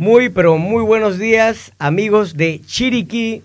Muy, 0.00 0.30
pero 0.30 0.56
muy 0.56 0.82
buenos 0.82 1.18
días, 1.18 1.72
amigos 1.78 2.34
de 2.38 2.62
Chiriquí, 2.66 3.42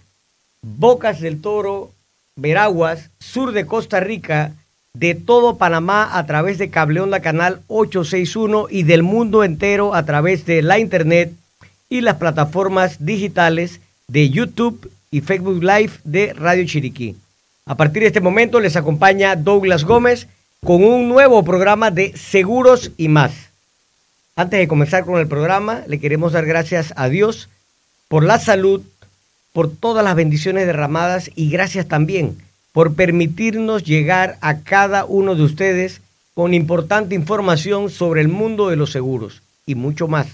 Bocas 0.62 1.20
del 1.20 1.42
Toro, 1.42 1.92
Veraguas, 2.38 3.10
sur 3.20 3.52
de 3.52 3.66
Costa 3.66 4.00
Rica, 4.00 4.54
de 4.94 5.16
todo 5.16 5.58
Panamá 5.58 6.18
a 6.18 6.26
través 6.26 6.58
de 6.58 6.70
Cable 6.70 7.08
la 7.08 7.20
Canal 7.20 7.60
861 7.68 8.68
y 8.70 8.84
del 8.84 9.04
mundo 9.04 9.44
entero 9.44 9.94
a 9.94 10.06
través 10.06 10.46
de 10.46 10.62
la 10.62 10.80
Internet 10.80 11.34
y 11.90 12.00
las 12.00 12.16
plataformas 12.16 13.06
digitales 13.06 13.82
de 14.08 14.30
YouTube 14.30 14.90
y 15.12 15.20
Facebook 15.20 15.62
Live 15.62 15.92
de 16.06 16.32
Radio 16.32 16.66
Chiriquí. 16.66 17.18
A 17.66 17.76
partir 17.76 18.02
de 18.04 18.08
este 18.08 18.22
momento 18.22 18.62
les 18.62 18.78
acompaña 18.78 19.36
Douglas 19.36 19.84
Gómez 19.84 20.30
con 20.64 20.86
un 20.86 21.10
nuevo 21.10 21.44
programa 21.44 21.92
de 21.92 22.16
Seguros 22.16 22.94
y 22.96 23.10
más. 23.10 23.45
Antes 24.38 24.60
de 24.60 24.68
comenzar 24.68 25.06
con 25.06 25.18
el 25.18 25.30
programa, 25.30 25.84
le 25.88 25.98
queremos 25.98 26.34
dar 26.34 26.46
gracias 26.46 26.94
a 26.98 27.08
Dios 27.08 27.48
por 28.10 28.26
la 28.26 28.38
salud, 28.38 28.82
por 29.54 29.72
todas 29.72 30.04
las 30.04 30.16
bendiciones 30.16 30.66
derramadas 30.66 31.32
y 31.36 31.50
gracias 31.50 31.88
también 31.88 32.38
por 32.74 32.96
permitirnos 32.96 33.86
llegar 33.86 34.38
a 34.42 34.60
cada 34.60 35.06
uno 35.06 35.36
de 35.36 35.44
ustedes 35.44 36.02
con 36.34 36.54
importante 36.54 37.16
información 37.16 37.90
sobre 37.90 38.20
el 38.20 38.28
mundo 38.28 38.68
de 38.68 38.76
los 38.76 38.92
seguros 38.92 39.42
y 39.66 39.76
mucho 39.76 40.10
más. 40.10 40.28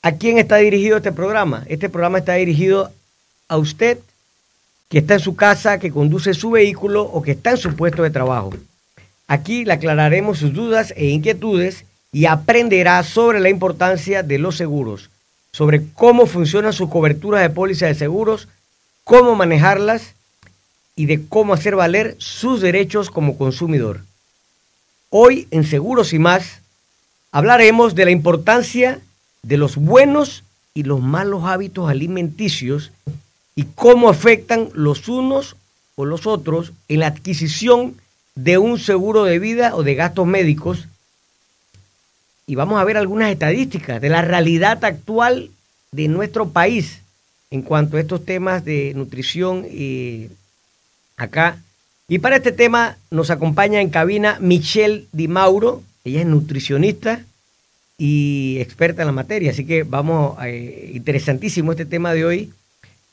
¿A 0.00 0.12
quién 0.12 0.38
está 0.38 0.58
dirigido 0.58 0.98
este 0.98 1.10
programa? 1.10 1.64
Este 1.66 1.88
programa 1.88 2.18
está 2.18 2.34
dirigido 2.34 2.92
a 3.48 3.56
usted 3.56 3.98
que 4.88 4.98
está 4.98 5.14
en 5.14 5.20
su 5.20 5.34
casa, 5.34 5.80
que 5.80 5.90
conduce 5.90 6.32
su 6.32 6.52
vehículo 6.52 7.02
o 7.02 7.22
que 7.22 7.32
está 7.32 7.50
en 7.50 7.56
su 7.56 7.74
puesto 7.74 8.04
de 8.04 8.10
trabajo. 8.10 8.52
Aquí 9.26 9.64
le 9.64 9.72
aclararemos 9.72 10.38
sus 10.38 10.52
dudas 10.52 10.94
e 10.96 11.06
inquietudes 11.06 11.84
y 12.14 12.26
aprenderá 12.26 13.02
sobre 13.02 13.40
la 13.40 13.50
importancia 13.50 14.22
de 14.22 14.38
los 14.38 14.56
seguros, 14.56 15.10
sobre 15.50 15.84
cómo 15.94 16.26
funcionan 16.26 16.72
sus 16.72 16.88
coberturas 16.88 17.42
de 17.42 17.50
póliza 17.50 17.86
de 17.86 17.96
seguros, 17.96 18.46
cómo 19.02 19.34
manejarlas 19.34 20.14
y 20.94 21.06
de 21.06 21.26
cómo 21.28 21.54
hacer 21.54 21.74
valer 21.74 22.14
sus 22.18 22.60
derechos 22.60 23.10
como 23.10 23.36
consumidor. 23.36 24.02
Hoy 25.10 25.48
en 25.50 25.64
Seguros 25.64 26.12
y 26.12 26.20
más 26.20 26.60
hablaremos 27.32 27.96
de 27.96 28.04
la 28.04 28.12
importancia 28.12 29.00
de 29.42 29.56
los 29.56 29.74
buenos 29.74 30.44
y 30.72 30.84
los 30.84 31.00
malos 31.00 31.42
hábitos 31.42 31.90
alimenticios 31.90 32.92
y 33.56 33.64
cómo 33.74 34.08
afectan 34.08 34.68
los 34.72 35.08
unos 35.08 35.56
o 35.96 36.04
los 36.04 36.28
otros 36.28 36.70
en 36.86 37.00
la 37.00 37.08
adquisición 37.08 37.96
de 38.36 38.58
un 38.58 38.78
seguro 38.78 39.24
de 39.24 39.40
vida 39.40 39.74
o 39.74 39.82
de 39.82 39.96
gastos 39.96 40.28
médicos 40.28 40.86
y 42.46 42.54
vamos 42.54 42.80
a 42.80 42.84
ver 42.84 42.96
algunas 42.96 43.30
estadísticas 43.30 44.00
de 44.00 44.08
la 44.08 44.22
realidad 44.22 44.84
actual 44.84 45.50
de 45.92 46.08
nuestro 46.08 46.48
país 46.48 47.00
en 47.50 47.62
cuanto 47.62 47.96
a 47.96 48.00
estos 48.00 48.24
temas 48.24 48.64
de 48.64 48.92
nutrición 48.94 49.64
y 49.70 50.28
acá. 51.16 51.58
Y 52.08 52.18
para 52.18 52.36
este 52.36 52.52
tema 52.52 52.96
nos 53.10 53.30
acompaña 53.30 53.80
en 53.80 53.90
cabina 53.90 54.38
Michelle 54.40 55.06
Di 55.12 55.28
Mauro, 55.28 55.82
ella 56.04 56.20
es 56.20 56.26
nutricionista 56.26 57.24
y 57.96 58.58
experta 58.60 59.02
en 59.02 59.06
la 59.06 59.12
materia, 59.12 59.52
así 59.52 59.64
que 59.64 59.84
vamos, 59.84 60.36
eh, 60.44 60.90
interesantísimo 60.94 61.72
este 61.72 61.86
tema 61.86 62.12
de 62.12 62.24
hoy 62.24 62.52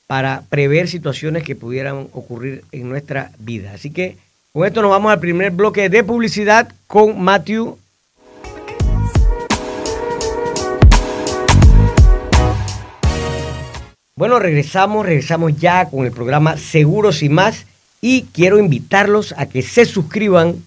para 0.08 0.44
prever 0.50 0.90
situaciones 0.90 1.44
que 1.44 1.56
pudieran 1.56 2.08
ocurrir 2.12 2.66
en 2.74 2.90
nuestra 2.90 3.32
vida. 3.40 3.72
Así 3.74 3.92
que 3.92 4.18
con 4.52 4.68
esto 4.68 4.82
nos 4.82 4.92
vamos 4.92 5.12
al 5.12 5.22
primer 5.22 5.52
bloque 5.52 5.88
de 5.88 6.04
publicidad 6.04 6.74
con 6.88 7.22
Matthew 7.22 7.78
Bueno, 14.16 14.40
regresamos, 14.40 15.06
regresamos 15.06 15.58
ya 15.58 15.86
con 15.86 16.06
el 16.06 16.12
programa 16.12 16.58
Seguros 16.58 17.24
y 17.24 17.30
más 17.30 17.66
y 18.02 18.24
quiero 18.34 18.60
invitarlos 18.60 19.34
a 19.38 19.46
que 19.46 19.62
se 19.62 19.86
suscriban 19.86 20.62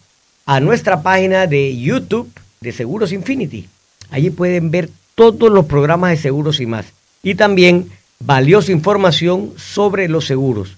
a 0.47 0.61
nuestra 0.61 1.03
página 1.03 1.47
de 1.47 1.77
YouTube 1.79 2.33
de 2.63 2.73
Seguros 2.73 3.13
Infinity. 3.13 3.69
Allí 4.11 4.31
pueden 4.31 4.71
ver 4.71 4.89
todos 5.15 5.53
los 5.53 5.67
programas 5.67 6.11
de 6.11 6.17
Seguros 6.17 6.59
y 6.59 6.67
más 6.67 6.87
y 7.23 7.35
también 7.35 7.91
valiosa 8.19 8.73
información 8.73 9.53
sobre 9.57 10.09
los 10.09 10.27
seguros. 10.27 10.77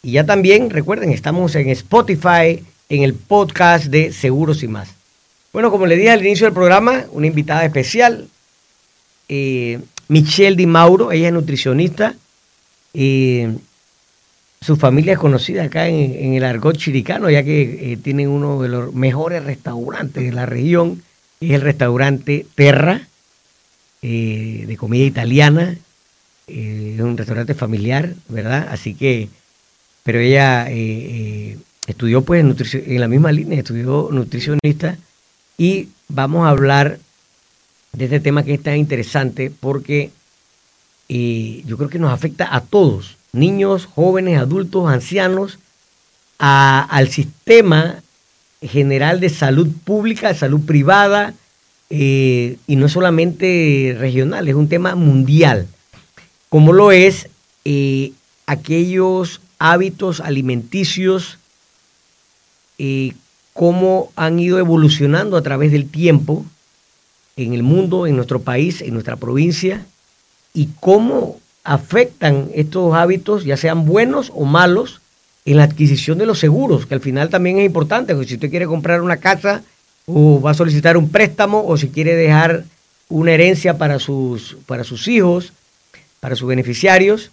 Y 0.00 0.12
ya 0.12 0.24
también, 0.24 0.70
recuerden, 0.70 1.10
estamos 1.10 1.56
en 1.56 1.68
Spotify, 1.70 2.62
en 2.90 3.02
el 3.02 3.14
podcast 3.14 3.86
de 3.86 4.12
Seguros 4.12 4.62
y 4.62 4.68
más. 4.68 4.88
Bueno, 5.52 5.70
como 5.72 5.86
le 5.86 5.96
dije 5.96 6.10
al 6.10 6.24
inicio 6.24 6.46
del 6.46 6.54
programa, 6.54 7.06
una 7.10 7.26
invitada 7.26 7.64
especial, 7.64 8.28
eh, 9.28 9.80
Michelle 10.08 10.56
Di 10.56 10.66
Mauro, 10.66 11.12
ella 11.12 11.28
es 11.28 11.34
nutricionista. 11.34 12.14
y 12.92 13.46
su 14.64 14.76
familia 14.76 15.12
es 15.12 15.18
conocida 15.18 15.64
acá 15.64 15.88
en, 15.88 16.32
el 16.32 16.42
argot 16.42 16.74
chiricano, 16.78 17.28
ya 17.28 17.42
que 17.42 17.92
eh, 17.92 17.96
tienen 17.98 18.30
uno 18.30 18.62
de 18.62 18.70
los 18.70 18.94
mejores 18.94 19.44
restaurantes 19.44 20.24
de 20.24 20.32
la 20.32 20.46
región, 20.46 21.02
es 21.40 21.50
el 21.50 21.60
restaurante 21.60 22.46
Terra, 22.54 23.06
eh, 24.00 24.64
de 24.66 24.76
comida 24.78 25.04
italiana. 25.04 25.76
Eh, 26.46 26.94
es 26.94 27.00
un 27.02 27.18
restaurante 27.18 27.54
familiar, 27.54 28.14
¿verdad? 28.30 28.68
Así 28.70 28.94
que, 28.94 29.28
pero 30.02 30.18
ella 30.18 30.66
estudió 31.86 32.22
pues 32.22 32.42
en 32.42 33.00
la 33.00 33.08
misma 33.08 33.32
línea, 33.32 33.58
estudió 33.58 34.08
nutricionista 34.12 34.96
y 35.58 35.90
vamos 36.08 36.46
a 36.46 36.50
hablar 36.50 36.98
de 37.96 38.06
este 38.06 38.20
tema 38.20 38.42
que 38.42 38.54
es 38.54 38.62
tan 38.62 38.76
interesante 38.76 39.50
porque 39.50 40.10
eh, 41.08 41.62
yo 41.66 41.76
creo 41.76 41.88
que 41.88 41.98
nos 41.98 42.12
afecta 42.12 42.54
a 42.54 42.60
todos, 42.60 43.16
niños, 43.32 43.86
jóvenes, 43.86 44.38
adultos, 44.38 44.88
ancianos, 44.88 45.58
al 46.38 47.08
sistema 47.08 48.02
general 48.60 49.20
de 49.20 49.30
salud 49.30 49.68
pública, 49.84 50.34
salud 50.34 50.60
privada, 50.60 51.32
eh, 51.90 52.58
y 52.66 52.76
no 52.76 52.88
solamente 52.88 53.96
regional, 53.98 54.48
es 54.48 54.54
un 54.54 54.68
tema 54.68 54.94
mundial, 54.94 55.68
como 56.48 56.72
lo 56.72 56.92
es 56.92 57.28
eh, 57.64 58.12
aquellos 58.46 59.40
hábitos 59.58 60.20
alimenticios, 60.20 61.38
cómo 63.52 64.10
han 64.16 64.40
ido 64.40 64.58
evolucionando 64.58 65.36
a 65.36 65.42
través 65.42 65.70
del 65.70 65.88
tiempo 65.88 66.44
en 67.36 67.52
el 67.54 67.62
mundo, 67.62 68.06
en 68.06 68.16
nuestro 68.16 68.40
país, 68.40 68.80
en 68.80 68.92
nuestra 68.92 69.16
provincia, 69.16 69.86
y 70.52 70.68
cómo 70.80 71.40
afectan 71.64 72.48
estos 72.54 72.94
hábitos, 72.94 73.44
ya 73.44 73.56
sean 73.56 73.86
buenos 73.86 74.30
o 74.34 74.44
malos, 74.44 75.00
en 75.44 75.58
la 75.58 75.64
adquisición 75.64 76.16
de 76.18 76.26
los 76.26 76.38
seguros, 76.38 76.86
que 76.86 76.94
al 76.94 77.00
final 77.00 77.28
también 77.28 77.58
es 77.58 77.66
importante, 77.66 78.14
porque 78.14 78.28
si 78.28 78.34
usted 78.34 78.50
quiere 78.50 78.66
comprar 78.66 79.02
una 79.02 79.18
casa 79.18 79.62
o 80.06 80.40
va 80.40 80.52
a 80.52 80.54
solicitar 80.54 80.96
un 80.96 81.10
préstamo 81.10 81.64
o 81.66 81.76
si 81.76 81.88
quiere 81.88 82.14
dejar 82.14 82.64
una 83.08 83.32
herencia 83.32 83.76
para 83.76 83.98
sus, 83.98 84.56
para 84.66 84.84
sus 84.84 85.06
hijos, 85.08 85.52
para 86.20 86.36
sus 86.36 86.48
beneficiarios, 86.48 87.30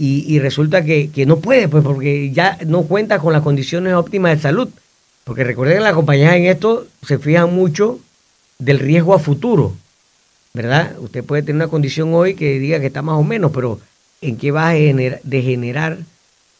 y, 0.00 0.38
resulta 0.38 0.84
que, 0.84 1.10
que, 1.10 1.26
no 1.26 1.40
puede, 1.40 1.66
pues 1.66 1.82
porque 1.82 2.30
ya 2.30 2.56
no 2.64 2.82
cuenta 2.82 3.18
con 3.18 3.32
las 3.32 3.42
condiciones 3.42 3.94
óptimas 3.94 4.36
de 4.36 4.42
salud. 4.42 4.68
Porque 5.24 5.42
recuerden 5.42 5.78
que 5.78 5.82
las 5.82 5.94
compañías 5.94 6.36
en 6.36 6.44
esto 6.44 6.86
se 7.04 7.18
fijan 7.18 7.52
mucho 7.52 7.98
del 8.58 8.78
riesgo 8.78 9.14
a 9.14 9.18
futuro, 9.18 9.74
¿verdad? 10.52 10.96
Usted 10.98 11.24
puede 11.24 11.42
tener 11.42 11.56
una 11.56 11.68
condición 11.68 12.12
hoy 12.14 12.34
que 12.34 12.58
diga 12.58 12.80
que 12.80 12.86
está 12.86 13.02
más 13.02 13.16
o 13.16 13.22
menos, 13.22 13.52
pero 13.52 13.80
¿en 14.20 14.36
qué 14.36 14.50
va 14.50 14.70
a 14.70 14.74
degenerar 14.74 15.98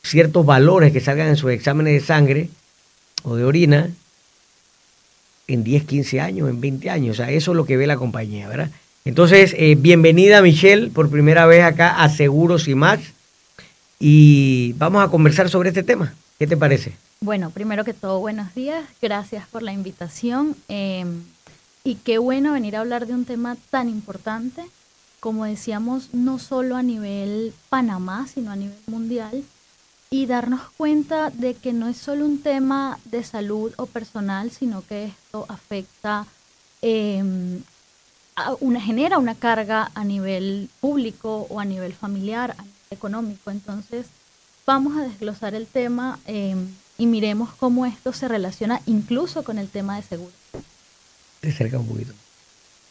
ciertos 0.03 0.47
valores 0.47 0.93
que 0.93 1.01
salgan 1.01 1.29
en 1.29 1.37
sus 1.37 1.51
exámenes 1.51 1.95
de 1.95 2.07
sangre 2.07 2.49
o 3.25 3.35
de 3.35 3.45
orina 3.45 3.91
en 5.49 5.65
10, 5.65 5.85
15 5.85 6.21
años, 6.21 6.49
en 6.49 6.61
20 6.61 6.91
años? 6.91 7.15
O 7.15 7.17
sea, 7.17 7.33
eso 7.33 7.51
es 7.51 7.57
lo 7.57 7.65
que 7.65 7.77
ve 7.77 7.87
la 7.87 7.97
compañía, 7.97 8.49
¿verdad? 8.49 8.71
Entonces, 9.05 9.55
eh, 9.59 9.75
bienvenida 9.77 10.43
Michelle 10.43 10.91
por 10.91 11.11
primera 11.11 11.47
vez 11.47 11.65
acá 11.65 12.03
a 12.03 12.09
Seguros 12.09 12.69
y 12.69 12.75
más. 12.75 13.01
Y 13.99 14.75
vamos 14.75 15.03
a 15.03 15.09
conversar 15.09 15.49
sobre 15.49 15.71
este 15.71 15.83
tema. 15.83 16.15
¿Qué 16.39 16.47
te 16.47 16.57
parece? 16.57 16.93
Bueno, 17.21 17.51
primero 17.51 17.85
que 17.85 17.95
todo, 17.95 18.21
buenos 18.21 18.55
días. 18.55 18.85
Gracias 19.03 19.49
por 19.49 19.63
la 19.63 19.73
invitación. 19.73 20.55
Em, 20.69 21.23
y 21.85 21.97
qué 21.97 22.19
bueno 22.19 22.53
venir 22.53 22.77
a 22.77 22.81
hablar 22.81 23.07
de 23.07 23.15
un 23.15 23.25
tema 23.25 23.57
tan 23.71 23.89
importante, 23.89 24.65
como 25.21 25.45
decíamos, 25.45 26.13
no 26.13 26.39
solo 26.39 26.77
a 26.77 26.83
nivel 26.83 27.55
Panamá, 27.69 28.27
sino 28.33 28.51
a 28.51 28.57
nivel 28.57 28.79
mundial, 28.87 29.45
y 30.11 30.27
darnos 30.27 30.63
cuenta 30.77 31.31
de 31.31 31.55
que 31.55 31.73
no 31.73 31.89
es 31.89 31.97
solo 31.99 32.25
un 32.25 32.41
tema 32.41 32.99
de 33.05 33.23
salud 33.25 33.73
o 33.77 33.87
personal, 33.87 34.51
sino 34.51 34.83
que 34.87 35.07
esto 35.07 35.45
afecta, 35.49 36.27
em, 36.81 37.63
una, 38.61 38.81
genera 38.81 39.19
una 39.19 39.35
carga 39.35 39.91
a 39.95 40.05
nivel 40.05 40.71
público 40.81 41.47
o 41.51 41.61
a 41.61 41.65
nivel 41.65 41.93
familiar, 41.93 42.53
a 42.53 42.63
nivel 42.63 42.79
económico. 42.91 43.51
Entonces, 43.51 44.07
vamos 44.65 44.97
a 44.97 45.03
desglosar 45.03 45.55
el 45.55 45.67
tema 45.67 46.19
em, 46.27 46.69
y 46.97 47.07
miremos 47.07 47.51
cómo 47.55 47.85
esto 47.85 48.13
se 48.13 48.29
relaciona 48.29 48.81
incluso 48.87 49.43
con 49.45 49.59
el 49.59 49.69
tema 49.69 49.97
de 49.97 50.03
seguridad 50.03 50.38
te 51.41 51.53
cerca 51.53 51.79
un 51.79 51.87
poquito. 51.87 52.13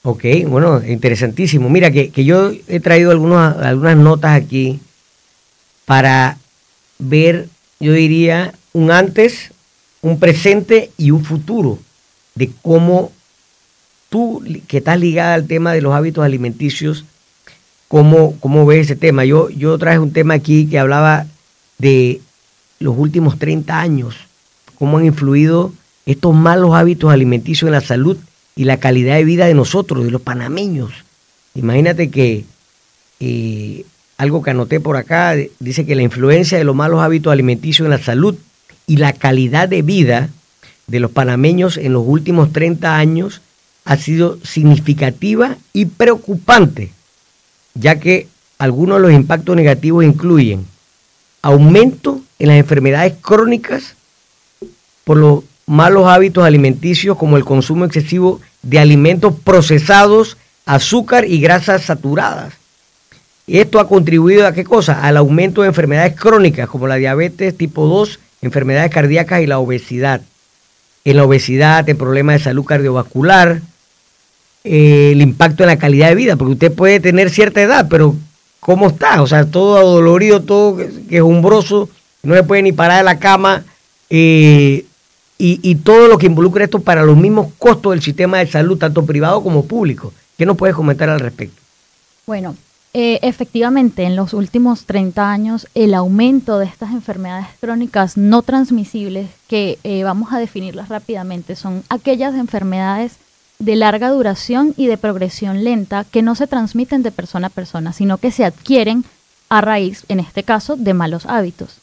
Ok, 0.04 0.24
bueno, 0.48 0.82
interesantísimo. 0.86 1.70
Mira, 1.70 1.92
que, 1.92 2.12
yo 2.24 2.52
he 2.68 2.80
traído 2.80 3.12
algunos, 3.12 3.58
algunas 3.58 3.98
notas 3.98 4.42
aquí 4.42 4.80
para 5.86 6.38
ver, 6.98 7.50
yo 7.80 7.94
diría, 7.94 8.54
un 8.74 8.92
antes, 8.92 9.52
un 10.02 10.20
presente 10.20 10.92
y 10.98 11.12
un 11.12 11.26
futuro 11.26 11.80
de 12.36 12.52
cómo 12.62 13.12
tú, 14.10 14.44
que 14.68 14.78
estás 14.78 15.00
ligada 15.00 15.34
al 15.34 15.48
tema 15.48 15.74
de 15.74 15.82
los 15.82 15.94
hábitos 15.94 16.24
alimenticios, 16.24 17.04
cómo, 17.88 18.38
cómo 18.40 18.66
ves 18.66 18.86
ese 18.86 18.96
tema. 18.96 19.26
Yo, 19.26 19.50
yo 19.50 19.78
traje 19.78 20.00
un 20.00 20.14
tema 20.14 20.36
aquí 20.36 20.68
que 20.68 20.80
hablaba 20.80 21.26
de 21.80 22.22
los 22.80 22.98
últimos 22.98 23.40
30 23.40 23.78
años, 23.78 24.16
cómo 24.78 25.00
han 25.00 25.06
influido 25.06 25.74
estos 26.06 26.34
malos 26.34 26.76
hábitos 26.76 27.12
alimenticios 27.12 27.68
en 27.68 27.74
la 27.74 27.82
salud 27.82 28.18
y 28.58 28.66
la 28.66 28.78
calidad 28.78 29.16
de 29.16 29.24
vida 29.24 29.46
de 29.46 29.54
nosotros, 29.54 30.04
de 30.04 30.12
los 30.12 30.22
panameños. 30.22 30.92
Imagínate 31.56 32.10
que 32.10 32.44
eh, 33.20 33.86
algo 34.18 34.42
que 34.42 34.50
anoté 34.50 34.80
por 34.80 34.98
acá 34.98 35.36
dice 35.60 35.86
que 35.86 35.96
la 35.96 36.02
influencia 36.02 36.58
de 36.58 36.64
los 36.64 36.76
malos 36.76 37.02
hábitos 37.02 37.32
alimenticios 37.32 37.86
en 37.86 37.92
la 37.92 38.04
salud 38.04 38.36
y 38.88 38.98
la 38.98 39.14
calidad 39.14 39.70
de 39.70 39.84
vida 39.84 40.30
de 40.88 41.00
los 41.00 41.12
panameños 41.12 41.78
en 41.78 41.94
los 41.94 42.04
últimos 42.06 42.52
30 42.52 42.98
años 42.98 43.42
ha 43.86 43.96
sido 43.96 44.40
significativa 44.44 45.56
y 45.72 45.86
preocupante, 45.86 46.92
ya 47.76 48.00
que 48.00 48.28
algunos 48.58 48.98
de 48.98 49.02
los 49.04 49.14
impactos 49.14 49.56
negativos 49.56 50.04
incluyen 50.04 50.66
aumento 51.44 52.22
en 52.40 52.48
las 52.48 52.58
enfermedades 52.58 53.14
crónicas 53.22 53.96
por 55.04 55.18
los 55.18 55.44
malos 55.68 56.08
hábitos 56.08 56.44
alimenticios 56.44 57.18
como 57.18 57.38
el 57.38 57.46
consumo 57.46 57.86
excesivo 57.86 58.42
de 58.64 58.80
alimentos 58.80 59.36
procesados, 59.44 60.38
azúcar 60.66 61.26
y 61.26 61.40
grasas 61.40 61.84
saturadas. 61.84 62.54
Esto 63.46 63.80
ha 63.80 63.88
contribuido 63.88 64.48
a 64.48 64.54
qué 64.54 64.64
cosa? 64.64 65.04
Al 65.04 65.18
aumento 65.18 65.62
de 65.62 65.68
enfermedades 65.68 66.16
crónicas 66.20 66.68
como 66.68 66.88
la 66.88 66.96
diabetes 66.96 67.56
tipo 67.56 67.86
2, 67.86 68.20
enfermedades 68.42 68.92
cardíacas 68.92 69.42
y 69.42 69.48
la 69.48 69.60
obesidad. 69.60 70.22
En 71.06 71.18
la 71.18 71.24
obesidad, 71.24 71.88
el 71.88 71.96
problema 71.96 72.34
de 72.34 72.40
salud 72.40 72.66
cardiovascular, 72.66 73.62
eh, 74.64 75.12
el 75.14 75.22
impacto 75.22 75.64
en 75.64 75.68
la 75.68 75.78
calidad 75.78 76.10
de 76.10 76.16
vida, 76.16 76.36
porque 76.36 76.54
usted 76.54 76.74
puede 76.74 77.00
tener 77.00 77.30
cierta 77.30 77.62
edad, 77.62 77.88
pero 77.90 78.16
¿cómo 78.60 78.88
está? 78.88 79.22
O 79.22 79.28
sea, 79.28 79.46
todo 79.46 79.78
adolorido, 79.78 80.42
todo 80.42 80.78
quejumbroso, 81.10 81.90
no 82.24 82.36
se 82.36 82.44
puede 82.44 82.64
ni 82.64 82.74
parar 82.74 82.98
de 82.98 83.04
la 83.04 83.20
cama, 83.20 83.64
eh, 84.10 84.84
y, 85.40 85.76
todo 85.76 86.08
lo 86.08 86.18
que 86.18 86.26
involucra 86.26 86.64
esto 86.64 86.80
para 86.80 87.04
los 87.04 87.16
mismos 87.16 87.48
costos 87.58 87.92
del 87.92 88.02
sistema 88.02 88.40
de 88.40 88.48
salud, 88.48 88.78
tanto 88.78 89.06
privado 89.06 89.44
como 89.44 89.66
público. 89.66 90.14
¿Qué 90.38 90.46
nos 90.46 90.58
puedes 90.58 90.76
comentar 90.76 91.10
al 91.10 91.20
respecto? 91.20 91.62
Bueno, 92.26 92.56
eh, 92.94 93.20
efectivamente, 93.22 94.04
en 94.04 94.16
los 94.16 94.34
últimos 94.34 94.86
30 94.86 95.32
años, 95.32 95.68
el 95.76 95.94
aumento 95.94 96.58
de 96.58 96.66
estas 96.66 96.92
enfermedades 96.92 97.48
crónicas 97.60 98.18
no 98.18 98.42
transmisibles, 98.42 99.30
que 99.48 99.78
eh, 99.84 100.04
vamos 100.04 100.34
a 100.34 100.40
definirlas 100.40 100.90
rápidamente, 100.90 101.56
son 101.56 101.84
aquellas 101.90 102.34
enfermedades 102.34 103.18
de 103.60 103.76
larga 103.76 104.10
duración 104.10 104.74
y 104.78 104.88
de 104.88 104.98
progresión 104.98 105.64
lenta 105.64 106.06
que 106.06 106.22
no 106.22 106.36
se 106.36 106.48
transmiten 106.48 107.04
de 107.04 107.12
persona 107.12 107.48
a 107.48 107.52
persona, 107.52 107.94
sino 107.94 108.18
que 108.18 108.32
se 108.32 108.46
adquieren 108.46 109.04
a 109.50 109.62
raíz, 109.62 110.04
en 110.10 110.20
este 110.20 110.44
caso, 110.44 110.76
de 110.76 110.94
malos 110.94 111.26
hábitos. 111.26 111.78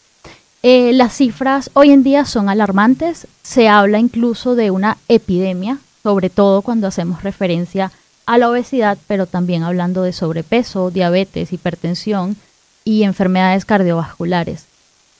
Eh, 0.66 0.94
las 0.94 1.12
cifras 1.12 1.70
hoy 1.74 1.90
en 1.90 2.02
día 2.02 2.24
son 2.24 2.48
alarmantes, 2.48 3.26
se 3.42 3.68
habla 3.68 3.98
incluso 3.98 4.54
de 4.54 4.70
una 4.70 4.96
epidemia, 5.08 5.76
sobre 6.02 6.30
todo 6.30 6.62
cuando 6.62 6.86
hacemos 6.86 7.22
referencia 7.22 7.92
a 8.24 8.38
la 8.38 8.48
obesidad, 8.48 8.96
pero 9.06 9.26
también 9.26 9.62
hablando 9.62 10.00
de 10.02 10.14
sobrepeso, 10.14 10.90
diabetes, 10.90 11.52
hipertensión 11.52 12.36
y 12.82 13.02
enfermedades 13.02 13.66
cardiovasculares. 13.66 14.64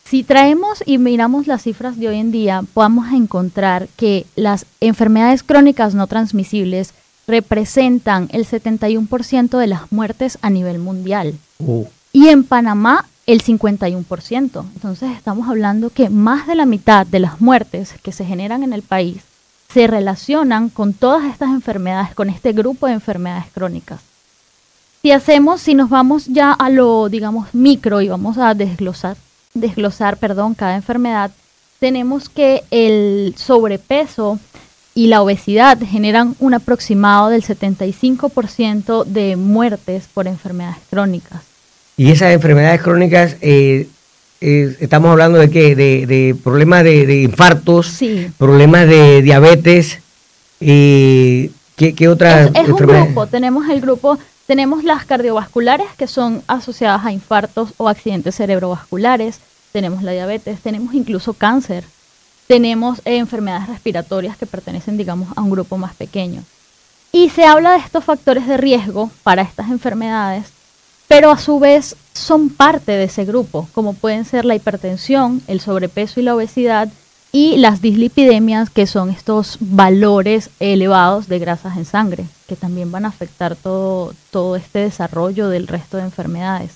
Si 0.07 0.23
traemos 0.23 0.83
y 0.87 0.97
miramos 0.97 1.47
las 1.47 1.65
cifras 1.65 1.99
de 1.99 2.09
hoy 2.09 2.21
en 2.21 2.33
día, 2.33 2.63
podemos 2.73 3.13
encontrar 3.13 3.89
que 3.99 4.25
las 4.37 4.65
enfermedades 4.81 5.43
crónicas 5.43 5.95
no 5.95 6.07
transmisibles 6.07 6.95
representan 7.27 8.31
el 8.33 8.47
71% 8.47 9.59
de 9.59 9.67
las 9.67 9.93
muertes 9.93 10.39
a 10.41 10.49
nivel 10.49 10.79
mundial. 10.79 11.35
Oh. 11.59 11.87
Y 12.15 12.29
en 12.29 12.45
Panamá 12.45 13.05
el 13.27 13.43
51%. 13.43 14.65
Entonces 14.75 15.11
estamos 15.17 15.49
hablando 15.49 15.91
que 15.91 16.11
más 16.11 16.47
de 16.47 16.55
la 16.55 16.67
mitad 16.67 17.07
de 17.07 17.21
las 17.21 17.41
muertes 17.41 17.95
que 18.03 18.13
se 18.13 18.25
generan 18.25 18.63
en 18.63 18.73
el 18.73 18.83
país 18.83 19.23
se 19.73 19.87
relacionan 19.87 20.69
con 20.69 20.93
todas 20.93 21.25
estas 21.25 21.51
enfermedades, 21.51 22.15
con 22.15 22.31
este 22.31 22.53
grupo 22.53 22.87
de 22.87 22.93
enfermedades 22.93 23.47
crónicas. 23.53 24.01
Si 25.03 25.11
hacemos, 25.11 25.61
si 25.61 25.75
nos 25.75 25.91
vamos 25.91 26.27
ya 26.27 26.53
a 26.53 26.71
lo, 26.71 27.09
digamos, 27.09 27.53
micro 27.55 28.01
y 28.01 28.09
vamos 28.09 28.39
a 28.39 28.55
desglosar 28.55 29.17
desglosar, 29.55 30.17
perdón, 30.19 30.55
cada 30.55 30.75
enfermedad, 30.75 31.31
tenemos 31.79 32.29
que 32.29 32.65
el 32.71 33.35
sobrepeso 33.39 34.39
y 34.95 35.07
la 35.07 35.23
obesidad 35.23 35.79
generan 35.81 36.37
un 36.39 36.55
aproximado 36.55 37.31
del 37.31 37.43
75% 37.43 39.05
de 39.05 39.37
muertes 39.37 40.09
por 40.13 40.27
enfermedades 40.27 40.79
crónicas. 40.91 41.54
Y 41.97 42.11
esas 42.11 42.33
enfermedades 42.33 42.83
crónicas, 42.83 43.37
eh, 43.41 43.89
eh, 44.41 44.77
estamos 44.81 45.11
hablando 45.11 45.39
de 45.39 45.51
qué? 45.51 45.75
De, 45.77 46.37
problemas 46.43 46.85
de, 46.85 47.23
infartos, 47.23 47.99
problemas 48.37 48.89
de 48.89 49.23
diabetes, 49.23 49.99
y 50.61 51.51
¿qué, 51.77 51.95
qué 51.95 52.09
otras 52.09 52.51
es, 52.55 52.63
es 52.63 52.69
un 52.69 52.77
grupo, 52.77 53.27
tenemos 53.27 53.69
el 53.69 53.81
grupo 53.81 54.19
tenemos 54.47 54.85
las 54.85 55.07
cardiovasculares 55.07 55.87
que 55.97 56.07
son 56.07 56.43
asociadas 56.47 57.05
a 57.05 57.13
infartos 57.13 57.71
o 57.79 57.89
accidentes 57.89 58.37
cerebrovasculares, 58.37 59.41
tenemos 59.73 60.03
la 60.03 60.13
diabetes, 60.13 60.61
tenemos 60.61 60.95
incluso 60.95 61.33
cáncer, 61.33 61.85
tenemos 62.47 63.01
enfermedades 63.07 63.69
respiratorias 63.69 64.37
que 64.37 64.47
pertenecen, 64.47 64.99
digamos, 64.99 65.29
a 65.37 65.41
un 65.41 65.51
grupo 65.51 65.79
más 65.79 65.95
pequeño. 65.95 66.43
Y 67.11 67.31
se 67.31 67.45
habla 67.45 67.73
de 67.73 67.79
estos 67.79 68.05
factores 68.05 68.47
de 68.47 68.57
riesgo 68.57 69.11
para 69.23 69.43
estas 69.43 69.71
enfermedades, 69.71 70.47
pero 71.15 71.31
a 71.31 71.39
su 71.39 71.61
vez 71.61 71.95
son 72.13 72.49
parte 72.49 72.91
de 72.91 73.05
ese 73.05 73.25
grupo, 73.25 73.69
como 73.73 73.93
pueden 73.93 74.25
ser 74.25 74.45
la 74.45 74.57
hipertensión, 74.57 75.43
el 75.47 75.61
sobrepeso 75.61 76.19
y 76.19 76.25
la 76.25 76.35
obesidad, 76.35 76.89
y 77.31 77.57
las 77.57 77.81
dislipidemias, 77.81 78.69
que 78.69 78.89
son 78.89 79.11
estos 79.11 79.59
valores 79.61 80.51
elevados 80.59 81.29
de 81.29 81.39
grasas 81.39 81.77
en 81.77 81.85
sangre, 81.85 82.25
que 82.49 82.57
también 82.57 82.91
van 82.91 83.05
a 83.05 83.11
afectar 83.11 83.55
todo, 83.55 84.13
este 84.57 84.81
desarrollo 84.81 85.51
del 85.51 85.69
resto 85.69 85.99
de 85.99 86.03
enfermedades. 86.03 86.73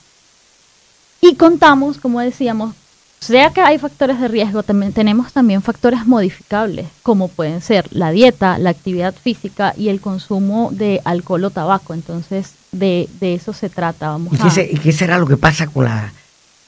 Y 1.20 1.34
contamos, 1.34 1.98
como 1.98 2.20
decíamos, 2.20 2.76
sea 3.18 3.50
que 3.50 3.60
hay 3.60 3.78
factores 3.78 4.20
de 4.20 4.28
riesgo, 4.28 4.62
también 4.62 4.92
tenemos 4.92 5.32
también 5.32 5.62
factores 5.62 6.06
modificables, 6.06 6.86
como 7.02 7.26
pueden 7.26 7.60
ser 7.60 7.88
la 7.90 8.12
dieta, 8.12 8.56
la 8.58 8.70
actividad 8.70 9.16
física 9.16 9.74
y 9.76 9.88
el 9.88 10.00
consumo 10.00 10.68
de 10.70 11.00
alcohol 11.04 11.46
o 11.46 11.50
tabaco. 11.50 11.92
Entonces, 11.92 12.52
de, 12.72 13.08
eso 13.20 13.52
se 13.52 13.68
trata. 13.68 14.10
Vamos 14.10 14.34
¿Y, 14.34 14.78
qué 14.78 14.92
será 14.92 15.18
lo 15.18 15.26
que 15.26 15.36
pasa 15.36 15.66
con 15.66 15.84
la, 15.84 16.12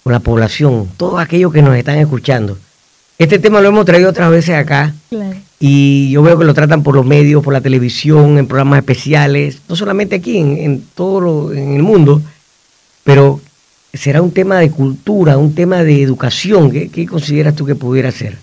con 0.02 0.12
la 0.12 0.20
población? 0.20 0.88
Todos 0.96 1.20
aquellos 1.20 1.52
que 1.52 1.62
nos 1.62 1.76
están 1.76 1.98
escuchando 1.98 2.56
este 3.20 3.38
tema 3.38 3.60
lo 3.60 3.68
hemos 3.68 3.84
traído 3.84 4.08
otras 4.08 4.30
veces 4.30 4.56
acá. 4.56 4.94
Y 5.58 6.10
yo 6.10 6.22
veo 6.22 6.38
que 6.38 6.46
lo 6.46 6.54
tratan 6.54 6.82
por 6.82 6.94
los 6.94 7.04
medios, 7.04 7.44
por 7.44 7.52
la 7.52 7.60
televisión, 7.60 8.38
en 8.38 8.46
programas 8.46 8.78
especiales, 8.78 9.60
no 9.68 9.76
solamente 9.76 10.16
aquí, 10.16 10.38
en, 10.38 10.82
todo 10.94 11.20
lo, 11.20 11.52
en 11.52 11.74
el 11.74 11.82
mundo, 11.82 12.22
pero 13.04 13.38
será 13.92 14.22
un 14.22 14.30
tema 14.30 14.58
de 14.58 14.70
cultura, 14.70 15.36
un 15.36 15.54
tema 15.54 15.84
de 15.84 16.00
educación. 16.00 16.70
¿Qué, 16.70 17.06
consideras 17.06 17.54
tú 17.54 17.66
que 17.66 17.74
pudiera 17.74 18.10
ser? 18.10 18.38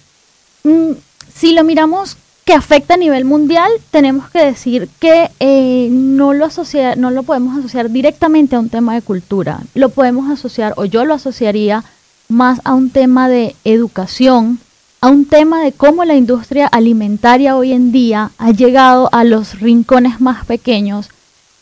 Mm, 0.64 0.92
si 1.34 1.56
lo 1.56 1.64
miramos 1.64 2.18
que 2.48 2.54
afecta 2.54 2.94
a 2.94 2.98
nivel 2.98 3.26
mundial, 3.26 3.70
tenemos 3.92 4.30
que 4.30 4.40
decir 4.40 4.88
que 5.02 5.30
eh, 5.42 5.90
no, 5.92 6.32
lo 6.32 6.48
no 6.96 7.12
lo 7.12 7.24
podemos 7.24 7.60
asociar 7.60 7.90
directamente 7.90 8.56
a 8.56 8.60
un 8.62 8.70
tema 8.70 8.94
de 8.94 9.02
cultura. 9.02 9.60
Lo 9.76 9.90
podemos 9.90 10.32
asociar, 10.32 10.74
o 10.78 10.86
yo 10.86 11.04
lo 11.04 11.14
asociaría 11.14 11.84
más 12.30 12.62
a 12.64 12.74
un 12.74 12.90
tema 12.90 13.28
de 13.28 13.58
educación, 13.66 14.60
a 15.02 15.10
un 15.10 15.26
tema 15.26 15.62
de 15.62 15.74
cómo 15.74 16.06
la 16.06 16.16
industria 16.16 16.68
alimentaria 16.68 17.58
hoy 17.58 17.74
en 17.74 17.92
día 17.92 18.32
ha 18.38 18.52
llegado 18.52 19.10
a 19.12 19.26
los 19.26 19.60
rincones 19.60 20.22
más 20.22 20.46
pequeños. 20.46 21.10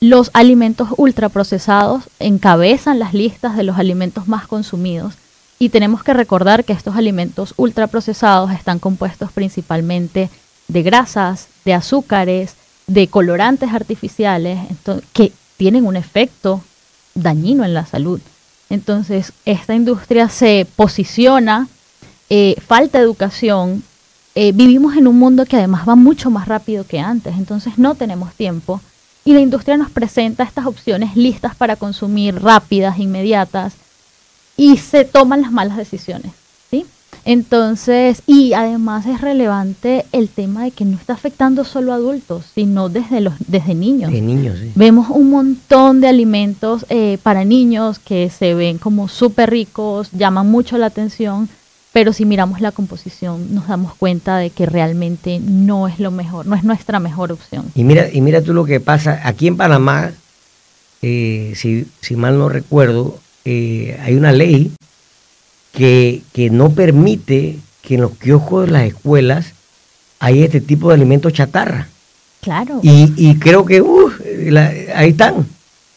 Los 0.02 0.30
alimentos 0.34 0.90
ultraprocesados 0.98 2.04
encabezan 2.20 3.00
las 3.00 3.16
listas 3.16 3.58
de 3.58 3.64
los 3.64 3.80
alimentos 3.80 4.28
más 4.28 4.46
consumidos 4.46 5.16
y 5.58 5.70
tenemos 5.70 6.04
que 6.04 6.14
recordar 6.14 6.64
que 6.64 6.74
estos 6.74 6.96
alimentos 6.96 7.56
ultraprocesados 7.58 8.52
están 8.52 8.78
compuestos 8.78 9.32
principalmente 9.32 10.30
de 10.68 10.84
grasas, 10.84 11.48
de 11.64 11.74
azúcares, 11.74 12.56
de 12.88 13.08
colorantes 13.08 13.74
artificiales 13.74 14.60
que 15.14 15.32
tienen 15.58 15.86
un 15.86 15.96
efecto 15.96 16.64
dañino 17.14 17.64
en 17.64 17.74
la 17.74 17.86
salud. 17.86 18.20
Entonces, 18.70 19.32
esta 19.46 19.76
industria 19.76 20.30
se 20.30 20.68
posiciona 20.76 21.68
eh, 22.30 22.56
falta 22.66 23.00
educación, 23.00 23.84
eh, 24.34 24.52
vivimos 24.52 24.98
en 24.98 25.08
un 25.08 25.18
mundo 25.18 25.46
que 25.46 25.58
además 25.58 25.88
va 25.88 25.96
mucho 25.96 26.30
más 26.30 26.48
rápido 26.48 26.86
que 26.86 27.00
antes, 27.00 27.36
entonces 27.38 27.78
no 27.78 27.96
tenemos 27.96 28.34
tiempo 28.34 28.82
y 29.24 29.34
la 29.34 29.40
industria 29.40 29.78
nos 29.78 29.92
presenta 29.92 30.44
estas 30.44 30.66
opciones 30.66 31.16
listas 31.16 31.56
para 31.56 31.76
consumir, 31.76 32.42
rápidas, 32.42 33.00
inmediatas, 33.00 33.74
y 34.58 34.78
se 34.78 35.04
toman 35.04 35.42
las 35.42 35.52
malas 35.52 35.78
decisiones. 35.78 36.32
Entonces, 37.26 38.22
y 38.28 38.54
además 38.54 39.08
es 39.08 39.20
relevante 39.20 40.06
el 40.12 40.30
tema 40.30 40.64
de 40.64 40.72
que 40.72 40.86
no 40.86 40.96
está 40.96 41.14
afectando 41.14 41.66
solo 41.66 41.92
a 41.92 41.96
adultos, 41.96 42.46
sino 42.54 42.88
desde, 42.88 43.20
los, 43.20 43.34
desde 43.48 43.74
niños. 43.74 44.12
De 44.12 44.22
niños, 44.22 44.60
sí. 44.60 44.72
Vemos 44.76 45.10
un 45.10 45.32
montón 45.32 46.02
de 46.02 46.08
alimentos 46.08 46.86
eh, 46.90 47.18
para 47.24 47.44
niños 47.44 47.98
que 47.98 48.30
se 48.30 48.54
ven 48.54 48.78
como 48.78 49.08
súper 49.08 49.50
ricos, 49.50 50.12
llaman 50.12 50.52
mucho 50.52 50.78
la 50.78 50.86
atención, 50.86 51.50
pero 51.92 52.14
si 52.14 52.26
miramos 52.26 52.62
la 52.62 52.72
composición 52.72 53.56
nos 53.56 53.68
damos 53.68 53.96
cuenta 53.96 54.38
de 54.38 54.52
que 54.52 54.68
realmente 54.68 55.40
no 55.40 55.88
es 55.88 56.00
lo 56.00 56.12
mejor, 56.12 56.46
no 56.46 56.56
es 56.56 56.64
nuestra 56.64 57.00
mejor 57.00 57.32
opción. 57.32 57.66
Y 57.74 57.84
mira, 57.84 58.08
y 58.12 58.22
mira 58.22 58.44
tú 58.44 58.54
lo 58.54 58.66
que 58.66 58.80
pasa, 58.80 59.22
aquí 59.24 59.48
en 59.48 59.58
Panamá, 59.58 60.12
eh, 61.02 61.54
si, 61.56 61.88
si 62.02 62.16
mal 62.16 62.38
no 62.38 62.50
recuerdo, 62.50 63.18
eh, 63.46 63.98
hay 64.04 64.14
una 64.14 64.32
ley 64.32 64.74
que, 65.76 66.22
que 66.34 66.50
no 66.50 66.70
permite 66.72 67.58
que 67.82 67.96
en 67.96 68.02
los 68.02 68.12
kioscos 68.18 68.66
de 68.66 68.72
las 68.72 68.84
escuelas 68.88 69.48
hay 70.20 70.44
este 70.44 70.62
tipo 70.62 70.90
de 70.90 70.96
alimentos 70.96 71.34
chatarra. 71.34 71.88
Claro. 72.42 72.80
Y, 72.84 73.12
y 73.18 73.36
creo 73.36 73.66
que 73.66 73.82
uh, 73.82 74.12
la- 74.46 74.74
ahí 74.96 75.10
están. 75.12 75.46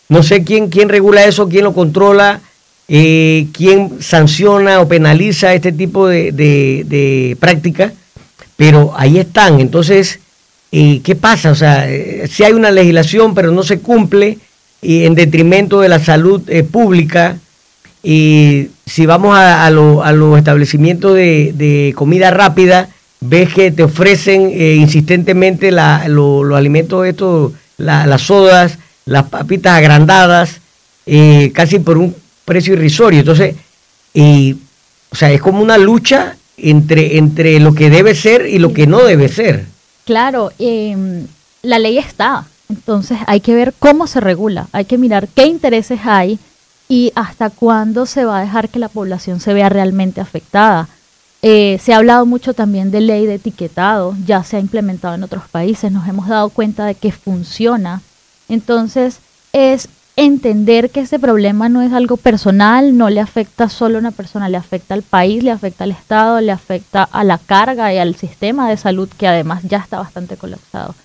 No 0.08 0.23
sé 0.23 0.42
quién, 0.44 0.68
quién 0.68 0.88
regula 0.88 1.25
eso, 1.25 1.49
quién 1.49 1.64
lo 1.64 1.75
controla, 1.75 2.40
eh, 2.88 3.47
quién 3.52 4.00
sanciona 4.00 4.80
o 4.80 4.88
penaliza 4.88 5.52
este 5.54 5.73
tipo 5.73 6.06
de, 6.08 6.32
de, 6.32 6.85
de 6.87 7.37
prácticas, 7.38 7.92
pero 8.56 8.92
ahí 8.97 9.18
están. 9.18 9.61
Entonces, 9.61 10.20
eh, 10.73 11.00
¿qué 11.04 11.14
pasa? 11.14 11.50
O 11.50 11.54
sea, 11.54 11.87
si 12.28 12.42
hay 12.44 12.52
una 12.52 12.70
legislación, 12.70 13.35
pero 13.35 13.52
no 13.52 13.62
se 13.62 13.80
cumple 13.80 14.38
y 14.80 15.04
en 15.04 15.14
detrimento 15.14 15.80
de 15.80 15.88
la 15.90 15.99
salud 15.99 16.42
eh, 16.49 16.62
pública. 16.62 17.38
Y 18.02 18.68
si 18.88 19.07
vamos 19.07 19.37
a, 19.37 19.66
a 19.66 19.71
lo- 19.71 20.02
a 20.02 20.12
los 20.12 20.38
establecimientos 20.38 21.14
de, 21.14 21.52
de 21.54 21.92
comida 21.97 22.30
rápida, 22.30 22.88
ves 23.21 23.52
que 23.52 23.71
te 23.71 23.83
ofrecen 23.85 24.50
eh, 24.52 24.75
insistentemente 24.76 25.71
la- 25.71 26.09
lo- 26.09 26.45
los 26.45 26.57
alimentos 26.59 27.07
estos, 27.07 27.52
la- 27.76 28.07
las 28.07 28.23
sodas, 28.23 28.78
las 29.04 29.25
papitas 29.25 29.75
agrandadas, 29.76 30.61
eh, 31.07 31.50
casi 31.54 31.78
por 31.78 31.99
un 31.99 32.14
precio 32.45 32.75
irrisorio. 32.75 33.21
Entonces, 33.21 33.57
y, 34.14 34.57
o 35.11 35.16
sea, 35.16 35.30
es 35.30 35.40
como 35.40 35.62
una 35.62 35.78
lucha 35.78 36.37
entre, 36.57 37.18
entre 37.18 37.61
lo 37.61 37.75
que 37.75 37.90
debe 37.90 38.14
ser 38.14 38.47
y 38.47 38.59
lo 38.59 38.73
que 38.73 38.87
no 38.87 39.02
debe 39.04 39.28
ser. 39.28 39.66
Claro, 40.04 40.50
em, 40.59 41.26
la 41.62 41.78
ley 41.78 41.99
está, 41.99 42.47
entonces 42.68 43.18
hay 43.26 43.40
que 43.40 43.54
ver 43.54 43.75
cómo 43.78 44.07
se 44.07 44.21
regula, 44.21 44.68
hay 44.73 44.85
que 44.87 44.99
mirar 44.99 45.28
qué 45.35 45.47
intereses 45.47 46.00
hay 46.04 46.38
y 46.88 47.12
hasta 47.14 47.50
cuándo 47.50 48.07
se 48.07 48.25
va 48.25 48.38
a 48.38 48.42
dejar 48.42 48.68
que 48.68 48.78
la 48.78 48.88
población 48.88 49.40
se 49.40 49.52
vea 49.52 49.68
realmente 49.68 50.21
afectada. 50.21 50.88
Eh, 51.42 51.78
se 51.80 51.92
ha 51.92 51.99
hablado 51.99 52.26
mucho 52.26 52.54
también 52.54 52.90
de 52.90 53.00
ley 53.00 53.26
de 53.26 53.35
etiquetado, 53.35 54.16
ya 54.26 54.42
se 54.42 54.57
ha 54.57 54.61
implementado 54.61 55.14
en 55.14 55.23
otros 55.23 55.45
países, 55.49 55.92
nos 55.92 56.09
hemos 56.09 56.28
dado 56.28 56.49
cuenta 56.49 56.87
de 56.87 56.95
que 56.95 57.12
funciona. 57.12 58.02
Entonces 58.49 59.18
es 59.52 59.88
entender 60.16 60.90
que 60.90 61.00
este 61.00 61.21
problema 61.21 61.68
no 61.68 61.80
es 61.80 61.92
algo 61.92 62.16
personal, 62.16 62.97
no 62.97 63.09
le 63.09 63.21
afecta 63.21 63.68
solo 63.68 63.99
a 63.99 64.00
una 64.00 64.11
persona, 64.11 64.49
le 64.49 64.57
afecta 64.57 64.95
al 64.95 65.02
país, 65.02 65.45
le 65.45 65.52
afecta 65.52 65.85
al 65.85 65.92
Estado, 65.92 66.40
le 66.40 66.50
afecta 66.50 67.04
a 67.04 67.23
la 67.23 67.38
carga 67.38 67.95
y 67.95 67.99
al 67.99 68.16
sistema 68.16 68.68
de 68.68 68.76
salud 68.76 69.09
que 69.16 69.28
además 69.28 69.62
ya 69.62 69.78
está 69.78 69.99
bastante 69.99 70.37
colapsado. 70.37 70.97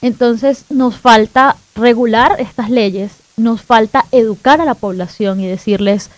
Entonces 0.00 0.64
nos 0.70 0.96
falta 0.96 1.56
regular 1.74 2.36
estas 2.40 2.70
leyes, 2.70 3.12
nos 3.36 3.62
falta 3.62 4.06
educar 4.12 4.60
a 4.60 4.64
la 4.64 4.74
población 4.74 5.40
y 5.40 5.46
decirles, 5.46 6.10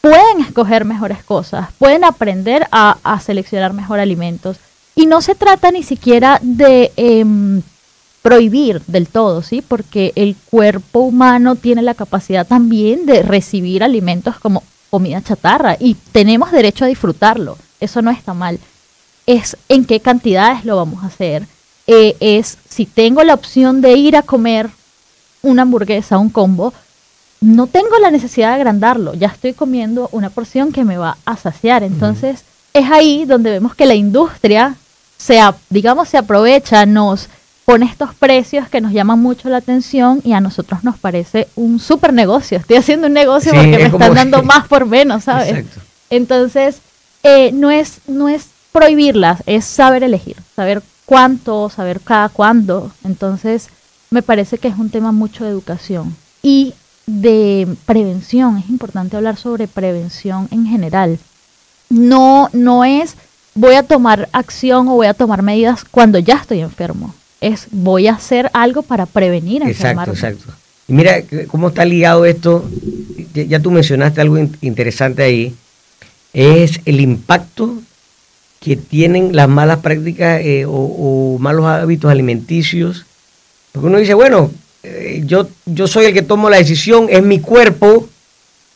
pueden 0.00 0.40
escoger 0.40 0.84
mejores 0.84 1.22
cosas, 1.22 1.68
pueden 1.78 2.04
aprender 2.04 2.66
a, 2.70 3.20
seleccionar 3.24 3.72
mejor 3.72 4.00
alimentos. 4.00 4.58
Y 4.94 5.06
no 5.06 5.20
se 5.20 5.34
trata 5.34 5.70
ni 5.70 5.82
siquiera 5.82 6.40
de 6.42 6.92
em, 6.96 7.62
prohibir 8.22 8.82
del 8.86 9.06
todo, 9.06 9.42
¿sí? 9.42 9.62
Porque 9.62 10.12
el 10.16 10.36
cuerpo 10.50 11.00
humano 11.00 11.54
tiene 11.54 11.82
la 11.82 11.94
capacidad 11.94 12.46
también 12.46 13.06
de 13.06 13.22
recibir 13.22 13.84
alimentos 13.84 14.38
como 14.38 14.62
comida 14.90 15.22
chatarra 15.22 15.76
y 15.78 15.94
tenemos 16.12 16.50
derecho 16.50 16.84
a 16.84 16.88
disfrutarlo. 16.88 17.58
Eso 17.80 18.02
no 18.02 18.10
está 18.10 18.34
mal. 18.34 18.58
Es 19.26 19.56
en 19.68 19.84
qué 19.84 20.00
cantidades 20.00 20.64
lo 20.64 20.76
vamos 20.76 21.04
a 21.04 21.08
hacer. 21.08 21.46
Eh, 21.86 22.16
es 22.20 22.58
si 22.68 22.86
tengo 22.86 23.22
la 23.22 23.34
opción 23.34 23.80
de 23.80 23.92
ir 23.92 24.16
a 24.16 24.22
comer 24.22 24.70
una 25.42 25.62
hamburguesa, 25.62 26.18
un 26.18 26.30
combo, 26.30 26.72
no 27.40 27.66
tengo 27.66 27.98
la 28.00 28.10
necesidad 28.10 28.48
de 28.48 28.54
agrandarlo, 28.56 29.14
ya 29.14 29.28
estoy 29.28 29.52
comiendo 29.52 30.08
una 30.12 30.30
porción 30.30 30.72
que 30.72 30.84
me 30.84 30.98
va 30.98 31.16
a 31.24 31.36
saciar. 31.36 31.82
Entonces, 31.82 32.44
es 32.72 32.90
ahí 32.90 33.24
donde 33.24 33.50
vemos 33.50 33.74
que 33.74 33.86
la 33.86 33.94
industria 33.94 34.76
se, 35.16 35.40
digamos, 35.70 36.08
se 36.08 36.18
aprovecha, 36.18 36.86
nos 36.86 37.28
pone 37.64 37.84
estos 37.84 38.14
precios 38.14 38.68
que 38.68 38.80
nos 38.80 38.92
llaman 38.92 39.20
mucho 39.20 39.48
la 39.50 39.58
atención 39.58 40.20
y 40.24 40.32
a 40.32 40.40
nosotros 40.40 40.84
nos 40.84 40.98
parece 40.98 41.48
un 41.54 41.78
súper 41.78 42.14
negocio. 42.14 42.58
Estoy 42.58 42.76
haciendo 42.78 43.08
un 43.08 43.12
negocio 43.12 43.52
Sí, 43.52 43.58
porque 43.58 43.74
es 43.74 43.78
me 43.78 43.84
están 43.88 44.14
dando 44.14 44.42
más 44.42 44.66
por 44.66 44.86
menos, 44.86 45.24
¿sabes? 45.24 45.50
Exacto. 45.50 45.80
Entonces, 46.08 46.78
eh, 47.22 47.52
no, 47.52 47.70
es, 47.70 48.00
no 48.06 48.28
es 48.28 48.46
prohibirlas, 48.72 49.42
es 49.46 49.64
saber 49.64 50.02
elegir, 50.02 50.36
saber 50.56 50.82
cuánto, 51.04 51.68
saber 51.68 52.00
cada 52.00 52.30
cuándo. 52.30 52.90
Entonces, 53.04 53.68
me 54.10 54.22
parece 54.22 54.58
que 54.58 54.68
es 54.68 54.76
un 54.78 54.90
tema 54.90 55.12
mucho 55.12 55.44
de 55.44 55.50
educación 55.50 56.16
y 56.42 56.74
de 57.06 57.66
prevención. 57.86 58.58
Es 58.58 58.68
importante 58.68 59.16
hablar 59.16 59.36
sobre 59.36 59.68
prevención 59.68 60.48
en 60.50 60.66
general. 60.66 61.18
No, 61.90 62.48
no 62.52 62.84
es 62.84 63.14
voy 63.54 63.74
a 63.74 63.82
tomar 63.82 64.28
acción 64.32 64.88
o 64.88 64.94
voy 64.94 65.06
a 65.06 65.14
tomar 65.14 65.42
medidas 65.42 65.84
cuando 65.84 66.18
ya 66.18 66.34
estoy 66.36 66.60
enfermo. 66.60 67.14
Es 67.40 67.66
voy 67.70 68.08
a 68.08 68.14
hacer 68.14 68.50
algo 68.52 68.82
para 68.82 69.06
prevenir 69.06 69.62
Exacto, 69.62 70.10
enfermarme. 70.10 70.14
exacto. 70.14 70.52
Y 70.86 70.92
mira 70.92 71.16
cómo 71.48 71.68
está 71.68 71.84
ligado 71.84 72.24
esto, 72.24 72.68
ya, 73.34 73.60
tú 73.60 73.70
mencionaste 73.70 74.20
algo 74.20 74.38
in- 74.38 74.56
interesante 74.62 75.22
ahí, 75.22 75.54
es 76.32 76.80
el 76.86 77.00
impacto 77.00 77.74
que 78.60 78.76
tienen 78.76 79.36
las 79.36 79.48
malas 79.48 79.78
prácticas 79.80 80.40
eh, 80.42 80.64
o, 80.66 80.72
o 80.72 81.38
malos 81.38 81.66
hábitos 81.66 82.10
alimenticios. 82.10 83.04
Porque 83.72 83.86
uno 83.86 83.98
dice, 83.98 84.14
bueno, 84.14 84.50
eh, 84.82 85.22
yo, 85.24 85.48
yo 85.66 85.86
soy 85.86 86.06
el 86.06 86.12
que 86.14 86.22
tomo 86.22 86.48
la 86.50 86.56
decisión, 86.56 87.06
es 87.10 87.22
mi 87.22 87.40
cuerpo, 87.40 88.08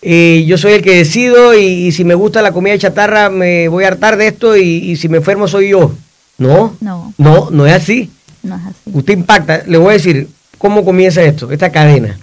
eh, 0.03 0.45
yo 0.47 0.59
soy 0.59 0.73
el 0.75 0.83
que 0.83 0.97
decido 0.97 1.55
y, 1.55 1.65
y 1.65 1.93
si 1.93 2.05
me 2.05 2.15
gusta 2.15 2.43
la 2.43 2.53
comida 2.53 2.77
chatarra 2.77 3.31
me 3.31 3.69
voy 3.69 3.85
a 3.85 3.89
hartar 3.89 4.17
de 4.17 4.27
esto 4.29 4.57
y, 4.57 4.63
y 4.91 4.97
si 4.97 5.09
me 5.09 5.19
enfermo 5.19 5.47
soy 5.49 5.71
yo. 5.71 5.95
No, 6.39 6.77
No, 6.81 7.15
no, 7.19 7.51
no 7.51 7.67
es 7.67 7.75
así. 7.75 8.11
no 8.43 8.57
es 8.57 8.63
así. 8.63 8.77
Usted 8.93 9.13
impacta, 9.15 9.63
le 9.67 9.79
voy 9.79 9.91
a 9.91 9.93
decir 9.93 10.29
cómo 10.59 10.85
comienza 10.85 11.23
esto, 11.23 11.51
esta 11.53 11.71
cadena. 11.71 12.19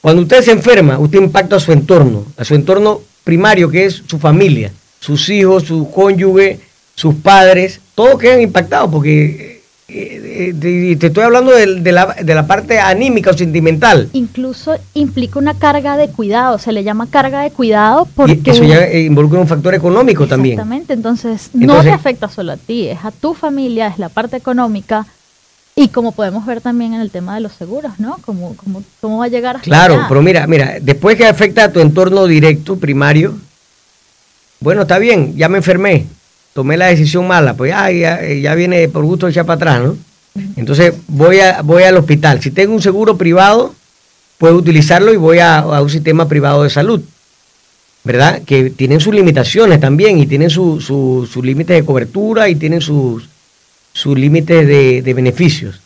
Cuando 0.00 0.22
usted 0.22 0.42
se 0.42 0.52
enferma, 0.52 0.98
usted 0.98 1.18
impacta 1.20 1.56
a 1.56 1.60
su 1.60 1.72
entorno, 1.72 2.24
a 2.36 2.44
su 2.44 2.54
entorno 2.54 3.02
primario, 3.24 3.68
que 3.70 3.86
es 3.86 4.02
su 4.06 4.18
familia, 4.18 4.72
sus 5.00 5.28
hijos, 5.28 5.64
su 5.64 5.90
cónyuge, 5.90 6.60
sus 6.94 7.14
padres, 7.16 7.80
todos 7.94 8.18
quedan 8.18 8.40
impactados, 8.40 8.90
porque 8.90 9.55
eh, 9.88 10.50
eh, 10.50 10.54
te, 10.58 10.96
te 10.96 11.06
estoy 11.06 11.22
hablando 11.22 11.52
del- 11.52 11.82
de, 11.84 11.92
la, 11.92 12.16
de 12.20 12.34
la 12.34 12.46
parte 12.46 12.80
anímica 12.80 13.30
o 13.30 13.34
sentimental. 13.34 14.08
Incluso 14.12 14.76
implica 14.94 15.38
una 15.38 15.54
carga 15.54 15.96
de 15.96 16.08
cuidado, 16.08 16.58
se 16.58 16.72
le 16.72 16.82
llama 16.82 17.06
carga 17.08 17.42
de 17.42 17.50
cuidado 17.52 18.08
porque... 18.16 18.40
Y 18.44 18.50
eso 18.50 18.64
ya 18.64 18.90
involucra 18.92 19.38
un 19.38 19.46
factor 19.46 19.74
económico 19.74 20.26
también. 20.26 20.54
Exactamente, 20.54 20.92
entonces, 20.92 21.50
no 21.54 21.62
Entonces- 21.62 21.84
te 21.84 21.90
afecta 21.92 22.28
solo 22.28 22.52
a 22.52 22.56
ti, 22.56 22.88
es 22.88 23.04
a 23.04 23.12
tu 23.12 23.34
familia, 23.34 23.86
es 23.86 23.98
la 23.98 24.08
parte 24.08 24.36
económica 24.36 25.06
y 25.76 25.88
como 25.88 26.12
podemos 26.12 26.44
ver 26.46 26.60
también 26.60 26.94
en 26.94 27.00
el 27.02 27.10
tema 27.10 27.34
de 27.34 27.42
los 27.42 27.52
seguros, 27.52 27.92
¿no? 28.00 28.16
¿Cómo, 28.24 28.56
cómo, 28.56 28.82
cómo 29.00 29.18
va 29.18 29.26
a 29.26 29.28
llegar 29.28 29.56
hasta 29.56 29.64
Claro, 29.66 29.94
allá? 29.94 30.06
pero 30.08 30.22
mira, 30.22 30.46
mira, 30.46 30.78
después 30.80 31.16
que 31.16 31.26
afecta 31.26 31.64
a 31.64 31.72
tu 31.72 31.80
entorno 31.80 32.26
directo, 32.26 32.76
primario, 32.76 33.34
bueno, 34.58 34.82
está 34.82 34.98
bien, 34.98 35.36
ya 35.36 35.48
me 35.50 35.58
enfermé, 35.58 36.06
tomé 36.56 36.76
la 36.78 36.86
decisión 36.86 37.28
mala, 37.28 37.54
pues 37.54 37.70
ya, 37.70 37.90
ya, 37.92 38.20
ya 38.26 38.54
viene 38.54 38.88
por 38.88 39.04
gusto 39.04 39.28
echar 39.28 39.44
para 39.44 39.56
atrás, 39.56 39.82
¿no? 39.84 39.96
Entonces 40.56 40.94
voy, 41.06 41.38
a, 41.40 41.60
voy 41.62 41.82
al 41.82 41.96
hospital. 41.98 42.40
Si 42.42 42.50
tengo 42.50 42.74
un 42.74 42.80
seguro 42.82 43.16
privado, 43.18 43.74
puedo 44.38 44.56
utilizarlo 44.56 45.12
y 45.12 45.16
voy 45.18 45.38
a, 45.38 45.58
a 45.58 45.82
un 45.82 45.90
sistema 45.90 46.26
privado 46.28 46.62
de 46.62 46.70
salud, 46.70 47.02
¿verdad? 48.04 48.42
Que 48.44 48.70
tienen 48.70 49.00
sus 49.00 49.14
limitaciones 49.14 49.80
también 49.80 50.18
y 50.18 50.26
tienen 50.26 50.48
su- 50.50 50.80
su- 50.80 51.28
sus 51.30 51.44
límites 51.44 51.76
de 51.76 51.84
cobertura 51.84 52.48
y 52.48 52.54
tienen 52.54 52.80
sus, 52.80 53.28
sus 53.92 54.18
límites 54.18 54.66
de, 54.66 55.02
de 55.02 55.14
beneficios. 55.14 55.80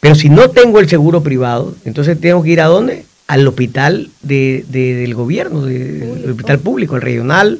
Pero 0.00 0.14
si 0.14 0.30
no 0.30 0.48
tengo 0.48 0.80
el 0.80 0.88
seguro 0.88 1.22
privado, 1.22 1.74
entonces 1.84 2.18
tengo 2.18 2.42
que 2.42 2.50
ir 2.50 2.60
a 2.62 2.66
dónde? 2.66 3.04
Al 3.26 3.46
hospital 3.46 4.08
de, 4.22 4.64
de- 4.68 4.94
del 4.94 5.14
gobierno, 5.14 5.62
de- 5.62 5.78
del 6.22 6.30
hospital 6.30 6.58
público, 6.58 6.94
al 6.94 7.02
regional, 7.02 7.58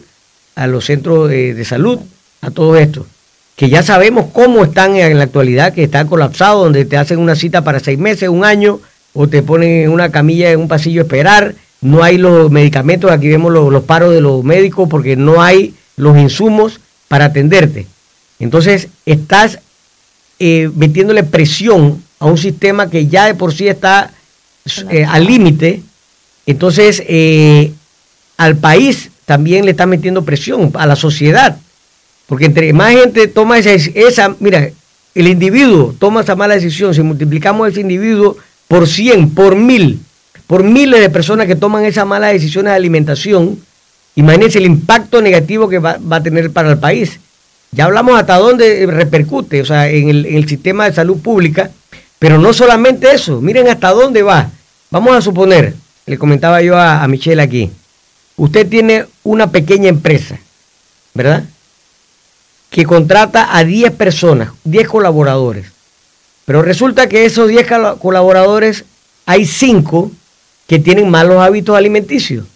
a 0.54 0.66
los 0.66 0.85
centros 0.87 1.28
de, 1.28 1.54
de 1.54 1.64
salud, 1.64 1.99
a 2.40 2.50
todo 2.50 2.76
esto. 2.76 3.06
que 3.56 3.68
ya 3.68 3.82
sabemos 3.82 4.26
cómo 4.32 4.64
están 4.64 4.97
en 4.97 5.18
la 5.18 5.25
actualidad, 5.25 5.75
que 5.75 5.85
están 5.85 6.06
colapsados, 6.06 6.64
donde 6.64 6.87
te 6.87 6.97
hacen 6.97 7.18
una 7.18 7.35
cita 7.35 7.62
para 7.62 7.78
seis 7.78 7.99
meses, 7.99 8.30
un 8.30 8.42
año, 8.42 8.80
o 9.12 9.28
te 9.28 9.42
ponen 9.42 9.85
en 9.85 9.90
una 9.90 10.11
camilla 10.11 10.50
en 10.50 10.61
un 10.61 10.68
pasillo 10.68 11.02
a 11.02 11.04
esperar, 11.04 11.54
no 11.80 12.02
hay 12.02 12.18
los 12.18 12.50
medicamentos, 12.50 13.11
aquí 13.11 13.28
vemos 13.28 13.52
los, 13.52 13.85
paros 13.85 14.14
de 14.14 14.20
los 14.20 14.44
médicos 14.44 14.88
porque 14.88 15.16
no 15.16 15.42
hay 15.42 15.75
los 15.97 16.16
insumos 16.18 16.80
para 17.09 17.26
atenderte. 17.26 17.87
Entonces 18.38 18.88
estás 19.06 19.59
eh, 20.38 20.70
metiéndole 20.75 21.23
presión 21.25 22.02
a 22.18 22.26
un 22.26 22.38
sistema 22.38 22.90
que 22.90 23.06
ya 23.06 23.26
de 23.26 23.35
por 23.35 23.54
sí 23.54 23.68
está 23.68 24.11
eh, 24.90 25.04
al 25.04 25.26
límite. 25.26 25.82
Entonces 26.47 27.02
eh, 27.06 27.73
al 28.37 28.56
país 28.56 29.11
también 29.25 29.64
le 29.64 29.70
está 29.70 29.87
metiendo 29.87 30.25
presión, 30.25 30.70
a 30.75 30.87
la 30.87 30.97
sociedad. 30.97 31.56
Porque 32.30 32.44
entre 32.44 32.72
más 32.72 32.92
gente 32.92 33.26
toma 33.26 33.58
esa, 33.58 33.72
esa, 33.72 34.37
mira, 34.38 34.70
el 35.16 35.26
individuo 35.26 35.96
toma 35.99 36.20
esa 36.20 36.37
mala 36.37 36.54
decisión, 36.54 36.94
si 36.94 37.02
multiplicamos 37.02 37.68
ese 37.68 37.80
individuo 37.80 38.37
por 38.68 38.87
100, 38.87 39.34
por 39.34 39.56
mil, 39.56 39.99
por 40.46 40.62
miles 40.62 41.00
de 41.00 41.10
personas 41.10 41.49
que 41.49 41.56
toman 41.56 41.84
esas 41.84 42.06
malas 42.06 42.32
decisiones 42.32 42.70
de 42.70 42.76
alimentación, 42.76 43.58
imagínense 44.14 44.58
el 44.58 44.66
impacto 44.66 45.20
negativo 45.20 45.68
que 45.68 45.80
va, 45.80 45.99
a 46.08 46.22
tener 46.22 46.52
para 46.52 46.70
el 46.70 46.78
país. 46.78 47.18
Ya 47.72 47.87
hablamos 47.87 48.16
hasta 48.16 48.38
dónde 48.38 48.87
repercute, 48.87 49.60
o 49.60 49.64
sea, 49.64 49.88
en 49.88 50.08
el, 50.08 50.49
sistema 50.49 50.84
de 50.84 50.94
salud 50.94 51.18
pública, 51.18 51.72
pero 52.20 52.38
no 52.38 52.52
solamente 52.52 53.10
eso, 53.12 53.40
miren 53.40 53.66
hasta 53.66 53.90
dónde 53.90 54.22
va. 54.22 54.52
Vamos 54.92 55.16
a 55.16 55.20
suponer, 55.20 55.75
le 56.06 56.16
comentaba 56.16 56.62
yo 56.62 56.76
a, 56.76 57.02
a 57.02 57.08
Michelle 57.08 57.42
aquí, 57.42 57.72
usted 58.37 58.68
tiene 58.68 59.06
una 59.25 59.50
pequeña 59.50 59.88
empresa, 59.88 60.38
¿verdad? 61.12 61.42
Que 62.70 62.86
contrata 62.86 63.56
a 63.56 63.64
10 63.64 63.92
personas, 63.92 64.50
10 64.64 64.88
colaboradores. 64.88 65.66
Pero 66.44 66.62
resulta 66.62 67.08
que 67.08 67.24
esos 67.24 67.48
10 67.48 67.66
colaboradores, 67.98 68.84
hay 69.26 69.44
5 69.44 70.10
que 70.66 70.78
tienen 70.78 71.10
malos 71.10 71.42
hábitos 71.42 71.76
alimenticios. 71.76 72.46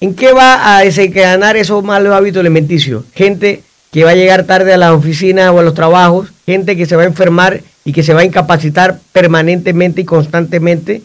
¿En 0.00 0.14
qué 0.14 0.32
va 0.32 0.76
a 0.76 0.80
desencadenar 0.80 1.56
esos 1.56 1.82
malos 1.82 2.14
hábitos 2.14 2.40
alimenticios? 2.40 3.04
Gente 3.14 3.62
que 3.90 4.04
va 4.04 4.10
a 4.10 4.14
llegar 4.14 4.44
tarde 4.44 4.74
a 4.74 4.76
las 4.76 4.90
oficinas 4.90 5.50
o 5.50 5.60
a 5.60 5.62
los 5.62 5.74
trabajos, 5.74 6.28
gente 6.44 6.76
que 6.76 6.84
se 6.84 6.96
va 6.96 7.02
a 7.02 7.06
enfermar 7.06 7.62
y 7.84 7.92
que 7.92 8.02
se 8.02 8.12
va 8.12 8.20
a 8.20 8.24
incapacitar 8.24 8.98
permanentemente 9.12 10.00
y 10.00 10.04
constantemente. 10.04 11.02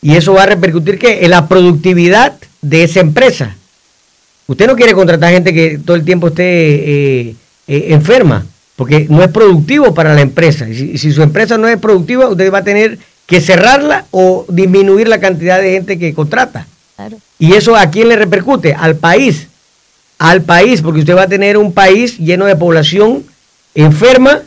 Y 0.00 0.16
eso 0.16 0.34
va 0.34 0.44
a 0.44 0.46
repercutir 0.46 0.98
¿qué? 0.98 1.24
en 1.24 1.30
la 1.30 1.48
productividad 1.48 2.34
de 2.62 2.84
esa 2.84 3.00
empresa. 3.00 3.56
Usted 4.46 4.66
no 4.66 4.76
quiere 4.76 4.94
contratar 4.94 5.32
gente 5.32 5.52
que 5.52 5.78
todo 5.78 5.96
el 5.96 6.04
tiempo 6.04 6.28
esté 6.28 6.44
eh, 6.44 7.36
eh, 7.66 7.86
enferma 7.90 8.46
porque 8.76 9.06
no 9.08 9.22
es 9.22 9.30
productivo 9.30 9.94
para 9.94 10.14
la 10.14 10.20
empresa. 10.20 10.68
Y 10.68 10.98
si, 10.98 11.12
su 11.12 11.22
empresa 11.22 11.56
no 11.56 11.66
es 11.66 11.78
productiva, 11.78 12.28
usted 12.28 12.52
va 12.52 12.58
a 12.58 12.64
tener 12.64 12.98
que 13.26 13.40
cerrarla 13.40 14.04
o 14.10 14.44
disminuir 14.48 15.08
la 15.08 15.18
cantidad 15.18 15.60
de 15.60 15.72
gente 15.72 15.98
que 15.98 16.14
contrata. 16.14 16.66
Y 17.38 17.54
eso 17.54 17.74
a 17.74 17.90
quién 17.90 18.08
le 18.08 18.16
repercute? 18.16 18.74
Al 18.74 18.96
país. 18.96 19.48
Al 20.18 20.42
país, 20.42 20.82
porque 20.82 21.00
usted 21.00 21.16
va 21.16 21.22
a 21.22 21.28
tener 21.28 21.56
un 21.56 21.72
país 21.72 22.18
lleno 22.18 22.44
de 22.44 22.56
población 22.56 23.24
enferma, 23.74 24.42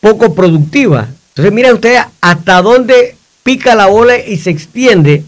poco 0.00 0.34
productiva. 0.34 1.08
Entonces, 1.30 1.52
mira 1.52 1.72
usted 1.72 1.98
hasta 2.20 2.60
dónde 2.62 3.16
pica 3.42 3.74
la 3.74 3.86
bola 3.86 4.18
y 4.18 4.36
se 4.38 4.50
extiende 4.50 5.24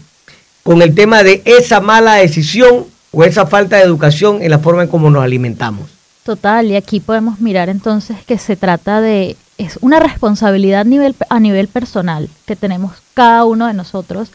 con 0.63 0.81
el 0.81 0.93
tema 0.93 1.23
de 1.23 1.41
esa 1.45 1.79
mala 1.79 2.15
decisión 2.15 2.85
o 3.11 3.23
esa 3.23 3.45
falta 3.45 3.77
de 3.77 3.83
educación 3.83 4.41
en 4.41 4.51
la 4.51 4.59
forma 4.59 4.83
en 4.83 4.89
cómo 4.89 5.09
nos 5.09 5.23
alimentamos. 5.23 5.89
Total, 6.23 6.67
y 6.67 6.75
aquí 6.75 6.99
podemos 6.99 7.39
mirar 7.39 7.69
entonces 7.69 8.17
que 8.25 8.37
se 8.37 8.55
trata 8.55 9.01
de, 9.01 9.35
es 9.57 9.77
una 9.81 9.99
responsabilidad 9.99 10.81
a 11.29 11.39
nivel, 11.39 11.67
personal 11.67 12.29
que 12.45 12.55
tenemos 12.55 12.93
cada 13.13 13.45
uno 13.45 13.67
de 13.67 13.73
nosotros 13.73 14.31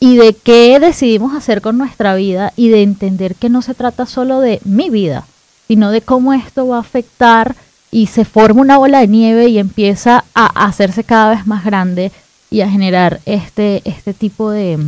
y 0.00 0.16
de 0.16 0.34
qué 0.34 0.78
decidimos 0.80 1.34
hacer 1.34 1.60
con 1.60 1.78
nuestra 1.78 2.14
vida 2.14 2.52
y 2.56 2.68
de 2.68 2.82
entender 2.82 3.34
que 3.34 3.48
no 3.48 3.62
se 3.62 3.74
trata 3.74 4.06
solo 4.06 4.40
de 4.40 4.60
mi 4.64 4.90
vida, 4.90 5.24
sino 5.66 5.90
de 5.90 6.02
cómo 6.02 6.32
esto 6.34 6.68
va 6.68 6.76
a 6.76 6.80
afectar 6.80 7.56
y 7.90 8.08
se 8.08 8.24
forma 8.24 8.60
una 8.60 8.78
bola 8.78 9.00
de 9.00 9.08
nieve 9.08 9.48
y 9.48 9.58
empieza 9.58 10.24
a 10.34 10.66
hacerse 10.66 11.04
cada 11.04 11.30
vez 11.30 11.46
más 11.46 11.64
grande 11.64 12.12
y 12.50 12.60
a 12.60 12.70
generar 12.70 13.20
este, 13.26 13.82
este 13.84 14.14
tipo 14.14 14.50
de, 14.50 14.78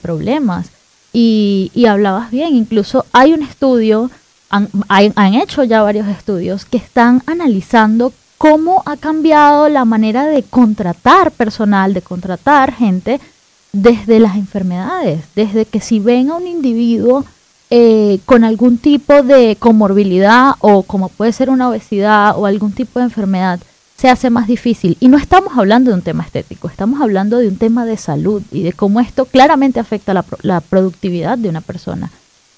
problemas. 0.00 0.70
Y, 1.12 1.72
y 1.74 1.86
hablabas 1.86 2.30
bien, 2.30 2.54
incluso 2.54 3.04
hay 3.12 3.32
un 3.32 3.42
estudio 3.42 4.10
han, 4.50 5.34
hecho 5.34 5.62
ya 5.64 5.82
varios 5.82 6.08
estudios 6.08 6.64
que 6.64 6.76
están 6.76 7.22
analizando 7.26 8.12
cómo 8.36 8.82
ha 8.86 8.96
cambiado 8.96 9.68
la 9.68 9.84
manera 9.84 10.26
de 10.26 10.42
contratar 10.42 11.30
personal, 11.30 11.94
de 11.94 12.02
contratar 12.02 12.72
gente 12.72 13.20
desde 13.72 14.18
las 14.18 14.36
enfermedades, 14.36 15.22
desde 15.36 15.66
que 15.66 15.80
si 15.80 16.00
ven 16.00 16.30
a 16.30 16.36
un 16.36 16.46
individuo 16.46 17.24
eh, 17.70 18.18
con 18.26 18.42
algún 18.42 18.78
tipo 18.78 19.22
de 19.22 19.56
comorbilidad 19.56 20.54
o 20.58 20.82
como 20.82 21.08
puede 21.08 21.32
ser 21.32 21.50
una 21.50 21.68
obesidad 21.68 22.36
o 22.36 22.46
algún 22.46 22.72
tipo 22.72 22.98
de 22.98 23.04
enfermedad, 23.04 23.60
se 24.00 24.08
hace 24.08 24.30
más 24.30 24.46
difícil. 24.46 24.96
Y 24.98 25.08
no 25.08 25.18
estamos 25.18 25.58
hablando 25.58 25.90
de 25.90 25.96
un 25.96 26.02
tema 26.02 26.24
estético, 26.24 26.68
estamos 26.68 27.02
hablando 27.02 27.36
de 27.36 27.48
un 27.48 27.58
tema 27.58 27.84
de 27.84 27.98
salud 27.98 28.42
y 28.50 28.62
de 28.62 28.72
cómo 28.72 28.98
esto 29.00 29.26
claramente 29.26 29.78
afecta 29.78 30.14
la, 30.14 30.24
la 30.40 30.62
productividad 30.62 31.36
de 31.36 31.50
una 31.50 31.60
persona. 31.60 32.10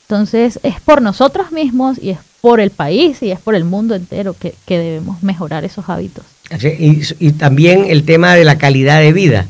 Entonces 0.02 0.60
es 0.62 0.80
por 0.80 1.02
nosotros 1.02 1.50
mismos 1.50 1.98
y 2.00 2.10
es 2.10 2.18
por 2.40 2.60
el 2.60 2.70
país 2.70 3.20
y 3.22 3.32
es 3.32 3.40
por 3.40 3.56
el 3.56 3.64
mundo 3.64 3.96
entero 3.96 4.36
que, 4.38 4.54
debemos 4.68 5.22
mejorar 5.24 5.64
esos 5.64 5.88
hábitos. 5.88 6.24
y, 6.62 7.32
también 7.32 7.86
el 7.88 8.04
tema 8.04 8.36
de 8.36 8.44
la 8.44 8.56
calidad 8.56 9.00
de 9.00 9.12
vida, 9.12 9.46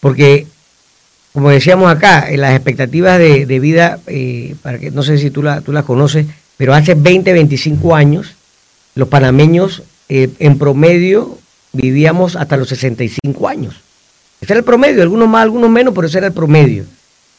porque 0.00 0.46
como 1.34 1.50
decíamos 1.50 1.92
acá, 1.92 2.28
las 2.34 2.54
expectativas 2.54 3.18
de, 3.18 3.60
vida, 3.60 4.00
eh, 4.06 4.54
para 4.62 4.78
que 4.78 4.90
no 4.90 5.02
sé 5.02 5.18
si 5.18 5.30
tú 5.30 5.42
la, 5.42 5.60
tú 5.60 5.72
la 5.72 5.82
conoces, 5.82 6.26
pero 6.56 6.72
hace 6.72 6.94
20, 6.94 7.32
25 7.32 7.94
años 7.94 8.34
los 8.94 9.08
panameños 9.08 9.82
eh, 10.10 10.28
en 10.38 10.58
promedio 10.58 11.38
vivíamos 11.72 12.36
hasta 12.36 12.58
los 12.58 12.68
65 12.68 13.48
años. 13.48 13.76
Ese 14.40 14.52
era 14.52 14.58
el 14.58 14.64
promedio, 14.64 15.02
algunos 15.02 15.28
más, 15.28 15.42
algunos 15.42 15.70
menos, 15.70 15.94
pero 15.94 16.06
ese 16.06 16.18
era 16.18 16.26
el 16.26 16.32
promedio. 16.32 16.84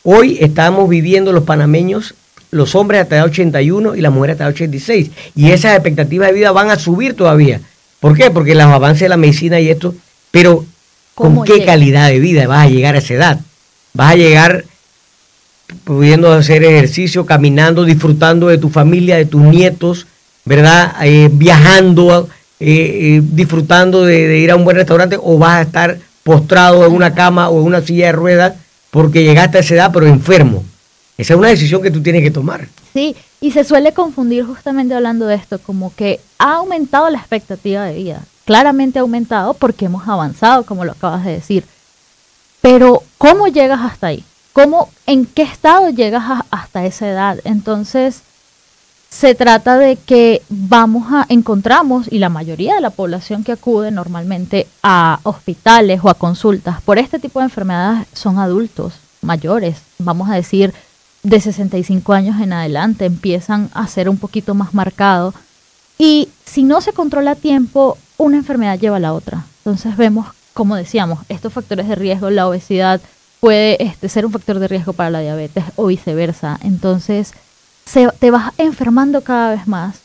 Hoy 0.03 0.37
estamos 0.41 0.89
viviendo 0.89 1.31
los 1.31 1.43
panameños 1.43 2.15
los 2.51 2.75
hombres 2.75 3.01
hasta 3.01 3.15
edad 3.15 3.25
81 3.25 3.95
y 3.95 4.01
las 4.01 4.11
mujeres 4.11 4.33
hasta 4.33 4.43
edad 4.43 4.53
86. 4.53 5.09
Y 5.35 5.51
esas 5.51 5.73
expectativas 5.73 6.27
de 6.27 6.33
vida 6.33 6.51
van 6.51 6.69
a 6.69 6.77
subir 6.77 7.15
todavía. 7.15 7.61
¿Por 7.99 8.15
qué? 8.15 8.29
Porque 8.29 8.55
los 8.55 8.65
avances 8.65 9.01
de 9.01 9.09
la 9.09 9.17
medicina 9.17 9.59
y 9.59 9.69
esto, 9.69 9.95
pero 10.31 10.65
¿con 11.15 11.43
qué 11.43 11.63
calidad 11.65 12.09
de 12.09 12.19
vida 12.19 12.47
vas 12.47 12.65
a 12.65 12.69
llegar 12.69 12.95
a 12.95 12.99
esa 12.99 13.13
edad? 13.13 13.39
Vas 13.93 14.11
a 14.11 14.15
llegar 14.15 14.65
pudiendo 15.85 16.31
hacer 16.33 16.63
ejercicio, 16.63 17.25
caminando, 17.25 17.85
disfrutando 17.85 18.47
de 18.47 18.57
tu 18.57 18.69
familia, 18.69 19.15
de 19.15 19.25
tus 19.25 19.41
nietos, 19.41 20.07
¿verdad? 20.43 20.93
Eh, 21.03 21.29
viajando, 21.31 22.27
eh, 22.61 23.17
eh, 23.17 23.21
disfrutando 23.23 24.05
de, 24.05 24.37
ir 24.37 24.51
a 24.51 24.55
un 24.55 24.63
buen 24.63 24.77
restaurante, 24.77 25.17
o 25.21 25.37
vas 25.39 25.57
a 25.57 25.61
estar 25.63 25.97
postrado 26.23 26.85
en 26.85 26.93
una 26.93 27.15
cama 27.15 27.49
o 27.49 27.59
en 27.59 27.65
una 27.65 27.81
silla 27.81 28.07
de 28.07 28.11
ruedas 28.11 28.53
porque 28.91 29.23
llegaste 29.23 29.57
a 29.57 29.61
esa 29.61 29.73
edad, 29.73 29.91
pero 29.91 30.05
enfermo. 30.05 30.63
Esa 31.17 31.33
es 31.33 31.39
una 31.39 31.49
decisión 31.49 31.81
que 31.81 31.89
tú 31.89 32.03
tienes 32.03 32.21
que 32.21 32.29
tomar. 32.29 32.67
Sí, 32.93 33.15
y 33.39 33.51
se 33.51 33.63
suele 33.63 33.93
confundir 33.93 34.45
justamente 34.45 34.93
hablando 34.93 35.25
de 35.25 35.35
esto, 35.35 35.59
como 35.59 35.93
que 35.95 36.19
ha 36.37 36.57
aumentado 36.57 37.09
la 37.09 37.17
expectativa 37.17 37.83
de 37.85 37.95
vida. 37.95 38.21
Claramente 38.45 38.99
ha 38.99 39.01
aumentado 39.01 39.55
porque 39.55 39.85
hemos 39.85 40.07
avanzado, 40.07 40.63
como 40.63 40.85
lo 40.85 40.91
acabas 40.91 41.25
de 41.25 41.31
decir. 41.31 41.63
Pero, 42.61 43.01
¿cómo 43.17 43.47
llegas 43.47 43.81
hasta 43.81 44.07
ahí? 44.07 44.23
¿Cómo, 44.53 44.89
en 45.07 45.25
qué 45.25 45.41
estado 45.41 45.89
llegas 45.89 46.43
hasta 46.51 46.85
esa 46.85 47.09
edad? 47.09 47.39
Entonces, 47.43 48.21
se 49.11 49.35
trata 49.35 49.77
de 49.77 49.97
que 49.97 50.41
vamos 50.49 51.11
a, 51.11 51.25
encontramos, 51.29 52.07
y 52.09 52.17
la 52.17 52.29
mayoría 52.29 52.75
de 52.75 52.81
la 52.81 52.89
población 52.89 53.43
que 53.43 53.51
acude 53.51 53.91
normalmente 53.91 54.67
a 54.81 55.19
hospitales 55.23 55.99
o 56.01 56.09
a 56.09 56.15
consultas 56.15 56.81
por 56.81 56.97
este 56.97 57.19
tipo 57.19 57.39
de 57.39 57.45
enfermedades 57.45 58.07
son 58.13 58.39
adultos 58.39 58.93
mayores, 59.21 59.77
vamos 59.99 60.29
a 60.29 60.35
decir 60.35 60.73
de 61.23 61.39
65 61.39 62.13
años 62.13 62.41
en 62.41 62.53
adelante 62.53 63.05
empiezan 63.05 63.69
a 63.73 63.85
ser 63.87 64.09
un 64.09 64.17
poquito 64.17 64.55
más 64.55 64.73
marcado. 64.73 65.33
Y 65.99 66.29
si 66.45 66.63
no 66.63 66.81
se 66.81 66.93
controla 66.93 67.31
a 67.31 67.35
tiempo, 67.35 67.97
una 68.17 68.37
enfermedad 68.37 68.79
lleva 68.79 68.97
a 68.97 69.01
la 69.01 69.13
otra. 69.13 69.45
Entonces 69.59 69.97
vemos, 69.97 70.27
como 70.53 70.75
decíamos, 70.75 71.19
estos 71.29 71.53
factores 71.53 71.87
de 71.87 71.95
riesgo, 71.95 72.31
la 72.31 72.47
obesidad 72.47 73.01
puede 73.39 73.83
este, 73.83 74.09
ser 74.09 74.25
un 74.25 74.31
factor 74.31 74.57
de 74.57 74.67
riesgo 74.67 74.93
para 74.93 75.11
la 75.11 75.19
diabetes 75.19 75.65
o 75.75 75.87
viceversa. 75.87 76.57
Entonces 76.63 77.33
se, 77.85 78.07
te 78.19 78.31
vas 78.31 78.53
enfermando 78.57 79.21
cada 79.21 79.55
vez 79.55 79.67
más. 79.67 79.97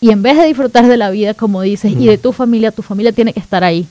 Y 0.00 0.10
en 0.10 0.22
vez 0.22 0.36
de 0.36 0.46
disfrutar 0.46 0.88
de 0.88 0.96
la 0.96 1.10
vida, 1.10 1.34
como 1.34 1.62
dices, 1.62 1.92
y 1.92 2.06
de 2.06 2.18
tu 2.18 2.32
familia, 2.32 2.72
tu 2.72 2.82
familia 2.82 3.12
tiene 3.12 3.32
que 3.32 3.38
estar 3.38 3.62
ahí, 3.62 3.86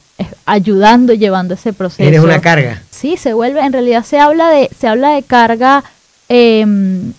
ayudando, 0.46 1.14
llevando 1.14 1.54
ese 1.54 1.72
proceso. 1.72 2.04
Eres 2.04 2.20
una 2.20 2.42
carga. 2.42 2.84
Sí, 2.90 3.16
se 3.16 3.32
vuelve, 3.32 3.62
en 3.62 3.72
realidad 3.72 4.04
se 4.04 4.20
habla 4.20 4.50
de, 4.50 4.70
se 4.78 4.88
habla 4.90 5.12
de 5.12 5.24
carga 5.24 5.86
Em, 6.34 7.12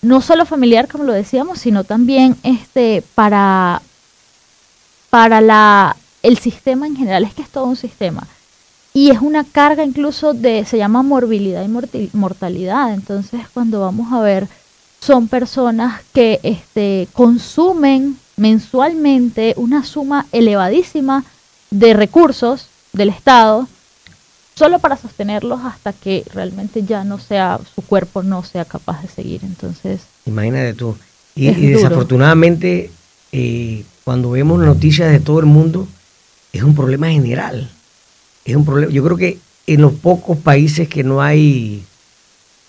no 0.00 0.20
solo 0.20 0.46
familiar, 0.46 0.86
como 0.86 1.02
lo 1.02 1.12
decíamos, 1.12 1.58
sino 1.58 1.82
también 1.82 2.36
este, 2.44 3.02
para 3.16 3.82
para 5.10 5.40
la, 5.40 5.96
el 6.22 6.38
sistema 6.38 6.86
en 6.86 6.94
general, 6.94 7.24
es 7.24 7.34
que 7.34 7.42
es 7.42 7.48
todo 7.48 7.64
un 7.64 7.74
sistema. 7.74 8.28
Y 8.92 9.10
es 9.10 9.18
una 9.20 9.42
carga 9.42 9.82
incluso 9.82 10.34
de, 10.34 10.64
se 10.66 10.78
llama 10.78 11.02
morbilidad 11.02 11.64
y 11.64 12.10
mortalidad. 12.12 12.94
Entonces, 12.94 13.40
cuando 13.52 13.80
vamos 13.80 14.12
a 14.12 14.20
ver, 14.20 14.46
son 15.04 15.28
personas 15.28 16.00
que 16.14 16.40
este, 16.42 17.08
consumen 17.12 18.16
mensualmente 18.36 19.52
una 19.56 19.84
suma 19.84 20.26
elevadísima 20.32 21.24
de 21.70 21.92
recursos 21.92 22.68
del 22.92 23.10
Estado 23.10 23.68
solo 24.54 24.78
para 24.78 24.96
sostenerlos 24.96 25.60
hasta 25.64 25.92
que 25.92 26.24
realmente 26.32 26.84
ya 26.84 27.04
no 27.04 27.18
sea, 27.18 27.60
su 27.74 27.82
cuerpo 27.82 28.22
no 28.22 28.44
sea 28.44 28.64
capaz 28.64 29.02
de 29.02 29.08
seguir. 29.08 29.40
Entonces. 29.42 30.02
Imagínate 30.24 30.72
tú. 30.72 30.96
Y, 31.34 31.50
desafortunadamente, 31.52 32.90
eh, 33.32 33.84
cuando 34.04 34.30
vemos 34.30 34.60
noticias 34.60 35.10
de 35.10 35.20
todo 35.20 35.40
el 35.40 35.46
mundo, 35.46 35.86
es 36.52 36.62
un 36.62 36.74
problema 36.74 37.10
general. 37.10 37.68
Es 38.44 38.56
un 38.56 38.64
problema. 38.64 38.90
Yo 38.92 39.04
creo 39.04 39.16
que 39.16 39.38
en 39.66 39.82
los 39.82 39.92
pocos 39.92 40.38
países 40.38 40.88
que 40.88 41.02
no 41.02 41.20
hay 41.20 41.84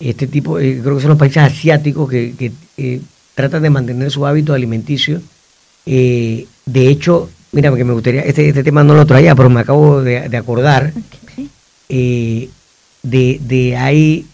este 0.00 0.26
tipo, 0.26 0.58
eh, 0.58 0.80
creo 0.82 0.96
que 0.96 1.02
son 1.02 1.10
los 1.10 1.18
países 1.18 1.42
asiáticos 1.42 2.08
que, 2.10 2.52
eh, 2.76 3.00
tratan 3.34 3.62
de 3.62 3.70
mantener 3.70 4.10
su 4.10 4.26
hábito 4.26 4.54
alimenticio. 4.54 5.20
de 5.84 6.88
hecho, 6.88 7.30
mira, 7.52 7.74
que 7.74 7.84
me 7.84 7.92
gustaría, 7.92 8.22
este, 8.22 8.48
este 8.48 8.64
tema 8.64 8.82
no 8.82 8.94
lo 8.94 9.06
traía, 9.06 9.34
pero 9.34 9.50
me 9.50 9.60
acabo 9.60 10.02
de, 10.02 10.36
acordar. 10.36 10.92
de, 11.88 12.50
de 13.02 13.76
hay 13.76 14.26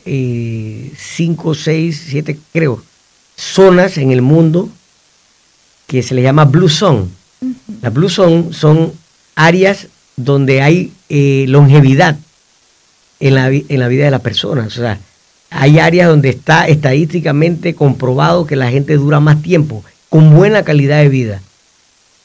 cinco, 0.96 1.54
seis, 1.54 2.04
siete, 2.08 2.38
creo, 2.52 2.82
zonas 3.36 3.98
en 3.98 4.12
el 4.12 4.22
mundo 4.22 4.70
que 5.86 6.02
se 6.02 6.14
le 6.14 6.22
llama 6.22 6.44
Blue 6.44 6.68
Zone. 6.68 7.06
Las 7.82 7.92
Blue 7.92 8.08
Zone 8.08 8.52
son 8.52 8.92
áreas 9.34 9.88
donde 10.16 10.62
hay 10.62 10.92
eh, 11.08 11.44
longevidad 11.48 12.16
en 13.20 13.34
la, 13.34 13.48
en 13.48 13.78
la 13.80 13.88
vida 13.88 14.04
de 14.04 14.10
las 14.10 14.20
personas. 14.20 14.66
O 14.68 14.80
sea, 14.80 14.98
hay 15.52 15.78
áreas 15.78 16.08
donde 16.08 16.30
está 16.30 16.66
estadísticamente 16.66 17.74
comprobado 17.74 18.46
que 18.46 18.56
la 18.56 18.70
gente 18.70 18.96
dura 18.96 19.20
más 19.20 19.42
tiempo, 19.42 19.84
con 20.08 20.34
buena 20.34 20.64
calidad 20.64 20.98
de 20.98 21.08
vida. 21.08 21.42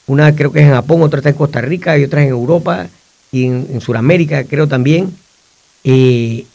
Una 0.08 0.34
creo 0.36 0.52
que 0.52 0.60
es 0.60 0.66
en 0.66 0.72
Japón, 0.72 1.02
otra 1.02 1.20
está 1.20 1.30
en 1.30 1.36
Costa 1.36 1.62
Rica 1.62 1.98
y 1.98 2.06
otra 2.06 2.24
en 2.24 2.30
Europa 2.30 2.88
y 3.32 3.46
en, 3.46 3.82
Sudamérica 3.82 4.46
creo 4.46 4.68
también. 4.68 5.14
Eh, 5.84 6.46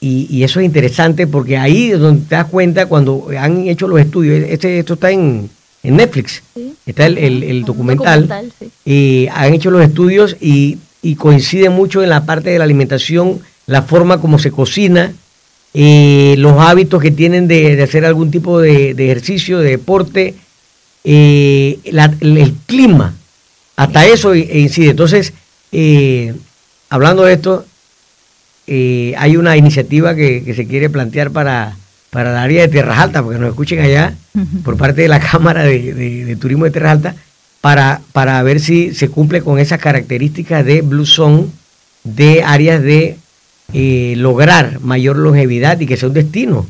y, 0.00 0.44
eso 0.44 0.60
es 0.60 0.66
interesante 0.66 1.26
porque 1.26 1.56
ahí 1.56 1.92
es 1.92 1.98
donde 1.98 2.26
te 2.26 2.34
das 2.34 2.46
cuenta 2.46 2.86
cuando 2.86 3.28
han 3.38 3.66
hecho 3.68 3.88
los 3.88 4.00
estudios. 4.00 4.44
Este, 4.48 4.78
esto 4.78 4.94
está 4.94 5.10
en, 5.10 5.48
Netflix, 5.82 6.42
está 6.86 7.06
el, 7.06 7.64
documental. 7.64 8.52
y 8.84 9.26
han 9.32 9.54
hecho 9.54 9.70
los 9.70 9.82
estudios 9.82 10.36
y, 10.40 10.78
coincide 11.18 11.68
mucho 11.68 12.02
en 12.02 12.10
la 12.10 12.24
parte 12.24 12.50
de 12.50 12.58
la 12.58 12.64
alimentación, 12.64 13.40
la 13.66 13.82
forma 13.82 14.20
como 14.20 14.38
se 14.38 14.50
cocina, 14.50 15.12
eh, 15.74 16.36
los 16.38 16.60
hábitos 16.60 17.02
que 17.02 17.10
tienen 17.10 17.48
de, 17.48 17.82
hacer 17.82 18.04
algún 18.04 18.30
tipo 18.30 18.60
de, 18.60 18.90
ejercicio, 18.90 19.58
de 19.58 19.70
deporte, 19.70 20.34
eh, 21.02 21.78
el 21.84 22.54
clima. 22.66 23.14
Hasta 23.76 24.06
eso 24.06 24.34
incide. 24.34 24.90
Entonces, 24.90 25.32
eh, 25.72 26.32
hablando 26.88 27.24
de 27.24 27.32
esto, 27.32 27.66
eh, 28.66 29.14
hay 29.18 29.36
una 29.36 29.56
iniciativa 29.56 30.14
que, 30.14 30.52
se 30.54 30.66
quiere 30.66 30.88
plantear 30.88 31.32
para, 31.32 31.76
para 32.10 32.30
el 32.30 32.36
área 32.36 32.62
de 32.62 32.68
Tierras 32.68 32.98
Altas, 32.98 33.22
porque 33.22 33.38
nos 33.38 33.50
escuchen 33.50 33.80
allá 33.80 34.14
por 34.62 34.76
parte 34.76 35.02
de 35.02 35.08
la 35.08 35.20
Cámara 35.20 35.64
de, 35.64 36.36
Turismo 36.40 36.64
de 36.64 36.70
Tierras 36.70 36.92
Altas, 36.92 37.16
para, 37.60 38.00
para 38.12 38.42
ver 38.42 38.60
si 38.60 38.94
se 38.94 39.08
cumple 39.08 39.42
con 39.42 39.58
esas 39.58 39.80
características 39.80 40.64
de 40.64 40.82
Blue 40.82 41.06
Zone, 41.06 41.46
de 42.04 42.42
áreas 42.44 42.82
de 42.82 43.16
eh, 43.74 44.14
lograr 44.16 44.80
mayor 44.80 45.16
longevidad 45.18 45.80
y 45.80 45.86
que 45.86 45.96
sea 45.96 46.08
un 46.08 46.14
destino 46.14 46.66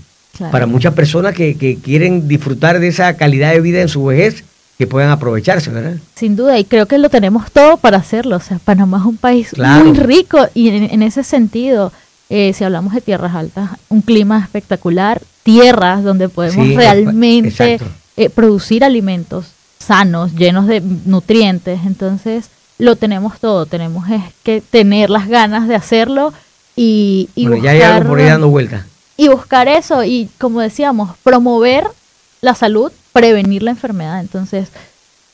para 0.51 0.67
muchas 0.67 0.95
personas 0.95 1.35
que, 1.35 1.57
que 1.57 1.77
quieren 1.77 2.27
disfrutar 2.27 2.81
de 2.81 2.88
esa 2.88 3.14
calidad 3.17 3.53
de 3.53 3.61
vida 3.61 3.83
en 3.83 3.88
su 3.88 4.05
vejez 4.07 4.43
que 4.79 4.87
puedan 4.87 5.11
aprovecharse, 5.11 5.71
¿verdad? 5.71 5.97
Sin 6.17 6.35
duda, 6.35 6.59
y 6.59 6.64
creo 6.64 6.87
que 6.87 6.99
lo 6.99 7.09
tenemos 7.09 7.51
todo 7.53 7.77
para 7.77 7.99
hacerlo. 7.99 8.37
O 8.37 8.40
sea, 8.40 8.59
Panamá 8.59 8.99
es 8.99 9.05
un 9.05 9.17
país 9.17 9.51
muy 9.57 9.93
rico 9.93 10.49
y 10.55 10.71
en, 10.71 11.03
ese 11.03 11.23
sentido, 11.23 11.93
eh, 12.29 12.53
si 12.55 12.64
hablamos 12.64 12.95
de 12.95 13.01
tierras 13.01 13.35
altas, 13.35 13.71
un 13.88 14.01
clima 14.01 14.40
espectacular, 14.40 15.23
tierras 15.43 16.03
donde 16.03 16.29
podemos 16.29 16.75
realmente 16.75 17.79
eh, 18.17 18.31
producir 18.31 18.83
alimentos 18.83 19.53
sanos, 19.79 20.35
llenos 20.35 20.67
de 20.67 20.81
nutrientes. 20.81 21.81
Entonces, 21.87 22.47
lo 22.79 22.97
tenemos 22.97 23.38
todo. 23.38 23.67
Tenemos 23.67 24.07
que 24.43 24.61
tener 24.61 25.11
las 25.11 25.29
ganas 25.29 25.69
de 25.69 25.77
hacerlo 25.77 26.33
y, 26.76 27.28
y 27.34 27.46
buscar, 27.46 27.64
ya 27.64 27.70
hay 27.70 27.82
algo 27.82 28.10
por 28.10 28.18
ahí 28.18 28.26
dando 28.26 28.48
vuelta. 28.48 28.87
Y 29.16 29.28
buscar 29.28 29.68
eso 29.68 30.02
y, 30.04 30.28
como 30.38 30.60
decíamos, 30.60 31.16
promover 31.22 31.87
la 32.40 32.54
salud 32.54 32.92
prevenir 33.14 33.62
la 33.62 33.70
enfermedad. 33.70 34.20
Entonces, 34.20 34.68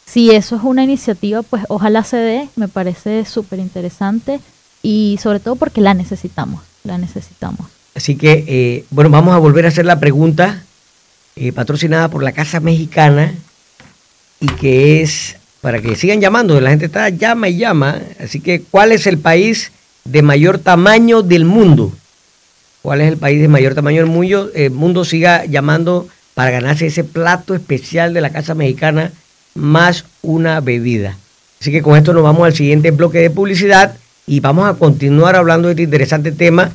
si 0.04 0.30
eso 0.30 0.54
es 0.54 0.62
una 0.62 0.84
iniciativa, 0.84 1.42
pues 1.42 1.64
ojalá 1.68 2.04
se 2.04 2.18
dé, 2.18 2.48
me 2.54 2.68
parece 2.68 3.24
súper 3.24 3.58
interesante 3.58 4.38
y 4.82 5.18
sobre 5.20 5.40
todo 5.40 5.56
porque 5.56 5.80
la 5.80 5.94
necesitamos, 5.94 6.62
la 6.84 6.98
necesitamos. 6.98 7.66
Así 7.94 8.16
que, 8.16 8.44
eh, 8.46 8.84
bueno, 8.90 9.10
vamos 9.10 9.34
a 9.34 9.38
volver 9.38 9.64
a 9.64 9.68
hacer 9.68 9.86
la 9.86 9.98
pregunta 9.98 10.62
eh, 11.36 11.52
patrocinada 11.52 12.08
por 12.08 12.22
la 12.22 12.32
Casa 12.32 12.60
Mexicana 12.60 13.34
y 14.40 14.46
que 14.46 15.02
es 15.02 15.36
para 15.62 15.80
que 15.80 15.96
sigan 15.96 16.20
llamando, 16.20 16.60
la 16.60 16.70
gente 16.70 16.86
está 16.86 17.08
llama 17.08 17.48
y 17.48 17.56
llama, 17.56 18.00
así 18.18 18.40
que 18.40 18.62
¿cuál 18.62 18.92
es 18.92 19.06
el 19.06 19.18
país 19.18 19.72
de 20.10 20.22
mayor 20.22 20.58
tamaño 20.58 21.22
del 21.22 21.44
mundo? 21.44 21.92
¿Cuál 22.82 23.00
es 23.02 23.08
el 23.08 23.16
país 23.16 23.40
de 23.40 23.48
mayor 23.48 23.74
tamaño 23.74 23.98
del 24.02 24.10
mundo? 24.10 24.50
El 24.54 24.70
mundo 24.70 25.04
siga 25.04 25.44
llamando 25.44 26.08
para 26.34 26.50
ganarse 26.50 26.86
ese 26.86 27.04
plato 27.04 27.54
especial 27.54 28.14
de 28.14 28.20
la 28.20 28.30
Casa 28.30 28.54
Mexicana 28.54 29.12
más 29.54 30.04
una 30.22 30.60
bebida. 30.60 31.16
Así 31.60 31.70
que 31.70 31.82
con 31.82 31.96
esto 31.96 32.12
nos 32.14 32.22
vamos 32.22 32.44
al 32.44 32.54
siguiente 32.54 32.90
bloque 32.90 33.18
de 33.18 33.30
publicidad 33.30 33.96
y 34.26 34.40
vamos 34.40 34.68
a 34.68 34.74
continuar 34.74 35.36
hablando 35.36 35.68
de 35.68 35.72
este 35.72 35.82
interesante 35.82 36.32
tema 36.32 36.72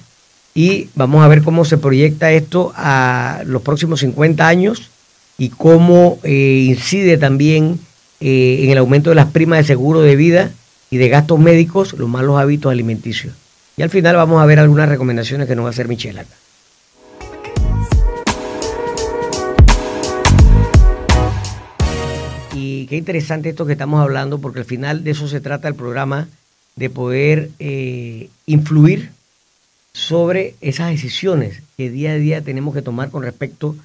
y 0.54 0.90
vamos 0.96 1.24
a 1.24 1.28
ver 1.28 1.42
cómo 1.42 1.66
se 1.66 1.78
proyecta 1.78 2.32
esto 2.32 2.72
a 2.76 3.42
los 3.46 3.62
próximos 3.62 4.02
50 4.02 4.48
años 4.48 4.90
y 5.38 5.50
cómo 5.50 6.20
eh, 6.24 6.66
incide 6.68 7.18
también 7.18 7.80
eh, 8.20 8.60
en 8.62 8.70
el 8.70 8.78
aumento 8.78 9.10
de 9.10 9.16
las 9.16 9.32
primas 9.32 9.60
de 9.60 9.66
seguro 9.66 10.02
de 10.02 10.16
vida 10.16 10.52
y 10.90 10.98
de 10.98 11.10
gastos 11.10 11.40
médicos 11.40 11.94
los 11.94 12.10
malos 12.10 12.40
hábitos 12.40 12.72
alimenticios. 12.72 13.34
Y 13.78 13.82
al 13.82 13.90
final 13.90 14.16
vamos 14.16 14.42
a 14.42 14.46
ver 14.46 14.60
algunas 14.60 14.88
recomendaciones 14.88 15.48
que 15.48 15.56
nos 15.56 15.66
va 15.66 15.70
a 15.70 15.72
hacer 15.72 15.88
Michelle 15.88 16.20
acá. 16.20 16.36
Y 22.54 22.88
qué 22.88 22.96
interesante 22.96 23.50
esto 23.50 23.66
que 23.66 23.74
estamos 23.74 24.02
hablando, 24.02 24.40
porque 24.40 24.60
al 24.60 24.66
final 24.66 25.04
de 25.04 25.12
eso 25.12 25.28
se 25.28 25.42
trata 25.42 25.68
el 25.68 25.76
programa, 25.76 26.28
de 26.76 26.90
poder 26.90 27.50
eh, 27.60 28.30
influir 28.46 29.12
sobre 29.94 30.56
esas 30.60 30.90
decisiones 30.90 31.62
que 31.78 31.90
día 31.90 32.12
a 32.12 32.16
día 32.16 32.42
tenemos 32.42 32.74
que 32.74 32.82
tomar 32.82 33.10
con 33.10 33.24
respecto 33.24 33.76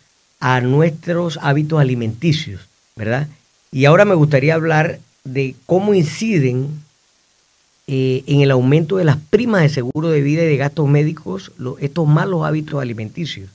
a 0.41 0.61
nuestros 0.61 1.39
hábitos 1.43 1.81
alimenticios, 1.81 2.63
¿verdad? 2.97 3.29
Y 3.71 3.85
ahora 3.85 4.05
me 4.05 4.15
gustaría 4.15 4.55
hablar 4.55 4.99
de 5.23 5.55
cómo 5.67 5.95
inciden 5.95 6.69
eh, 7.93 8.23
en 8.29 8.41
el 8.41 8.53
aumento 8.53 8.99
de 8.99 9.05
las 9.05 9.17
primas 9.17 9.63
de 9.63 9.69
seguro 9.69 10.11
de 10.11 10.21
vida 10.21 10.45
y 10.45 10.47
de 10.47 10.57
gastos 10.57 10.89
médicos 10.89 11.51
estos 11.81 12.07
malos 12.07 12.45
hábitos 12.45 12.81
alimenticios. 12.81 13.51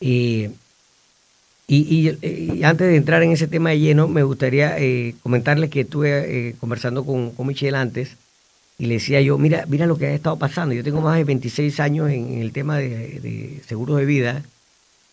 Eh, 0.00 0.50
y, 1.68 2.08
antes 2.64 2.88
de 2.88 2.96
entrar 2.96 3.22
en 3.22 3.30
ese 3.30 3.46
tema 3.46 3.70
de 3.70 3.78
lleno, 3.78 4.08
me 4.08 4.24
gustaría 4.24 4.76
eh, 4.78 5.14
comentarles 5.22 5.70
que 5.70 5.82
estuve 5.82 6.48
eh, 6.48 6.54
conversando 6.58 7.04
con, 7.04 7.30
con, 7.30 7.46
Michelle 7.46 7.76
antes 7.76 8.16
y 8.76 8.86
le 8.86 8.94
decía 8.94 9.20
yo, 9.20 9.38
mira, 9.38 9.66
mira 9.68 9.86
lo 9.86 9.98
que 9.98 10.06
ha 10.06 10.14
estado 10.14 10.36
pasando. 10.36 10.74
Yo 10.74 10.82
tengo 10.82 11.00
más 11.00 11.16
de 11.16 11.22
26 11.22 11.78
años 11.78 12.10
en, 12.10 12.40
el 12.40 12.52
tema 12.52 12.78
de, 12.78 13.20
de, 13.20 13.62
seguros 13.68 13.98
de 13.98 14.04
vida, 14.04 14.42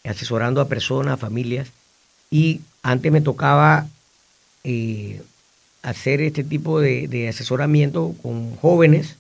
asesorando 0.04 0.62
a 0.62 0.68
personas, 0.68 1.14
a 1.14 1.18
familias, 1.18 1.68
y 2.32 2.62
antes 2.82 3.12
me 3.12 3.22
tocaba 3.22 3.88
eh, 4.64 5.22
hacer 5.86 6.21
este 6.21 6.43
tipo 6.43 6.82
de, 6.82 7.28
asesoramiento 7.30 8.15
con 8.24 8.56
jóvenes, 8.56 9.17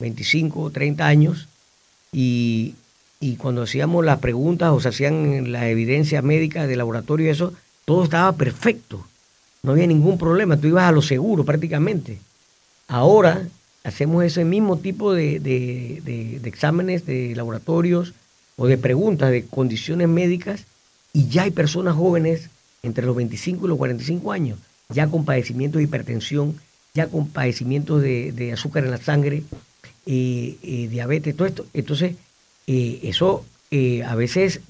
25, 0.00 0.70
30 0.70 1.06
años, 1.06 1.48
y, 2.12 2.74
y 3.20 3.36
cuando 3.36 3.62
hacíamos 3.62 4.04
las 4.04 4.18
preguntas 4.18 4.72
o 4.72 4.80
se 4.80 4.88
hacían 4.88 5.52
las 5.52 5.64
evidencias 5.64 6.24
médicas 6.24 6.66
de 6.66 6.76
laboratorio 6.76 7.26
y 7.26 7.30
eso, 7.30 7.52
todo 7.84 8.04
estaba 8.04 8.32
perfecto. 8.32 9.06
No 9.62 9.72
había 9.72 9.86
ningún 9.86 10.18
problema, 10.18 10.56
tú 10.56 10.66
ibas 10.66 10.84
a 10.84 10.92
lo 10.92 11.00
seguro 11.00 11.44
prácticamente. 11.44 12.18
Ahora 12.88 13.46
hacemos 13.84 14.24
ese 14.24 14.44
mismo 14.44 14.78
tipo 14.78 15.12
de, 15.12 15.38
de, 15.38 16.40
exámenes 16.44 17.06
de 17.06 17.36
laboratorios 17.36 18.14
o 18.56 18.66
de 18.66 18.78
preguntas 18.78 19.30
de 19.30 19.44
condiciones 19.44 20.08
médicas 20.08 20.64
y 21.12 21.28
ya 21.28 21.42
hay 21.42 21.52
personas 21.52 21.94
jóvenes 21.94 22.50
entre 22.82 23.06
los 23.06 23.14
25 23.14 23.66
y 23.66 23.68
los 23.68 23.78
45 23.78 24.32
años 24.32 24.58
ya 24.92 25.06
con 25.08 25.24
padecimientos 25.24 25.78
de 25.78 25.84
hipertensión, 25.84 26.56
ya 26.94 27.06
con 27.06 27.28
padecimientos 27.28 28.02
de, 28.02 28.50
azúcar 28.52 28.84
en 28.84 28.90
la 28.90 28.98
sangre, 28.98 29.42
eh, 30.06 30.56
eh, 30.62 30.88
diabetes, 30.90 31.36
todo 31.36 31.46
esto. 31.46 31.66
Entonces, 31.72 32.16
eh, 32.66 33.00
eso 33.04 33.44
a 34.04 34.14
veces 34.16 34.60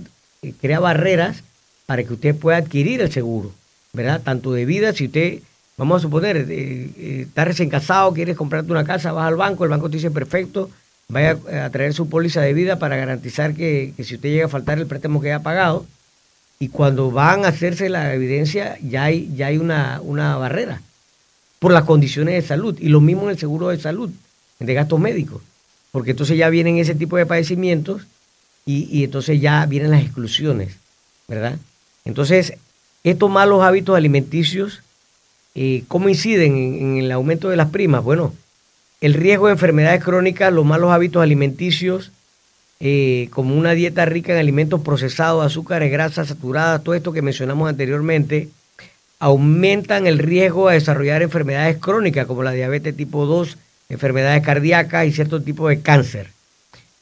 crea 0.61 0.79
barreras 0.79 1.43
para 1.87 2.05
que 2.05 2.13
usted 2.13 2.37
pueda 2.37 2.59
adquirir 2.59 3.01
el 3.01 3.11
seguro, 3.11 3.53
¿verdad? 3.95 4.21
Tanto 4.23 4.53
de 4.53 4.67
vida, 4.67 4.93
si 4.93 5.07
usted, 5.07 5.41
vamos 5.79 6.01
a 6.01 6.03
suponer, 6.03 6.37
está 6.37 7.47
recién 7.47 7.71
casado, 7.71 8.13
quieres 8.13 8.37
comprarte 8.37 8.71
una 8.71 8.85
casa, 8.85 9.13
vas 9.13 9.27
al 9.27 9.37
banco, 9.37 9.65
el 9.65 9.71
banco 9.71 9.89
te 9.89 9.97
dice 9.97 10.11
perfecto, 10.11 10.71
vaya 11.09 11.39
a 11.65 11.71
traer 11.71 11.95
su 11.95 12.09
póliza 12.09 12.43
de 12.43 12.53
vida 12.53 12.79
para 12.79 12.97
garantizar 12.97 13.55
que, 13.55 13.95
si 13.97 14.15
usted 14.15 14.29
llega 14.29 14.47
a 14.47 14.51
faltar 14.51 14.79
el 14.79 14.87
préstamo 14.87 15.21
que 15.21 15.33
haya 15.33 15.43
pagado, 15.43 15.87
y 16.63 16.69
cuando 16.69 17.11
van 17.11 17.47
a 17.47 17.49
hacerse 17.49 17.89
la 17.89 18.15
evidencia 18.15 18.77
ya 18.83 19.05
hay, 19.05 19.33
ya 19.35 19.47
hay 19.47 19.57
una, 19.57 20.01
una 20.03 20.37
barrera 20.37 20.83
por 21.59 21.73
las 21.73 21.85
condiciones 21.85 22.35
de 22.35 22.47
salud. 22.47 22.77
Y 22.79 22.91
lo 22.91 23.01
mismo 23.01 23.25
en 23.25 23.31
el 23.31 23.39
seguro 23.39 23.69
de 23.69 23.81
salud, 23.81 24.11
de 24.59 24.75
gastos 24.75 25.01
médicos, 25.01 25.41
porque 25.91 26.11
entonces 26.11 26.37
ya 26.37 26.51
vienen 26.51 26.77
ese 26.77 26.95
tipo 26.95 27.17
de 27.17 27.25
padecimientos 27.25 28.03
y, 28.67 29.03
entonces 29.03 29.41
ya 29.41 29.65
vienen 29.67 29.91
las 29.91 30.03
exclusiones, 30.03 30.77
¿verdad? 31.27 31.59
Entonces, 32.05 32.53
estos 33.03 33.31
malos 33.31 33.63
hábitos 33.63 33.97
alimenticios, 33.97 34.83
eh, 35.55 35.83
¿cómo 35.89 36.09
inciden 36.11 36.57
en, 36.57 36.99
el 36.99 37.11
aumento 37.11 37.49
de 37.49 37.57
las 37.57 37.71
primas? 37.71 38.05
Bueno, 38.05 38.35
el 39.01 39.15
riesgo 39.15 39.47
de 39.47 39.55
enfermedades 39.55 40.05
crónicas, 40.05 40.53
los 40.53 40.67
malos 40.67 40.93
hábitos 40.93 41.23
alimenticios, 41.23 42.13
eh, 42.83 43.29
como 43.31 43.55
una 43.55 43.73
dieta 43.73 44.07
rica 44.07 44.33
en 44.33 44.39
alimentos 44.39 44.81
procesados, 44.81 45.45
azúcares, 45.45 45.93
grasas 45.93 46.29
saturadas, 46.29 46.83
todo 46.83 46.95
esto 46.95 47.13
que 47.13 47.21
mencionamos 47.21 47.69
anteriormente, 47.69 48.49
aumentan 49.19 50.07
el 50.07 50.19
riesgo 50.19 50.69
de 50.69 50.77
desarrollar 50.77 51.21
enfermedades 51.21 51.77
crónicas 51.77 52.27
como 52.27 52.43
la 52.43 52.53
diabetes 52.53 52.97
tipo 52.97 53.27
2, 53.27 53.59
enfermedades 53.91 54.43
cardíacas 54.43 55.07
y 55.07 55.13
cierto 55.13 55.43
tipo 55.43 55.69
de 55.69 55.83
cáncer. 55.83 56.31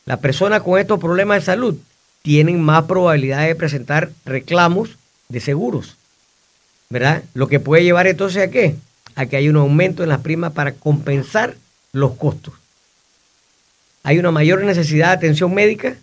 Las 0.04 0.18
personas 0.18 0.62
con 0.62 0.80
estos 0.80 0.98
problemas 0.98 1.38
de 1.38 1.46
salud 1.46 1.76
tienen 2.22 2.60
más 2.60 2.84
probabilidad 2.84 3.46
de 3.46 3.54
presentar 3.54 4.10
reclamos 4.24 4.98
de 5.28 5.38
seguros, 5.38 5.96
¿verdad? 6.90 7.22
Lo 7.34 7.46
que 7.46 7.60
puede 7.60 7.84
llevar 7.84 8.08
entonces 8.08 8.42
a 8.42 8.50
qué? 8.50 8.74
A 9.14 9.26
que 9.26 9.36
hay 9.36 9.48
un 9.48 9.56
aumento 9.56 10.02
en 10.02 10.08
las 10.08 10.22
primas 10.22 10.52
para 10.52 10.72
compensar 10.72 11.54
los 11.92 12.14
costos 12.16 12.54
hay 14.08 14.18
una 14.18 14.30
mayor 14.30 14.64
necesidad 14.64 15.08
de 15.08 15.12
atención 15.12 15.52
médica, 15.52 15.94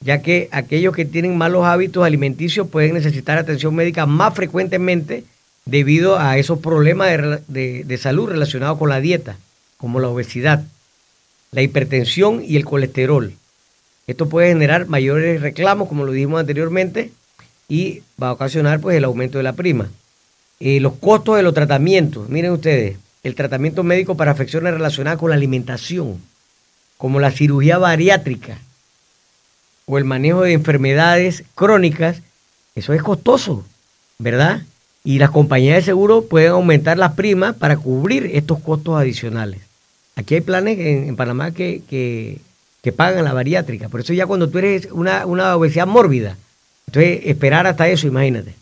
ya 0.00 0.20
que 0.20 0.48
aquellos 0.50 0.96
que 0.96 1.04
tienen 1.04 1.38
malos 1.38 1.64
hábitos 1.64 2.04
alimenticios 2.04 2.66
pueden 2.66 2.94
necesitar 2.94 3.38
atención 3.38 3.72
médica 3.72 4.04
más 4.04 4.34
frecuentemente 4.34 5.22
debido 5.64 6.18
a 6.18 6.38
esos 6.38 6.58
problemas 6.58 7.08
de, 7.46 7.98
salud 8.02 8.30
relacionados 8.30 8.78
con 8.78 8.88
la 8.88 9.00
dieta, 9.00 9.36
como 9.76 10.00
la 10.00 10.08
obesidad, 10.08 10.64
la 11.52 11.62
hipertensión 11.62 12.42
y 12.44 12.56
el 12.56 12.64
colesterol. 12.64 13.32
Esto 14.08 14.28
puede 14.28 14.48
generar 14.48 14.88
mayores 14.88 15.40
reclamos, 15.40 15.86
como 15.86 16.04
lo 16.04 16.10
dijimos 16.10 16.40
anteriormente, 16.40 17.12
y 17.68 18.02
va 18.20 18.30
a 18.30 18.32
ocasionar 18.32 18.80
pues 18.80 18.96
el 18.96 19.04
aumento 19.04 19.38
de 19.38 19.44
la 19.44 19.52
prima. 19.52 19.88
Eh, 20.58 20.80
los 20.80 20.94
costos 20.94 21.36
de 21.36 21.44
los 21.44 21.54
tratamientos, 21.54 22.28
miren 22.28 22.50
ustedes, 22.50 22.96
el 23.22 23.36
tratamiento 23.36 23.84
médico 23.84 24.16
para 24.16 24.32
afecciones 24.32 24.74
relacionadas 24.74 25.20
con 25.20 25.30
la 25.30 25.36
alimentación 25.36 26.31
como 27.02 27.18
la 27.18 27.32
cirugía 27.32 27.78
bariátrica 27.78 28.58
o 29.86 29.98
el 29.98 30.04
manejo 30.04 30.42
de 30.42 30.52
enfermedades 30.52 31.42
crónicas, 31.56 32.22
eso 32.76 32.92
es 32.92 33.02
costoso, 33.02 33.64
¿verdad? 34.20 34.62
Y 35.02 35.18
las 35.18 35.32
compañías 35.32 35.74
de 35.74 35.82
seguro 35.82 36.26
pueden 36.26 36.52
aumentar 36.52 36.96
las 36.98 37.14
primas 37.14 37.56
para 37.56 37.76
cubrir 37.76 38.30
estos 38.34 38.60
costos 38.60 38.96
adicionales. 39.00 39.62
Aquí 40.14 40.36
hay 40.36 40.42
planes 40.42 40.78
en, 40.78 41.16
Panamá 41.16 41.50
que, 41.50 41.82
que, 41.90 42.92
pagan 42.92 43.24
la 43.24 43.32
bariátrica. 43.32 43.88
Por 43.88 43.98
eso 43.98 44.12
ya 44.12 44.26
cuando 44.26 44.48
tú 44.48 44.58
eres 44.58 44.86
una, 44.92 45.26
una 45.26 45.56
obesidad 45.56 45.88
mórbida, 45.88 46.36
entonces 46.86 47.22
esperar 47.24 47.66
hasta 47.66 47.88
eso, 47.88 48.06
imagínate. 48.06 48.54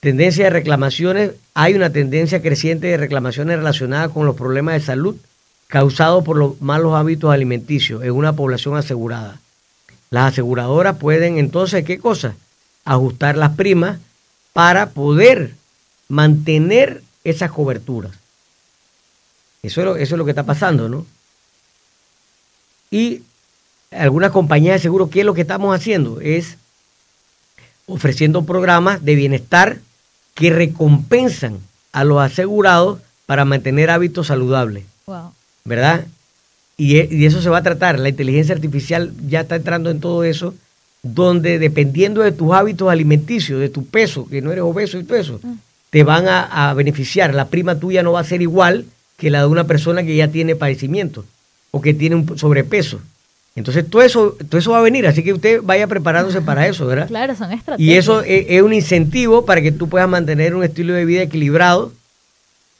Tendencia 0.00 0.44
de 0.44 0.50
reclamaciones, 0.50 1.30
hay 1.54 1.72
una 1.72 1.88
tendencia 1.88 2.42
creciente 2.42 2.88
de 2.88 2.98
reclamaciones 2.98 3.56
relacionadas 3.56 4.10
con 4.10 4.26
los 4.26 4.36
problemas 4.36 4.74
de 4.74 4.80
salud 4.80 5.16
causado 5.72 6.22
por 6.22 6.36
los 6.36 6.60
malos 6.60 6.94
hábitos 6.94 7.32
alimenticios 7.32 8.04
en 8.04 8.10
una 8.10 8.34
población 8.34 8.76
asegurada. 8.76 9.40
Las 10.10 10.34
aseguradoras 10.34 10.98
pueden 10.98 11.38
entonces, 11.38 11.82
¿qué 11.86 11.98
cosa? 11.98 12.34
Ajustar 12.84 13.38
las 13.38 13.56
primas 13.56 13.98
para 14.52 14.90
poder 14.90 15.54
mantener 16.08 17.02
esas 17.24 17.52
coberturas. 17.52 18.12
Eso 19.62 19.80
es 19.80 19.86
lo, 19.86 19.96
eso 19.96 20.14
es 20.14 20.18
lo 20.18 20.26
que 20.26 20.32
está 20.32 20.42
pasando, 20.42 20.90
¿no? 20.90 21.06
Y 22.90 23.22
algunas 23.92 24.30
compañías 24.30 24.74
de 24.74 24.80
seguro, 24.80 25.08
¿qué 25.08 25.20
es 25.20 25.26
lo 25.26 25.32
que 25.32 25.40
estamos 25.40 25.74
haciendo? 25.74 26.20
Es 26.20 26.58
ofreciendo 27.86 28.44
programas 28.44 29.02
de 29.02 29.14
bienestar 29.14 29.78
que 30.34 30.50
recompensan 30.50 31.60
a 31.92 32.04
los 32.04 32.20
asegurados 32.20 33.00
para 33.24 33.46
mantener 33.46 33.88
hábitos 33.88 34.26
saludables. 34.26 34.84
Wow. 35.06 35.32
¿Verdad? 35.64 36.06
Y, 36.76 36.98
e, 36.98 37.08
y, 37.10 37.26
eso 37.26 37.42
se 37.42 37.50
va 37.50 37.58
a 37.58 37.62
tratar. 37.62 37.98
La 37.98 38.08
inteligencia 38.08 38.54
artificial 38.54 39.12
ya 39.28 39.40
está 39.40 39.56
entrando 39.56 39.90
en 39.90 40.00
todo 40.00 40.24
eso, 40.24 40.54
donde 41.02 41.58
dependiendo 41.58 42.22
de 42.22 42.32
tus 42.32 42.52
hábitos 42.52 42.90
alimenticios, 42.90 43.60
de 43.60 43.68
tu 43.68 43.86
peso, 43.86 44.26
que 44.28 44.40
no 44.40 44.52
eres 44.52 44.64
obeso 44.64 44.98
y 44.98 45.04
todo 45.04 45.18
eso, 45.18 45.40
mm. 45.42 45.52
te 45.90 46.04
van 46.04 46.26
a, 46.28 46.72
beneficiar. 46.74 47.34
La 47.34 47.48
prima 47.48 47.78
tuya 47.78 48.02
no 48.02 48.12
va 48.12 48.20
a 48.20 48.24
ser 48.24 48.42
igual 48.42 48.86
que 49.16 49.30
la 49.30 49.40
de 49.40 49.46
una 49.46 49.64
persona 49.64 50.02
que 50.02 50.16
ya 50.16 50.28
tiene 50.28 50.56
padecimiento 50.56 51.24
o 51.70 51.80
que 51.80 51.94
tiene 51.94 52.16
un 52.16 52.38
sobrepeso. 52.38 53.00
Entonces 53.54 53.88
todo 53.88 54.00
eso, 54.00 54.36
todo 54.48 54.58
eso 54.58 54.70
va 54.70 54.78
a 54.78 54.82
venir, 54.82 55.06
así 55.06 55.22
que 55.22 55.34
usted 55.34 55.60
vaya 55.62 55.86
preparándose 55.86 56.40
para 56.42 56.66
eso, 56.66 56.86
¿verdad? 56.86 57.08
Claro, 57.08 57.36
son 57.36 57.52
estrategias. 57.52 57.80
Y 57.80 57.96
eso 57.96 58.22
es, 58.22 58.46
es 58.48 58.62
un 58.62 58.72
incentivo 58.72 59.44
para 59.44 59.60
que 59.60 59.72
tú 59.72 59.88
puedas 59.88 60.08
mantener 60.08 60.54
un 60.54 60.64
estilo 60.64 60.94
de 60.94 61.04
vida 61.04 61.22
equilibrado, 61.22 61.92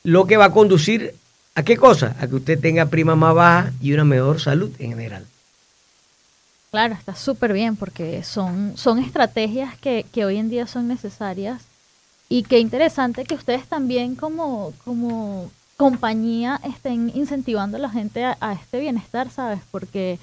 lo 0.03 0.27
que 0.27 0.37
va 0.37 0.47
a 0.47 0.53
conducir 0.53 1.15
¿A 1.55 1.63
qué 1.63 1.77
cosa? 1.77 2.17
A 2.19 2.27
que 2.27 2.37
usted 2.37 2.59
tenga 2.59 2.87
prima 2.87 3.15
más 3.15 3.35
baja 3.35 3.73
y 3.81 3.93
una 3.93 4.05
mejor 4.05 4.41
salud 4.41 4.71
en 4.79 4.91
general. 4.91 5.27
Claro, 6.71 6.95
está 6.95 7.15
súper 7.15 7.53
bien 7.53 7.77
porque 7.77 8.23
son, 8.23 8.73
son 8.77 8.99
estrategias 8.99 9.77
que, 9.77 10.07
hoy 10.25 10.39
en 10.39 10.49
día 10.49 10.67
son 10.67 10.89
necesarias 10.89 11.61
y 12.31 12.45
qué 12.45 12.61
interesante 12.61 13.25
que 13.25 13.35
ustedes 13.35 13.67
también 13.67 14.15
como, 14.15 14.73
como 14.83 15.51
compañía 15.77 16.59
estén 16.65 17.13
incentivando 17.15 17.77
a 17.77 17.81
la 17.81 17.91
gente 17.91 18.25
a, 18.25 18.53
este 18.55 18.81
bienestar, 18.81 19.29
¿sabes? 19.31 19.61
Porque 19.71 20.19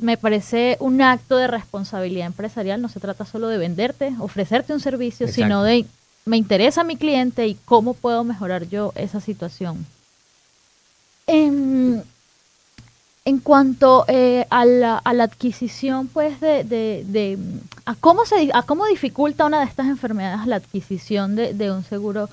me 0.00 0.16
parece 0.16 0.76
un 0.78 1.02
acto 1.02 1.36
de 1.36 1.48
responsabilidad 1.48 2.26
empresarial, 2.26 2.80
no 2.80 2.88
se 2.88 3.00
trata 3.00 3.24
solo 3.24 3.48
de 3.48 3.58
venderte, 3.58 4.14
ofrecerte 4.20 4.72
un 4.72 4.78
servicio, 4.78 5.26
sino 5.26 5.64
de 5.64 5.84
me 6.24 6.36
interesa 6.36 6.84
mi 6.84 6.96
cliente 6.96 7.48
y 7.48 7.56
cómo 7.64 7.94
puedo 7.94 8.22
mejorar 8.22 8.68
yo 8.68 8.92
esa 8.94 9.20
situación. 9.20 9.84
En, 11.32 12.02
en 13.24 13.38
cuanto 13.38 14.04
eh, 14.08 14.46
a, 14.50 14.64
la, 14.64 14.98
a, 14.98 15.14
la, 15.14 15.24
adquisición, 15.24 16.08
pues, 16.08 16.40
de, 16.40 17.38
a 17.84 17.94
cómo 17.94 18.24
se 18.24 18.50
a 18.52 18.62
cómo 18.62 18.84
dificulta 18.86 19.46
una 19.46 19.60
de 19.60 19.66
estas 19.66 19.86
enfermedades 19.86 20.44
la 20.48 20.56
adquisición 20.56 21.36
de, 21.36 21.70
un 21.70 21.84
seguro, 21.84 22.28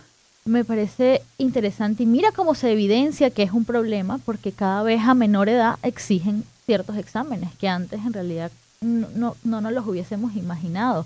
me 0.45 0.65
parece 0.65 1.21
interesante. 1.37 2.03
Y 2.03 2.05
mira 2.07 2.31
cómo 2.31 2.55
se 2.55 2.71
evidencia 2.71 3.29
que 3.29 3.43
es 3.43 3.51
un 3.51 3.65
problema, 3.65 4.17
porque 4.25 4.51
cada 4.51 4.81
vez 4.81 5.03
a 5.03 5.13
menor 5.13 5.47
edad 5.47 5.77
exigen 5.83 6.43
ciertos 6.65 6.97
exámenes 6.97 7.53
que 7.59 7.67
antes 7.67 7.99
en 8.03 8.13
realidad 8.13 8.51
no 8.81 9.35
nos 9.43 9.71
los 9.71 9.85
hubiésemos 9.85 10.35
imaginado. 10.35 11.05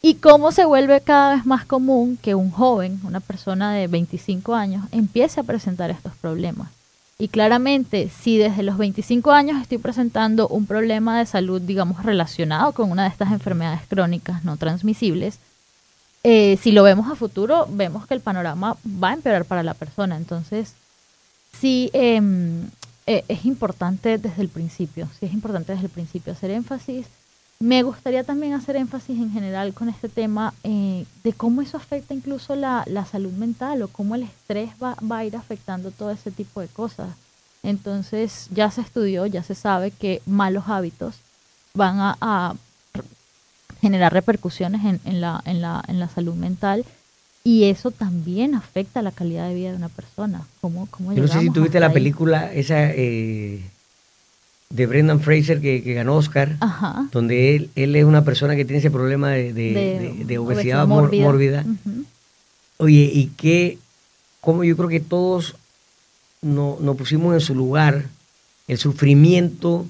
Y 0.00 0.14
cómo 0.14 0.52
se 0.52 0.64
vuelve 0.64 1.02
cada 1.02 1.34
vez 1.34 1.44
más 1.44 1.66
común 1.66 2.16
que 2.16 2.34
un 2.34 2.50
joven, 2.50 3.00
una 3.04 3.20
persona 3.20 3.74
de 3.74 3.88
25 3.88 4.54
años, 4.54 4.86
empiece 4.92 5.40
a 5.40 5.42
presentar 5.42 5.90
estos 5.90 6.14
problemas. 6.14 6.68
Y 7.20 7.26
claramente, 7.26 8.10
si 8.10 8.38
desde 8.38 8.62
los 8.62 8.78
25 8.78 9.32
años 9.32 9.60
estoy 9.60 9.78
presentando 9.78 10.46
un 10.46 10.66
problema 10.66 11.18
de 11.18 11.26
salud, 11.26 11.60
digamos, 11.60 12.04
relacionado 12.04 12.70
con 12.70 12.92
una 12.92 13.02
de 13.02 13.08
estas 13.08 13.32
enfermedades 13.32 13.80
crónicas 13.88 14.44
no 14.44 14.56
transmisibles, 14.56 15.40
eh, 16.22 16.56
si 16.62 16.70
lo 16.70 16.84
vemos 16.84 17.10
a 17.10 17.16
futuro, 17.16 17.66
vemos 17.70 18.06
que 18.06 18.14
el 18.14 18.20
panorama 18.20 18.76
va 18.86 19.10
a 19.10 19.14
empeorar 19.14 19.46
para 19.46 19.64
la 19.64 19.74
persona. 19.74 20.16
Entonces, 20.16 20.74
sí 21.60 21.90
em, 21.92 22.68
eh, 23.08 23.24
es 23.26 23.44
importante 23.46 24.18
desde 24.18 24.40
el 24.40 24.48
principio, 24.48 25.08
sí 25.18 25.26
es 25.26 25.32
importante 25.32 25.72
desde 25.72 25.86
el 25.86 25.90
principio 25.90 26.34
hacer 26.34 26.52
énfasis 26.52 27.06
me 27.60 27.82
gustaría 27.82 28.22
también 28.22 28.52
hacer 28.52 28.76
énfasis 28.76 29.18
en 29.18 29.32
general 29.32 29.74
con 29.74 29.88
este 29.88 30.08
tema 30.08 30.54
eh, 30.62 31.04
de 31.24 31.32
cómo 31.32 31.60
eso 31.60 31.76
afecta 31.76 32.14
incluso 32.14 32.54
la, 32.54 32.84
salud 33.10 33.32
mental 33.32 33.82
o 33.82 33.88
cómo 33.88 34.14
el 34.14 34.22
estrés 34.22 34.70
va, 34.82 34.96
a 35.10 35.24
ir 35.24 35.34
afectando 35.34 35.90
todo 35.90 36.12
ese 36.12 36.30
tipo 36.30 36.60
de 36.60 36.68
cosas. 36.68 37.08
Entonces 37.64 38.46
ya 38.52 38.70
se 38.70 38.80
estudió, 38.80 39.26
ya 39.26 39.42
se 39.42 39.56
sabe 39.56 39.90
que 39.90 40.22
malos 40.24 40.64
hábitos 40.68 41.16
van 41.74 41.96
a, 41.98 42.54
generar 43.80 44.12
repercusiones 44.12 45.00
en, 45.04 45.20
la, 45.20 45.40
en, 45.44 45.60
la, 45.60 45.84
en 45.86 46.00
la 46.00 46.08
salud 46.08 46.34
mental 46.34 46.84
y 47.44 47.64
eso 47.64 47.92
también 47.92 48.56
afecta 48.56 49.02
la 49.02 49.12
calidad 49.12 49.48
de 49.48 49.54
vida 49.54 49.70
de 49.70 49.76
una 49.76 49.88
persona. 49.88 50.42
¿Cómo, 50.60 50.88
cómo 50.90 51.12
Yo 51.12 51.22
no 51.22 51.28
sé 51.28 51.40
si 51.40 51.50
tuviste 51.50 51.78
la 51.78 51.86
ahí? 51.86 51.92
película 51.94 52.52
esa 52.52 52.90
eh, 52.90 53.62
de 54.70 54.86
Brendan 54.86 55.20
Fraser 55.20 55.60
que, 55.60 55.82
que 55.82 55.94
ganó 55.94 56.16
Oscar, 56.16 56.56
Ajá. 56.60 57.08
donde 57.12 57.56
él, 57.56 57.70
él 57.74 57.96
es 57.96 58.04
una 58.04 58.22
persona 58.24 58.54
que 58.54 58.64
tiene 58.64 58.78
ese 58.80 58.90
problema 58.90 59.30
de, 59.30 59.52
de- 59.54 59.72
de- 59.72 60.24
de 60.26 60.38
obesidad, 60.38 60.86
mórbida. 60.86 61.64
Oye, 62.76 63.10
y 63.12 63.26
que, 63.36 63.78
como 64.40 64.64
yo 64.64 64.76
creo 64.76 64.88
que 64.88 65.00
todos 65.00 65.56
no- 66.42 66.76
nos 66.80 66.96
pusimos 66.96 67.34
en 67.34 67.40
su 67.40 67.54
lugar, 67.54 68.04
el 68.68 68.78
sufrimiento 68.78 69.86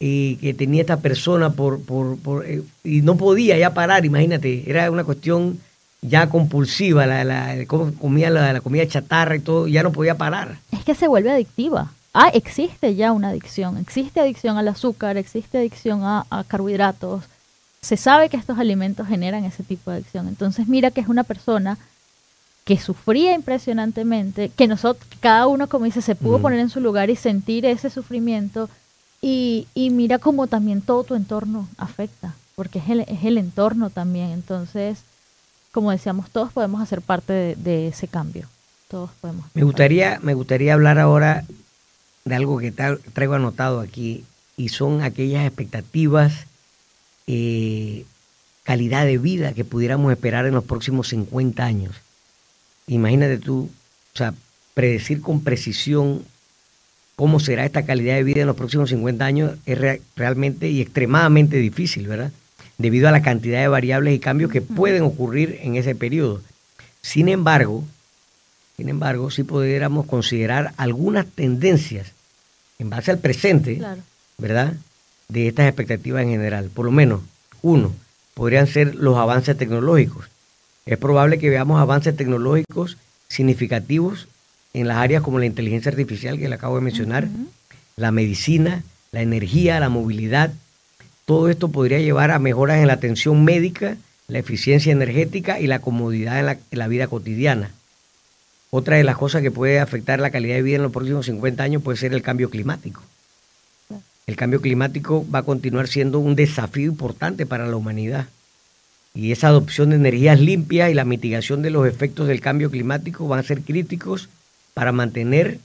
eh, 0.00 0.36
que 0.40 0.52
tenía 0.52 0.82
esta 0.82 0.98
persona 0.98 1.50
por, 1.50 1.80
por, 1.80 2.18
por, 2.18 2.44
eh, 2.44 2.62
y 2.84 3.00
no 3.00 3.16
podía 3.16 3.56
ya 3.56 3.72
parar, 3.72 4.04
imagínate, 4.04 4.64
era 4.68 4.90
una 4.90 5.04
cuestión 5.04 5.58
ya 6.02 6.28
compulsiva, 6.28 7.06
la, 7.06 7.24
la, 7.24 7.64
cómo 7.66 7.94
comía 7.94 8.28
la, 8.28 8.52
la 8.52 8.60
comida 8.60 8.86
chatarra 8.86 9.36
y 9.36 9.40
todo, 9.40 9.66
ya 9.68 9.82
no 9.82 9.92
podía 9.92 10.16
parar. 10.18 10.58
Es 10.72 10.84
que 10.84 10.94
se 10.94 11.08
vuelve 11.08 11.30
adictiva. 11.30 11.92
Ah, 12.18 12.30
existe 12.32 12.94
ya 12.94 13.12
una 13.12 13.28
adicción. 13.28 13.76
Existe 13.76 14.20
adicción 14.20 14.56
al 14.56 14.68
azúcar, 14.68 15.18
existe 15.18 15.58
adicción 15.58 16.02
a, 16.02 16.24
a 16.30 16.44
carbohidratos. 16.44 17.24
Se 17.82 17.98
sabe 17.98 18.30
que 18.30 18.38
estos 18.38 18.58
alimentos 18.58 19.06
generan 19.06 19.44
ese 19.44 19.62
tipo 19.62 19.90
de 19.90 19.98
adicción. 19.98 20.26
Entonces 20.26 20.66
mira 20.66 20.90
que 20.90 21.02
es 21.02 21.08
una 21.08 21.24
persona 21.24 21.76
que 22.64 22.78
sufría 22.78 23.34
impresionantemente, 23.34 24.48
que 24.48 24.66
nosotros, 24.66 25.06
cada 25.20 25.46
uno, 25.46 25.68
como 25.68 25.84
dice, 25.84 26.00
se 26.00 26.14
pudo 26.14 26.40
poner 26.40 26.58
en 26.58 26.70
su 26.70 26.80
lugar 26.80 27.10
y 27.10 27.16
sentir 27.16 27.66
ese 27.66 27.90
sufrimiento. 27.90 28.70
Y, 29.20 29.68
y 29.74 29.90
mira 29.90 30.18
cómo 30.18 30.46
también 30.46 30.80
todo 30.80 31.04
tu 31.04 31.16
entorno 31.16 31.68
afecta, 31.76 32.34
porque 32.54 32.78
es 32.78 32.88
el, 32.88 33.00
es 33.00 33.24
el 33.24 33.36
entorno 33.36 33.90
también. 33.90 34.30
Entonces, 34.30 35.00
como 35.70 35.90
decíamos, 35.90 36.30
todos 36.30 36.50
podemos 36.50 36.80
hacer 36.80 37.02
parte 37.02 37.34
de, 37.34 37.56
de 37.56 37.88
ese 37.88 38.08
cambio. 38.08 38.48
Todos 38.88 39.10
podemos. 39.20 39.44
Me 39.52 39.64
gustaría, 39.64 40.18
me 40.22 40.32
gustaría 40.32 40.72
hablar 40.72 40.98
ahora 40.98 41.44
de 42.26 42.34
algo 42.34 42.58
que 42.58 42.74
tra- 42.74 42.98
traigo 43.14 43.34
anotado 43.34 43.80
aquí 43.80 44.24
y 44.56 44.68
son 44.70 45.02
aquellas 45.02 45.46
expectativas, 45.46 46.46
eh, 47.28 48.04
calidad 48.64 49.06
de 49.06 49.16
vida 49.18 49.52
que 49.54 49.64
pudiéramos 49.64 50.10
esperar 50.12 50.44
en 50.46 50.54
los 50.54 50.64
próximos 50.64 51.08
50 51.08 51.64
años. 51.64 51.94
Imagínate 52.88 53.38
tú, 53.38 53.70
o 54.14 54.18
sea, 54.18 54.34
predecir 54.74 55.20
con 55.20 55.42
precisión 55.42 56.24
cómo 57.14 57.38
será 57.38 57.64
esta 57.64 57.84
calidad 57.86 58.16
de 58.16 58.24
vida 58.24 58.40
en 58.40 58.46
los 58.48 58.56
próximos 58.56 58.90
50 58.90 59.24
años 59.24 59.52
es 59.64 59.78
re- 59.78 60.02
realmente 60.16 60.68
y 60.68 60.80
extremadamente 60.80 61.56
difícil, 61.58 62.08
¿verdad? 62.08 62.32
Debido 62.76 63.08
a 63.08 63.12
la 63.12 63.22
cantidad 63.22 63.60
de 63.60 63.68
variables 63.68 64.14
y 64.14 64.18
cambios 64.18 64.50
que 64.50 64.60
pueden 64.62 65.02
ocurrir 65.04 65.58
en 65.62 65.76
ese 65.76 65.94
periodo. 65.94 66.42
Sin 67.02 67.28
embargo, 67.28 67.84
sin 68.76 68.88
embargo, 68.88 69.30
si 69.30 69.44
pudiéramos 69.44 70.06
considerar 70.06 70.72
algunas 70.76 71.24
tendencias 71.26 72.12
en 72.78 72.90
base 72.90 73.10
al 73.10 73.18
presente, 73.18 73.78
Claro. 73.78 74.02
¿verdad? 74.38 74.74
De 75.28 75.48
estas 75.48 75.66
expectativas 75.66 76.22
en 76.22 76.30
general. 76.30 76.70
Por 76.72 76.84
lo 76.86 76.92
menos, 76.92 77.20
uno, 77.62 77.92
podrían 78.34 78.66
ser 78.66 78.94
los 78.94 79.16
avances 79.16 79.56
tecnológicos. 79.56 80.26
Es 80.84 80.98
probable 80.98 81.38
que 81.38 81.50
veamos 81.50 81.80
avances 81.80 82.16
tecnológicos 82.16 82.96
significativos 83.28 84.28
en 84.74 84.88
las 84.88 84.98
áreas 84.98 85.22
como 85.22 85.38
la 85.38 85.46
inteligencia 85.46 85.90
artificial 85.90 86.38
que 86.38 86.48
le 86.48 86.54
acabo 86.54 86.76
de 86.76 86.82
mencionar, 86.82 87.28
la 87.96 88.12
medicina, 88.12 88.82
la 89.10 89.22
energía, 89.22 89.80
la 89.80 89.88
movilidad. 89.88 90.52
Todo 91.24 91.48
esto 91.48 91.68
podría 91.70 91.98
llevar 91.98 92.30
a 92.30 92.38
mejoras 92.38 92.78
en 92.78 92.86
la 92.86 92.92
atención 92.92 93.42
médica, 93.42 93.96
la 94.28 94.38
eficiencia 94.38 94.92
energética 94.92 95.58
y 95.60 95.66
la 95.66 95.78
comodidad 95.78 96.38
en 96.38 96.46
la, 96.46 96.52
en 96.52 96.78
la 96.78 96.88
vida 96.88 97.06
cotidiana. 97.08 97.70
Otra 98.70 98.96
de 98.96 99.04
las 99.04 99.16
cosas 99.16 99.42
que 99.42 99.50
puede 99.50 99.80
afectar 99.80 100.20
la 100.20 100.30
calidad 100.30 100.56
de 100.56 100.62
vida 100.62 100.76
en 100.76 100.82
los 100.82 100.92
próximos 100.92 101.26
50 101.26 101.62
años 101.62 101.82
puede 101.82 101.98
ser 101.98 102.12
el 102.12 102.22
cambio 102.22 102.50
climático. 102.50 103.02
El 104.26 104.34
cambio 104.36 104.60
climático 104.60 105.24
va 105.32 105.40
a 105.40 105.42
continuar 105.44 105.86
siendo 105.86 106.18
un 106.18 106.34
desafío 106.34 106.86
importante 106.86 107.46
para 107.46 107.68
la 107.68 107.76
humanidad. 107.76 108.26
Y 109.14 109.30
esa 109.32 109.48
adopción 109.48 109.90
de 109.90 109.96
energías 109.96 110.40
limpias 110.40 110.90
y 110.90 110.94
la 110.94 111.04
mitigación 111.04 111.62
de 111.62 111.70
los 111.70 111.86
efectos 111.86 112.26
del 112.28 112.40
cambio 112.40 112.70
climático 112.70 113.28
van 113.28 113.38
a 113.38 113.42
ser 113.44 113.62
críticos 113.62 114.28
para 114.74 114.92
mantener 114.92 115.58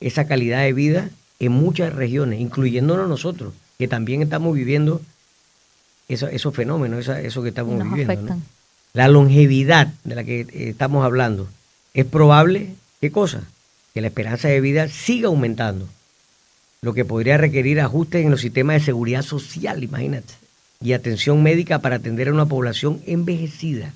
esa 0.00 0.26
calidad 0.26 0.62
de 0.62 0.72
vida 0.72 1.10
en 1.38 1.52
muchas 1.52 1.92
regiones, 1.94 2.40
incluyéndonos 2.40 3.08
nosotros, 3.08 3.54
que 3.78 3.86
también 3.88 4.20
estamos 4.20 4.54
viviendo 4.54 5.00
eso- 6.08 6.28
esos 6.28 6.54
fenómenos, 6.54 7.00
esa- 7.00 7.20
eso 7.20 7.42
que 7.42 7.50
estamos 7.50 7.72
nos 7.78 7.86
viviendo. 7.94 8.12
La 8.94 9.08
longevidad 9.08 9.92
de 10.04 10.14
la 10.14 10.24
que 10.24 10.40
eh, 10.40 10.48
estamos 10.70 11.04
hablando, 11.04 11.48
es 12.00 12.06
probable, 12.06 12.74
¿qué 13.00 13.10
cosa? 13.10 13.42
Que 13.92 14.00
la 14.00 14.06
esperanza 14.06 14.46
de 14.46 14.60
vida 14.60 14.86
siga 14.86 15.26
aumentando, 15.26 15.88
lo 16.80 16.94
que 16.94 17.04
podría 17.04 17.38
requerir 17.38 17.80
ajustes 17.80 18.24
en 18.24 18.30
los 18.30 18.40
sistemas 18.40 18.76
de 18.76 18.84
seguridad 18.86 19.22
social, 19.22 19.82
imagínate, 19.82 20.32
y 20.80 20.92
atención 20.92 21.42
médica 21.42 21.80
para 21.80 21.96
atender 21.96 22.28
a 22.28 22.32
una 22.32 22.46
población 22.46 23.02
envejecida. 23.04 23.92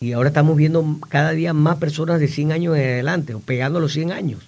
Y 0.00 0.10
ahora 0.10 0.30
estamos 0.30 0.56
viendo 0.56 0.84
cada 1.08 1.30
día 1.30 1.52
más 1.52 1.76
personas 1.76 2.18
de 2.18 2.26
100 2.26 2.50
años 2.50 2.76
en 2.76 2.82
adelante, 2.82 3.34
o 3.34 3.38
pegando 3.38 3.78
los 3.78 3.92
100 3.92 4.10
años. 4.10 4.42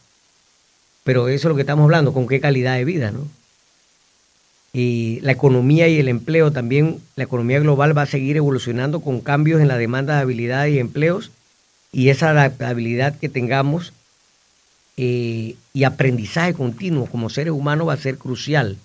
Pero 1.05 1.29
eso 1.29 1.47
es 1.47 1.51
lo 1.51 1.55
que 1.55 1.61
estamos 1.61 1.85
hablando, 1.85 2.13
con 2.13 2.27
qué 2.27 2.41
calidad 2.41 2.75
de 2.75 2.85
vida, 2.85 3.13
¿no? 3.13 3.29
Y 4.73 5.21
la 5.21 5.31
economía 5.31 5.87
y 5.87 6.01
el 6.01 6.09
empleo 6.09 6.51
también, 6.51 6.99
la 7.15 7.23
economía 7.23 7.61
global 7.61 7.97
va 7.97 8.03
a 8.03 8.07
seguir 8.07 8.37
evolucionando 8.37 9.01
con 9.01 9.21
cambios 9.21 9.61
en 9.61 9.69
la 9.69 9.79
demanda 9.79 10.17
de 10.17 10.23
habilidades 10.23 10.75
y 10.75 10.81
empleos 10.81 11.31
y 11.93 12.09
esa 12.09 12.31
adaptabilidad 12.31 13.19
que 13.19 13.29
tengamos 13.29 13.93
eh, 14.97 15.57
y 15.73 15.85
aprendizaje 15.85 16.55
continuo 16.55 17.07
como 17.07 17.31
seres 17.31 17.53
humanos 17.53 17.89
va 17.89 17.93
a 17.93 17.99
ser 17.99 18.17
crucial. 18.19 18.79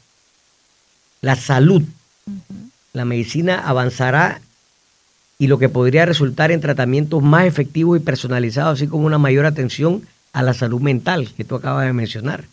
La 1.22 1.36
salud, 1.36 1.84
la 2.94 3.06
medicina 3.06 3.60
avanzará 3.60 4.42
y 5.40 5.48
lo 5.48 5.58
que 5.58 5.70
podría 5.70 6.06
resultar 6.06 6.52
en 6.52 6.62
tratamientos 6.62 7.24
más 7.24 7.46
efectivos 7.46 7.98
y 7.98 8.04
personalizados, 8.04 8.80
así 8.80 8.88
como 8.88 9.06
una 9.06 9.18
mayor 9.18 9.46
atención 9.46 10.06
a 10.34 10.44
la 10.44 10.54
salud 10.54 10.82
mental 10.82 11.30
que 11.36 11.44
tú 11.44 11.56
acabas 11.56 11.86
de 11.86 11.94
mencionar. 11.94 12.44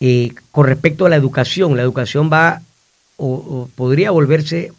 Eh, 0.00 0.32
con 0.50 0.66
respecto 0.66 1.06
a 1.06 1.08
la 1.08 1.16
educación, 1.16 1.76
la 1.76 1.82
educación 1.82 2.30
va 2.32 2.62
o, 3.16 3.28
o 3.28 3.70
podría 3.74 4.10
volverse 4.10 4.72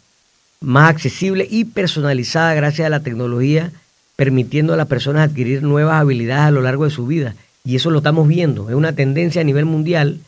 más 0.60 0.90
accesible 0.90 1.46
y 1.50 1.64
personalizada 1.64 2.54
gracias 2.54 2.86
a 2.86 2.90
la 2.90 3.00
tecnología, 3.00 3.72
permitiendo 4.16 4.74
a 4.74 4.76
las 4.76 4.86
personas 4.86 5.28
adquirir 5.28 5.62
nuevas 5.62 6.00
habilidades 6.00 6.46
a 6.46 6.50
lo 6.50 6.62
largo 6.62 6.84
de 6.84 6.90
su 6.90 7.06
vida. 7.06 7.34
Y 7.64 7.76
eso 7.76 7.90
lo 7.90 7.98
estamos 7.98 8.28
viendo, 8.28 8.68
es 8.68 8.74
una 8.74 8.94
tendencia 8.94 9.40
a 9.40 9.44
nivel 9.44 9.64
mundial 9.64 10.20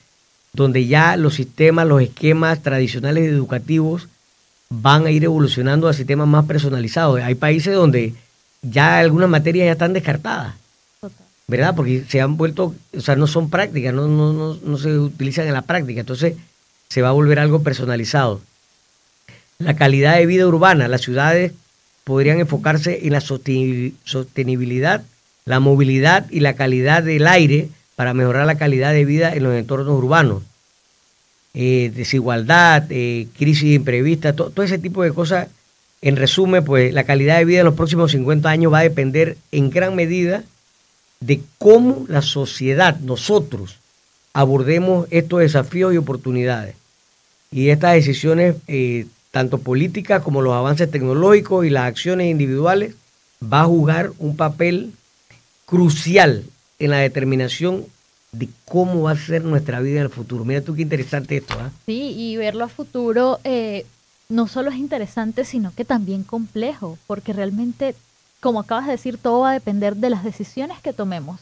donde 0.53 0.87
ya 0.87 1.16
los 1.16 1.35
sistemas, 1.35 1.87
los 1.87 2.01
esquemas 2.01 2.62
tradicionales 2.62 3.29
educativos 3.29 4.09
van 4.70 5.07
a 5.07 5.11
ir 5.11 5.25
evolucionando 5.25 5.87
a 5.87 5.92
sistemas 5.92 6.27
más 6.27 6.46
personalizados. 6.46 7.20
Hay 7.20 7.35
países 7.35 7.75
donde 7.75 8.14
ya 8.62 8.99
algunas 8.99 9.29
materias 9.29 9.66
ya 9.66 9.72
están 9.72 9.92
descartadas. 9.92 10.55
¿verdad? 11.49 11.75
Porque 11.77 12.05
se 12.09 12.20
han 12.20 12.37
vuelto, 12.37 12.75
o 12.96 13.01
sea, 13.01 13.14
no 13.14 13.27
son 13.27 13.51
prácticas, 13.51 13.94
no, 13.94 14.09
no, 14.09 14.33
no, 14.33 14.59
no 14.61 14.79
se 14.79 14.99
utilizan 14.99 15.46
en 15.46 15.53
la 15.53 15.62
práctica, 15.62 16.01
entonces 16.01 16.35
se 16.88 17.03
va 17.03 17.11
a 17.11 17.12
volver 17.12 17.38
algo 17.38 17.62
personalizado. 17.62 18.40
La 19.59 19.77
calidad 19.77 20.16
de 20.16 20.27
vida 20.27 20.46
urbana, 20.46 20.88
las 20.88 21.03
ciudades 21.03 21.53
podrían 22.07 22.38
enfocarse 22.38 23.01
en 23.05 23.12
la 23.14 23.21
sosteni- 23.21 23.92
sostenibilidad, 24.05 25.03
la 25.45 25.59
movilidad 25.59 26.31
y 26.31 26.38
la 26.38 26.55
calidad 26.55 27.03
del 27.03 27.27
aire 27.27 27.69
para 27.97 28.14
mejorar 28.14 28.47
la 28.47 28.57
calidad 28.57 28.92
de 28.92 29.05
vida 29.05 29.35
en 29.35 29.42
los 29.42 29.53
entornos 29.57 29.99
urbanos. 29.99 30.45
Eh, 31.53 31.90
desigualdad, 31.97 32.85
eh, 32.90 33.27
crisis 33.37 33.75
imprevista, 33.75 34.35
to- 34.35 34.51
todo 34.51 34.64
ese 34.64 34.79
tipo 34.79 35.03
de 35.03 35.12
cosas. 35.12 35.49
En 36.01 36.15
resumen, 36.15 36.63
pues 36.65 36.94
la 36.94 37.02
calidad 37.02 37.38
de 37.38 37.44
vida 37.44 37.61
en 37.61 37.65
los 37.65 37.75
próximos 37.75 38.13
50 38.13 38.50
años 38.50 38.73
va 38.73 38.79
a 38.81 38.83
depender 38.83 39.37
en 39.50 39.71
gran 39.71 39.96
medida 39.96 40.44
de 41.19 41.40
cómo 41.59 42.04
la 42.09 42.23
sociedad, 42.23 43.00
nosotros, 43.00 43.79
abordemos 44.33 45.09
estos 45.11 45.40
desafíos 45.40 45.92
y 45.92 45.96
oportunidades. 45.96 46.77
Y 47.50 47.71
estas 47.71 47.94
decisiones, 47.94 48.54
eh, 48.69 49.07
tanto 49.31 49.58
políticas 49.58 50.22
como 50.22 50.42
los 50.42 50.54
avances 50.54 50.90
tecnológicos 50.90 51.66
y 51.66 51.70
las 51.70 51.85
acciones 51.85 52.29
individuales, 52.29 52.94
va 53.42 53.62
a 53.62 53.66
jugar 53.66 54.12
un 54.18 54.37
papel 54.37 54.92
crucial 55.66 56.44
en 56.79 56.90
la 56.90 56.98
determinación 56.98 57.85
de 58.33 58.48
cómo 58.64 59.02
va 59.02 59.12
a 59.12 59.16
ser 59.16 59.44
nuestra 59.44 59.81
vida 59.81 59.96
en 59.96 60.04
el 60.04 60.10
futuro. 60.10 60.44
Mira 60.44 60.60
tú 60.60 60.74
qué 60.74 60.83
interesante 60.83 61.37
esto, 61.38 61.54
¿ah? 61.58 61.70
Sí, 61.87 62.14
y 62.16 62.37
verlo 62.37 62.64
a 62.64 62.68
futuro 62.68 63.40
eh, 63.44 63.87
no 64.29 64.48
solo 64.48 64.70
es 64.70 64.77
interesante, 64.77 65.44
sino 65.44 65.72
que 65.74 65.85
también 65.85 66.22
complejo, 66.22 66.98
porque 67.06 67.33
realmente, 67.33 67.94
como 68.40 68.60
acabas 68.60 68.87
de 68.87 68.92
decir, 68.92 69.18
todo 69.18 69.40
va 69.40 69.50
a 69.50 69.54
depender 69.54 69.96
de 69.96 70.10
las 70.10 70.24
decisiones 70.24 70.81
que 70.81 70.92
tomemos. 70.92 71.40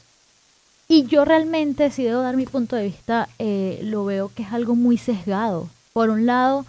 Y 0.87 1.05
yo 1.07 1.25
realmente, 1.25 1.91
si 1.91 2.05
debo 2.05 2.21
dar 2.21 2.37
mi 2.37 2.47
punto 2.47 2.77
de 2.77 2.85
vista, 2.85 3.29
eh, 3.39 3.81
lo 3.83 4.05
veo 4.05 4.31
que 4.35 4.43
es 4.43 4.53
algo 4.53 4.75
muy 4.75 4.99
sesgado. 4.99 5.69
Por 5.95 6.11
un 6.11 6.27
lado, 6.27 6.67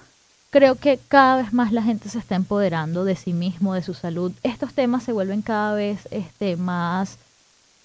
creo 0.55 0.75
que 0.75 1.01
cada 1.09 1.35
vez 1.35 1.51
más 1.51 1.73
la 1.73 1.83
gente 1.83 2.07
se 2.07 2.17
está 2.17 2.35
empoderando 2.35 3.03
de 3.03 3.17
sí 3.17 3.33
mismo, 3.33 3.73
de 3.73 3.83
su 3.83 3.93
salud. 3.93 4.31
Estos 4.41 4.73
temas 4.73 5.03
se 5.03 5.11
vuelven 5.11 5.41
cada 5.41 5.75
vez 5.75 6.07
este, 6.11 6.55
más, 6.55 7.17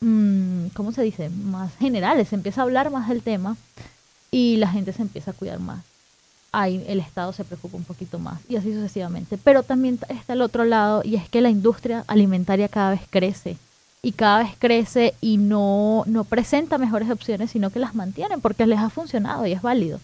mm, 0.00 0.66
¿cómo 0.68 0.92
se 0.92 1.02
dice? 1.02 1.30
Más 1.30 1.74
generales. 1.78 2.28
Se 2.28 2.36
empieza 2.36 2.60
a 2.60 2.64
hablar 2.64 2.92
más 2.92 3.08
del 3.08 3.22
tema 3.22 3.56
y 4.30 4.54
la 4.58 4.68
gente 4.68 4.92
se 4.92 5.02
empieza 5.02 5.32
a 5.32 5.34
cuidar 5.34 5.58
más. 5.58 5.82
Ahí 6.52 6.84
el 6.86 7.00
Estado 7.00 7.32
se 7.32 7.42
preocupa 7.42 7.76
un 7.76 7.82
poquito 7.82 8.20
más 8.20 8.38
y 8.48 8.54
así 8.54 8.72
sucesivamente. 8.72 9.36
Pero 9.36 9.64
también 9.64 9.98
está 10.08 10.34
el 10.34 10.40
otro 10.40 10.64
lado 10.64 11.02
y 11.04 11.16
es 11.16 11.28
que 11.28 11.40
la 11.40 11.50
industria 11.50 12.04
alimentaria 12.06 12.68
cada 12.68 12.90
vez 12.90 13.00
crece 13.10 13.56
y 14.00 14.12
cada 14.12 14.44
vez 14.44 14.52
crece 14.60 15.14
y 15.20 15.38
no, 15.38 16.04
no 16.06 16.22
presenta 16.22 16.78
mejores 16.78 17.10
opciones, 17.10 17.50
sino 17.50 17.70
que 17.70 17.80
las 17.80 17.96
mantienen 17.96 18.40
porque 18.40 18.64
les 18.64 18.78
ha 18.78 18.90
funcionado 18.90 19.44
y 19.44 19.50
es 19.54 19.60
válido. 19.60 19.98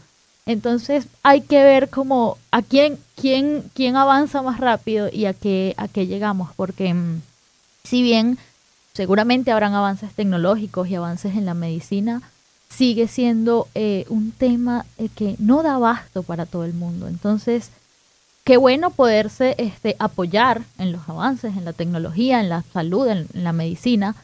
Entonces 0.46 1.08
hay 1.24 1.40
que 1.40 1.62
ver 1.62 1.90
como 1.90 2.38
a 2.52 2.62
quién, 2.62 2.98
quién, 3.16 3.64
quién 3.74 3.96
avanza 3.96 4.42
más 4.42 4.60
rápido 4.60 5.08
y 5.12 5.26
a 5.26 5.34
qué, 5.34 5.74
a 5.76 5.88
qué 5.88 6.06
llegamos, 6.06 6.50
porque 6.54 6.94
mm, 6.94 7.20
si 7.82 8.02
bien 8.02 8.38
seguramente 8.94 9.50
habrán 9.50 9.74
avances 9.74 10.12
tecnológicos 10.14 10.88
y 10.88 10.94
avances 10.94 11.34
en 11.34 11.46
la 11.46 11.54
medicina, 11.54 12.22
sigue 12.68 13.08
siendo 13.08 13.68
eh, 13.74 14.06
un 14.08 14.30
tema 14.30 14.86
eh, 14.98 15.08
que 15.14 15.34
no 15.38 15.62
da 15.62 15.74
abasto 15.74 16.22
para 16.22 16.46
todo 16.46 16.64
el 16.64 16.74
mundo. 16.74 17.08
Entonces, 17.08 17.70
qué 18.44 18.56
bueno 18.56 18.90
poderse 18.90 19.56
este, 19.58 19.96
apoyar 19.98 20.62
en 20.78 20.92
los 20.92 21.08
avances, 21.08 21.56
en 21.56 21.64
la 21.64 21.72
tecnología, 21.72 22.40
en 22.40 22.48
la 22.48 22.62
salud, 22.72 23.08
en 23.08 23.26
la 23.32 23.52
medicina, 23.52 24.14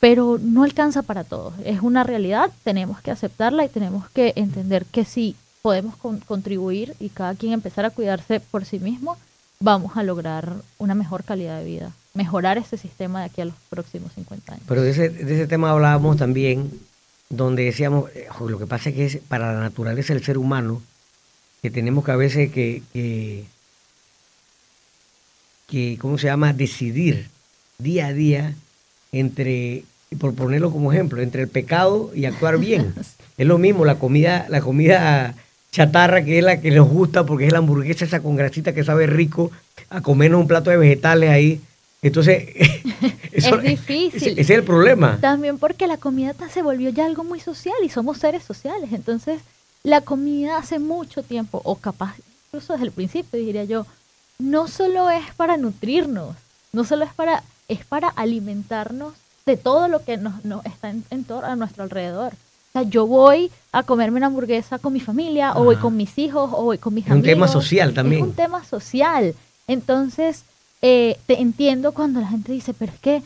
pero 0.00 0.38
no 0.42 0.64
alcanza 0.64 1.02
para 1.02 1.22
todos. 1.22 1.54
Es 1.64 1.80
una 1.80 2.02
realidad, 2.02 2.50
tenemos 2.64 3.00
que 3.02 3.12
aceptarla 3.12 3.64
y 3.64 3.68
tenemos 3.68 4.10
que 4.10 4.32
entender 4.34 4.84
que 4.86 5.04
si 5.04 5.36
podemos 5.62 5.94
contribuir 6.26 6.94
y 6.98 7.08
cada 7.08 7.34
quien 7.36 7.52
empezar 7.52 7.84
a 7.84 7.90
cuidarse 7.90 8.40
por 8.40 8.64
sí 8.64 8.80
mismo, 8.80 9.16
vamos 9.60 9.96
a 9.96 10.02
lograr 10.02 10.52
una 10.78 10.94
mejor 10.94 11.22
calidad 11.22 11.58
de 11.58 11.64
vida, 11.64 11.92
mejorar 12.14 12.58
ese 12.58 12.76
sistema 12.76 13.20
de 13.20 13.26
aquí 13.26 13.40
a 13.40 13.46
los 13.46 13.54
próximos 13.70 14.12
50 14.12 14.54
años. 14.54 14.64
Pero 14.68 14.82
de 14.82 14.90
ese, 14.90 15.08
de 15.08 15.34
ese 15.34 15.46
tema 15.46 15.70
hablábamos 15.70 16.16
también, 16.16 16.70
donde 17.30 17.64
decíamos, 17.64 18.10
eh, 18.14 18.26
lo 18.46 18.58
que 18.58 18.66
pasa 18.66 18.90
es 18.90 18.94
que 18.96 19.04
es 19.06 19.16
para 19.28 19.54
la 19.54 19.60
naturaleza 19.60 20.12
del 20.12 20.24
ser 20.24 20.36
humano, 20.36 20.82
que 21.62 21.70
tenemos 21.70 22.04
que 22.04 22.10
a 22.10 22.16
veces 22.16 22.50
que, 22.50 22.82
que, 22.92 23.44
que 25.68 25.96
¿cómo 26.00 26.18
se 26.18 26.26
llama?, 26.26 26.52
decidir 26.52 27.28
día 27.78 28.08
a 28.08 28.12
día 28.12 28.54
entre 29.12 29.84
por 30.18 30.34
ponerlo 30.34 30.70
como 30.70 30.92
ejemplo, 30.92 31.22
entre 31.22 31.42
el 31.42 31.48
pecado 31.48 32.10
y 32.14 32.26
actuar 32.26 32.58
bien. 32.58 32.94
es 33.38 33.46
lo 33.46 33.58
mismo, 33.58 33.84
la 33.84 33.94
comida, 33.94 34.46
la 34.48 34.60
comida 34.60 35.34
chatarra 35.72 36.22
que 36.22 36.38
es 36.38 36.44
la 36.44 36.60
que 36.60 36.70
nos 36.70 36.88
gusta 36.88 37.24
porque 37.24 37.46
es 37.46 37.52
la 37.52 37.58
hamburguesa 37.58 38.04
esa 38.04 38.20
con 38.20 38.36
grasita 38.36 38.74
que 38.74 38.84
sabe 38.84 39.06
rico, 39.06 39.50
a 39.88 40.02
comernos 40.02 40.42
un 40.42 40.46
plato 40.46 40.70
de 40.70 40.76
vegetales 40.76 41.30
ahí. 41.30 41.60
Entonces, 42.02 42.48
es 43.32 43.62
difícil. 43.62 44.32
Ese, 44.32 44.40
es 44.40 44.50
el 44.50 44.64
problema. 44.64 45.18
También 45.20 45.58
porque 45.58 45.86
la 45.86 45.96
comida 45.96 46.34
se 46.52 46.62
volvió 46.62 46.90
ya 46.90 47.06
algo 47.06 47.24
muy 47.24 47.40
social 47.40 47.76
y 47.82 47.88
somos 47.88 48.18
seres 48.18 48.44
sociales. 48.44 48.92
Entonces, 48.92 49.40
la 49.82 50.02
comida 50.02 50.58
hace 50.58 50.78
mucho 50.78 51.22
tiempo, 51.22 51.60
o 51.64 51.76
capaz 51.76 52.16
incluso 52.46 52.74
desde 52.74 52.86
el 52.86 52.92
principio, 52.92 53.38
diría 53.38 53.64
yo, 53.64 53.86
no 54.38 54.68
solo 54.68 55.10
es 55.10 55.32
para 55.36 55.56
nutrirnos, 55.56 56.36
no 56.72 56.84
solo 56.84 57.04
es 57.04 57.14
para, 57.14 57.42
es 57.68 57.84
para 57.84 58.08
alimentarnos 58.08 59.14
de 59.46 59.56
todo 59.56 59.88
lo 59.88 60.04
que 60.04 60.18
nos, 60.18 60.34
está 60.66 60.90
en, 60.90 61.04
a 61.42 61.56
nuestro 61.56 61.84
alrededor. 61.84 62.34
O 62.74 62.80
sea, 62.80 62.82
yo 62.84 63.06
voy 63.06 63.50
a 63.70 63.82
comerme 63.82 64.16
una 64.16 64.26
hamburguesa 64.26 64.78
con 64.78 64.94
mi 64.94 65.00
familia, 65.00 65.52
o 65.56 65.64
voy 65.64 65.76
con 65.76 65.94
mis 65.94 66.16
hijos, 66.18 66.50
o 66.54 66.64
voy 66.64 66.78
con 66.78 66.94
mis 66.94 67.04
amigos. 67.04 67.18
Es 67.18 67.34
un 67.34 67.34
tema 67.34 67.48
social 67.48 67.92
también. 67.92 68.22
Es 68.22 68.28
un 68.28 68.34
tema 68.34 68.64
social. 68.64 69.34
Entonces, 69.66 70.44
eh, 70.80 71.18
te 71.26 71.40
entiendo 71.40 71.92
cuando 71.92 72.20
la 72.20 72.28
gente 72.28 72.50
dice, 72.50 72.72
pero 72.72 72.92
es 72.92 72.98
que 72.98 73.22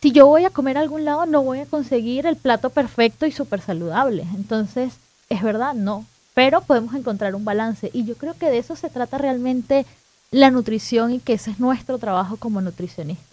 si 0.00 0.12
yo 0.12 0.28
voy 0.28 0.44
a 0.44 0.50
comer 0.50 0.78
a 0.78 0.80
algún 0.80 1.04
lado, 1.04 1.26
no 1.26 1.42
voy 1.42 1.58
a 1.58 1.66
conseguir 1.66 2.26
el 2.26 2.36
plato 2.36 2.70
perfecto 2.70 3.26
y 3.26 3.32
súper 3.32 3.60
saludable. 3.60 4.24
Entonces, 4.36 4.92
es 5.28 5.42
verdad, 5.42 5.74
no. 5.74 6.06
Pero 6.34 6.60
podemos 6.60 6.94
encontrar 6.94 7.34
un 7.34 7.44
balance. 7.44 7.90
Y 7.92 8.04
yo 8.04 8.14
creo 8.14 8.34
que 8.34 8.50
de 8.50 8.58
eso 8.58 8.76
se 8.76 8.90
trata 8.90 9.18
realmente 9.18 9.86
la 10.30 10.52
nutrición 10.52 11.12
y 11.12 11.18
que 11.18 11.32
ese 11.32 11.50
es 11.50 11.58
nuestro 11.58 11.98
trabajo 11.98 12.36
como 12.36 12.60
nutricionista. 12.60 13.24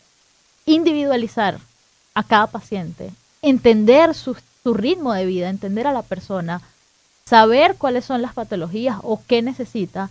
Individualizar 0.65 1.59
a 2.13 2.23
cada 2.23 2.47
paciente, 2.47 3.11
entender 3.41 4.15
su, 4.63 4.73
ritmo 4.73 5.13
de 5.13 5.25
vida, 5.25 5.49
entender 5.49 5.87
a 5.87 5.93
la 5.93 6.01
persona, 6.01 6.61
saber 7.25 7.75
cuáles 7.77 8.05
son 8.05 8.21
las 8.21 8.33
patologías 8.33 8.97
o 9.03 9.21
qué 9.27 9.41
necesita 9.41 10.09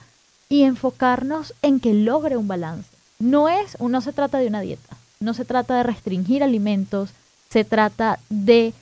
y 0.49 0.63
enfocarnos 0.63 1.55
en 1.63 1.81
que 1.81 1.95
logre 1.95 2.37
un 2.37 2.49
balance. 2.49 2.91
No 3.19 3.49
es, 3.49 3.79
no 3.81 4.01
se 4.01 4.13
trata 4.13 4.39
de 4.39 4.47
una 4.47 4.61
dieta, 4.61 4.97
no 5.21 5.35
se 5.35 5.45
trata 5.45 5.77
de 5.77 5.83
restringir 5.83 6.43
alimentos, 6.43 7.11
se 7.49 7.65
trata 7.65 8.19
de 8.29 8.73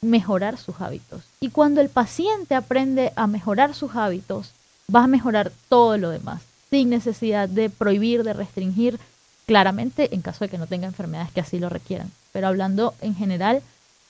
mejorar 0.00 0.56
sus 0.58 0.80
hábitos. 0.80 1.22
Y 1.40 1.50
cuando 1.50 1.80
el 1.80 1.88
paciente 1.88 2.54
aprende 2.54 3.12
a 3.16 3.26
mejorar 3.26 3.74
sus 3.74 3.96
hábitos, 3.96 4.52
va 4.94 5.04
a 5.04 5.08
mejorar 5.08 5.52
todo 5.68 5.98
lo 5.98 6.10
demás, 6.10 6.42
sin 6.70 6.90
necesidad 6.90 7.48
de 7.48 7.70
prohibir, 7.70 8.22
de 8.22 8.32
restringir, 8.32 8.98
claramente 9.46 10.14
en 10.14 10.22
caso 10.22 10.44
de 10.44 10.48
que 10.48 10.58
no 10.58 10.66
tenga 10.66 10.86
enfermedades 10.86 11.32
que 11.32 11.40
así 11.40 11.58
lo 11.58 11.68
requieran 11.68 12.10
pero 12.32 12.48
hablando 12.48 12.94
en 13.00 13.14
general, 13.14 13.62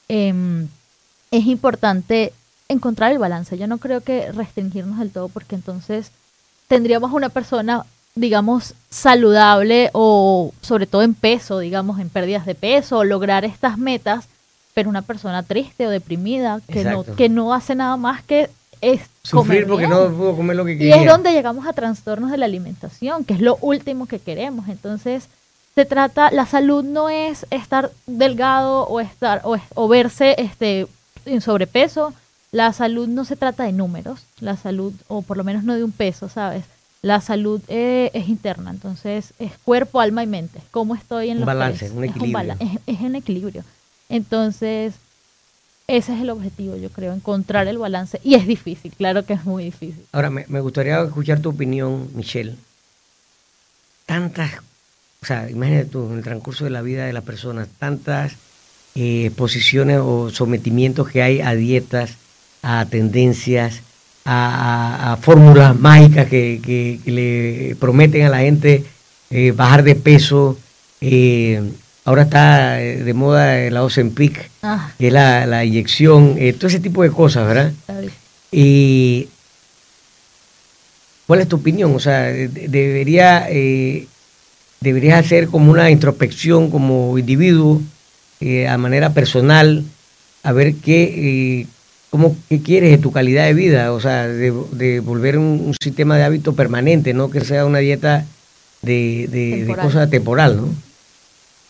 em, 0.08 0.68
es 1.32 1.46
importante 1.46 2.32
encontrar 2.68 3.10
el 3.10 3.18
balance. 3.18 3.58
Yo 3.58 3.66
no 3.66 3.78
creo 3.78 4.02
que 4.02 4.30
restringirnos 4.30 5.00
del 5.00 5.10
todo 5.10 5.28
porque 5.28 5.56
entonces 5.56 6.12
tendríamos 6.68 7.12
una 7.12 7.30
persona, 7.30 7.84
digamos, 8.14 8.74
saludable 8.90 9.90
o 9.92 10.52
sobre 10.60 10.86
todo 10.86 11.02
en 11.02 11.14
peso, 11.14 11.58
digamos, 11.58 11.98
en 11.98 12.10
pérdidas 12.10 12.46
de 12.46 12.54
peso, 12.54 12.98
o 12.98 13.04
lograr 13.04 13.44
estas 13.44 13.78
metas, 13.78 14.26
pero 14.74 14.88
una 14.88 15.02
persona 15.02 15.42
triste 15.42 15.86
o 15.86 15.90
deprimida 15.90 16.60
que, 16.68 16.84
no, 16.84 17.04
que 17.04 17.28
no 17.28 17.52
hace 17.52 17.74
nada 17.74 17.96
más 17.96 18.22
que 18.22 18.48
es 18.80 19.00
Sufrir 19.22 19.66
porque 19.66 19.86
no 19.86 20.10
pudo 20.10 20.36
comer 20.36 20.56
lo 20.56 20.64
que 20.64 20.76
quería. 20.76 20.96
Y 20.96 21.00
es 21.00 21.06
donde 21.06 21.32
llegamos 21.32 21.66
a 21.66 21.72
trastornos 21.72 22.30
de 22.30 22.36
la 22.36 22.46
alimentación, 22.46 23.24
que 23.24 23.34
es 23.34 23.40
lo 23.40 23.56
último 23.60 24.06
que 24.06 24.18
queremos. 24.18 24.68
Entonces, 24.68 25.28
se 25.74 25.84
trata, 25.84 26.30
la 26.32 26.44
salud 26.44 26.84
no 26.84 27.08
es 27.08 27.46
estar 27.50 27.92
delgado 28.06 28.82
o 28.88 29.00
estar 29.00 29.40
o, 29.44 29.56
o, 29.74 29.88
verse 29.88 30.34
este 30.38 30.88
en 31.26 31.40
sobrepeso. 31.40 32.14
La 32.50 32.72
salud 32.72 33.08
no 33.08 33.24
se 33.24 33.36
trata 33.36 33.64
de 33.64 33.72
números, 33.72 34.20
la 34.40 34.56
salud, 34.56 34.92
o 35.08 35.22
por 35.22 35.36
lo 35.36 35.44
menos 35.44 35.64
no 35.64 35.74
de 35.74 35.84
un 35.84 35.92
peso, 35.92 36.28
¿sabes? 36.28 36.64
La 37.00 37.20
salud 37.20 37.60
eh, 37.68 38.10
es 38.12 38.28
interna, 38.28 38.70
entonces 38.70 39.32
es 39.38 39.52
cuerpo, 39.64 40.00
alma 40.00 40.22
y 40.22 40.26
mente. 40.26 40.60
¿Cómo 40.70 40.94
estoy 40.94 41.30
en 41.30 41.38
los 41.38 41.46
balance, 41.46 41.90
un 41.90 42.04
equilibrio. 42.04 42.56
Es, 42.60 42.78
es, 42.86 43.00
en 43.00 43.16
equilibrio. 43.16 43.64
Entonces, 44.08 44.94
ese 45.88 46.14
es 46.14 46.20
el 46.20 46.30
objetivo, 46.30 46.76
yo 46.76 46.90
creo, 46.90 47.12
encontrar 47.14 47.66
el 47.66 47.78
balance. 47.78 48.20
Y 48.22 48.34
es 48.34 48.46
difícil, 48.46 48.92
claro 48.92 49.24
que 49.24 49.32
es 49.32 49.44
muy 49.44 49.64
difícil. 49.64 50.04
Ahora, 50.12 50.30
me, 50.30 50.44
me 50.48 50.60
gustaría 50.60 51.00
escuchar 51.00 51.40
tu 51.40 51.48
opinión, 51.48 52.10
Michelle. 52.14 52.54
Tantas 54.06 54.60
o 55.22 55.26
sea, 55.26 55.48
imagínate 55.48 55.84
tú, 55.86 56.10
en 56.10 56.18
el 56.18 56.24
transcurso 56.24 56.64
de 56.64 56.70
la 56.70 56.82
vida 56.82 57.06
de 57.06 57.12
las 57.12 57.22
personas, 57.22 57.68
tantas 57.78 58.32
eh, 58.94 59.30
posiciones 59.36 60.00
o 60.02 60.30
sometimientos 60.30 61.08
que 61.08 61.22
hay 61.22 61.40
a 61.40 61.54
dietas, 61.54 62.16
a 62.62 62.84
tendencias, 62.86 63.80
a, 64.24 65.16
fórmulas 65.20 65.78
mágicas 65.78 66.28
que, 66.28 67.00
le 67.06 67.74
prometen 67.76 68.26
a 68.26 68.28
la 68.28 68.40
gente 68.40 68.84
eh, 69.30 69.52
bajar 69.52 69.82
de 69.82 69.94
peso. 69.94 70.58
Eh, 71.00 71.62
ahora 72.04 72.22
está 72.22 72.74
de 72.74 73.14
moda 73.14 73.70
la 73.70 73.82
Ozempic, 73.82 74.50
ah. 74.62 74.92
que 74.98 75.06
es 75.06 75.12
la, 75.12 75.64
inyección, 75.64 76.36
todo 76.58 76.68
ese 76.68 76.80
tipo 76.80 77.02
de 77.02 77.10
cosas, 77.10 77.46
¿verdad? 77.46 77.72
Y 78.50 79.28
¿Cuál 81.26 81.40
es 81.40 81.48
tu 81.48 81.56
opinión? 81.56 81.94
O 81.94 82.00
sea, 82.00 82.24
debería 82.24 83.48
deberías 84.82 85.24
hacer 85.24 85.46
como 85.48 85.70
una 85.70 85.90
introspección 85.90 86.70
como 86.70 87.16
individuo, 87.16 87.80
eh, 88.42 88.68
a 88.68 88.76
manera 88.78 89.14
personal, 89.14 89.84
a 90.42 90.52
ver 90.52 90.74
qué, 90.74 91.60
eh, 91.62 91.66
cómo, 92.10 92.36
qué 92.48 92.60
quieres 92.60 92.90
de 92.90 92.98
tu 92.98 93.12
calidad 93.12 93.44
de 93.44 93.54
vida, 93.54 93.92
o 93.92 94.00
sea, 94.00 94.26
de, 94.26 95.00
volver 95.00 95.38
un, 95.38 95.74
sistema 95.80 96.16
de 96.16 96.24
hábito 96.24 96.54
permanente, 96.54 97.14
no 97.14 97.30
que 97.30 97.40
sea 97.42 97.64
una 97.64 97.78
dieta 97.78 98.26
de, 98.82 99.28
de, 99.30 99.76
cosa 99.80 100.08
temporal, 100.10 100.56
¿no? 100.56 100.68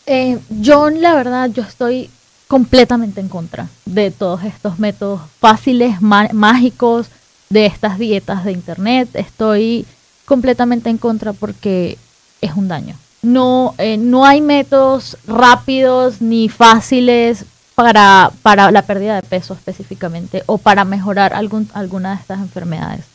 Eh, 0.05 0.39
yo, 0.49 0.89
la 0.89 1.13
verdad, 1.15 1.49
yo 1.51 1.63
estoy 1.63 2.09
completamente 2.47 3.21
en 3.21 3.29
contra 3.29 3.67
de 3.85 4.11
todos 4.11 4.43
estos 4.43 4.79
métodos 4.79 5.21
fáciles, 5.39 6.01
mágicos, 6.01 7.07
de 7.49 7.67
estas 7.67 7.99
dietas 7.99 8.43
de 8.45 8.51
internet. 8.51 9.09
Estoy 9.13 9.85
completamente 10.25 10.89
en 10.89 10.97
contra 10.97 11.33
porque 11.33 11.97
es 12.41 12.53
un 12.55 12.67
daño 12.67 12.97
no, 13.23 13.73
eh, 13.77 13.97
no 13.97 14.25
hay 14.25 14.41
métodos 14.41 15.17
rápidos 15.25 16.21
ni 16.21 16.49
fáciles 16.49 17.45
para, 17.73 18.31
la 18.43 18.81
pérdida 18.83 19.15
de 19.15 19.23
peso 19.23 19.53
específicamente 19.53 20.43
o 20.45 20.59
para 20.59 20.85
mejorar 20.85 21.33
alguna 21.33 22.09
de 22.11 22.21
estas 22.21 22.39
enfermedades. 22.39 23.05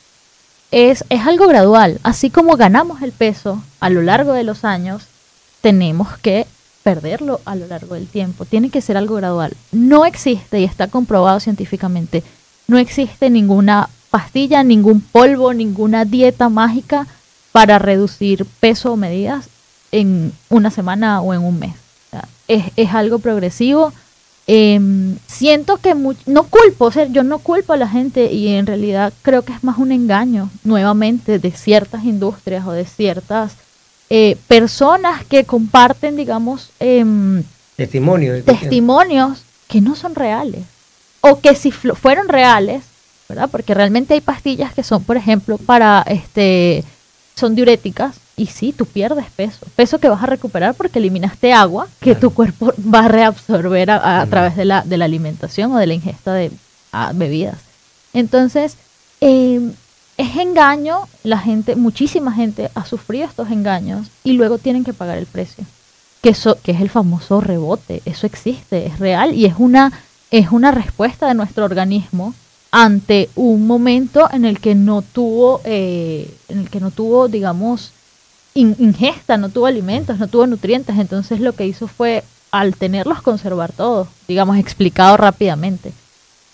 es, 0.71 1.05
es 1.11 1.27
algo 1.27 1.47
gradual. 1.47 2.01
Así 2.03 2.31
como 2.31 2.57
ganamos 2.57 3.03
el 3.03 3.13
peso 3.13 3.63
a 3.81 3.91
lo 3.91 4.03
largo 4.03 4.33
de 4.33 4.45
los 4.45 4.65
años, 4.65 5.05
tenemos 5.61 6.17
que 6.19 6.47
perderlo 6.83 7.41
a 7.45 7.55
lo 7.55 7.67
largo 7.67 7.95
del 7.95 8.07
tiempo. 8.07 8.47
Tiene 8.47 8.71
que 8.71 8.81
ser 8.81 8.97
algo 8.97 9.17
gradual. 9.17 9.55
No 9.73 10.07
existe, 10.07 10.61
y 10.61 10.65
está 10.65 10.89
comprobado 10.89 11.39
científicamente, 11.39 12.25
no 12.67 12.79
existe 12.79 13.31
ninguna 13.31 13.91
pastilla, 14.11 14.63
ningún 14.63 15.01
polvo, 15.01 15.53
ninguna 15.53 16.05
dieta 16.05 16.49
mágica 16.49 17.07
para 17.53 17.79
reducir 17.79 18.47
peso 18.61 18.93
o 18.93 18.97
medidas 18.97 19.49
en 19.93 20.33
una 20.49 20.71
semana 20.71 21.21
o 21.21 21.35
en 21.35 21.43
un 21.43 21.59
mes. 21.59 21.75
es, 22.47 22.65
es, 22.77 22.95
algo 22.95 23.19
progresivo. 23.19 23.93
Em, 24.51 25.19
siento 25.27 25.77
que 25.77 25.95
no 25.95 26.45
culpo, 26.45 26.87
o 26.87 26.91
sea, 26.91 27.05
yo 27.05 27.23
no 27.23 27.39
culpo 27.39 27.75
a 27.75 27.77
la 27.77 27.87
gente 27.87 28.33
y 28.33 28.49
en 28.49 28.67
realidad 28.67 29.13
creo 29.21 29.43
que 29.43 29.53
es 29.53 29.63
más 29.63 29.77
un 29.77 29.93
engaño 29.93 30.49
nuevamente 30.65 31.39
de 31.39 31.51
ciertas 31.51 32.05
industrias 32.05 32.67
o 32.67 32.73
de 32.73 32.87
ciertas 32.87 33.57
eh, 34.09 34.39
personas 34.49 35.23
que 35.27 35.45
comparten, 35.45 36.17
digamos, 36.17 36.71
testimonios, 37.77 38.43
testimonios 38.47 39.43
que 39.67 39.83
no 39.83 39.95
son 39.95 40.15
reales 40.15 40.63
o 41.21 41.41
que 41.41 41.55
si 41.55 41.71
fueron 41.71 42.29
reales, 42.29 42.85
¿verdad? 43.29 43.51
Porque 43.51 43.75
realmente 43.75 44.15
hay 44.15 44.23
pastillas 44.23 44.73
que 44.73 44.83
son, 44.83 45.05
por 45.05 45.19
ejemplo, 45.19 45.59
para 45.59 46.03
este 46.09 46.85
son 47.35 47.55
diuréticas 47.55 48.17
y 48.39 48.47
sí, 48.47 48.73
tú 48.73 48.87
pierdes 48.87 49.27
peso, 49.37 49.67
peso 49.77 49.99
que 49.99 50.09
vas 50.09 50.23
a 50.23 50.27
recuperar 50.27 50.75
porque 50.75 50.99
eliminaste 50.99 51.53
agua 51.53 51.89
que 52.01 52.15
tu 52.15 52.31
cuerpo 52.31 52.73
va 52.95 53.01
a 53.01 53.09
reabsorber 53.09 53.91
a, 53.91 54.25
través 54.27 54.57
de 54.57 54.65
la, 54.65 54.83
de 54.83 54.97
la 54.97 55.05
alimentación 55.05 55.73
o 55.73 55.77
de 55.77 55.87
la 55.87 55.95
ingesta 55.95 56.33
de 56.33 56.51
bebidas. 57.15 57.59
Entonces, 58.15 58.77
eh, 59.21 59.61
es 60.17 60.37
engaño, 60.37 61.09
la 61.23 61.39
gente, 61.39 61.77
muchísima 61.77 62.33
gente 62.33 62.71
ha 62.75 62.85
sufrido 62.85 63.27
estos 63.27 63.51
engaños 63.51 64.09
y 64.25 64.33
luego 64.33 64.59
tienen 64.59 64.85
que 64.85 64.93
pagar 64.93 65.19
el 65.19 65.27
precio. 65.27 65.65
Que, 66.23 66.31
eso, 66.31 66.59
que 66.63 66.73
es 66.73 66.81
el 66.81 66.91
famoso 66.91 67.41
rebote, 67.41 68.03
eso 68.05 68.27
existe, 68.27 68.87
es 68.87 68.99
real 68.99 69.35
y 69.35 69.47
es 69.47 69.55
una, 69.59 69.93
es 70.33 70.51
una 70.51 70.73
respuesta 70.73 71.29
de 71.29 71.35
nuestro 71.35 71.65
organismo 71.65 72.35
ante 72.73 73.31
un 73.37 73.67
momento 73.67 74.29
en 74.33 74.45
el 74.45 74.59
que 74.61 74.75
no 74.75 75.03
tuvo, 75.03 75.61
eh, 75.65 76.35
en 76.49 76.59
el 76.59 76.71
que 76.71 76.81
no 76.81 76.91
tuvo, 76.91 77.29
digamos, 77.29 77.93
ingesta, 78.55 79.37
no 79.37 79.49
tuvo 79.49 79.67
alimentos, 79.67 80.19
no 80.19 80.29
tuvo 80.29 80.47
nutrientes. 80.47 80.99
Entonces 80.99 81.41
lo 81.41 81.53
que 81.53 81.67
hizo 81.67 81.89
fue, 81.89 82.25
al 82.51 82.75
tenerlos, 82.75 83.23
conservar 83.23 83.73
todos, 83.73 84.09
digamos, 84.27 84.59
explicado 84.59 85.17
rápidamente. 85.17 85.93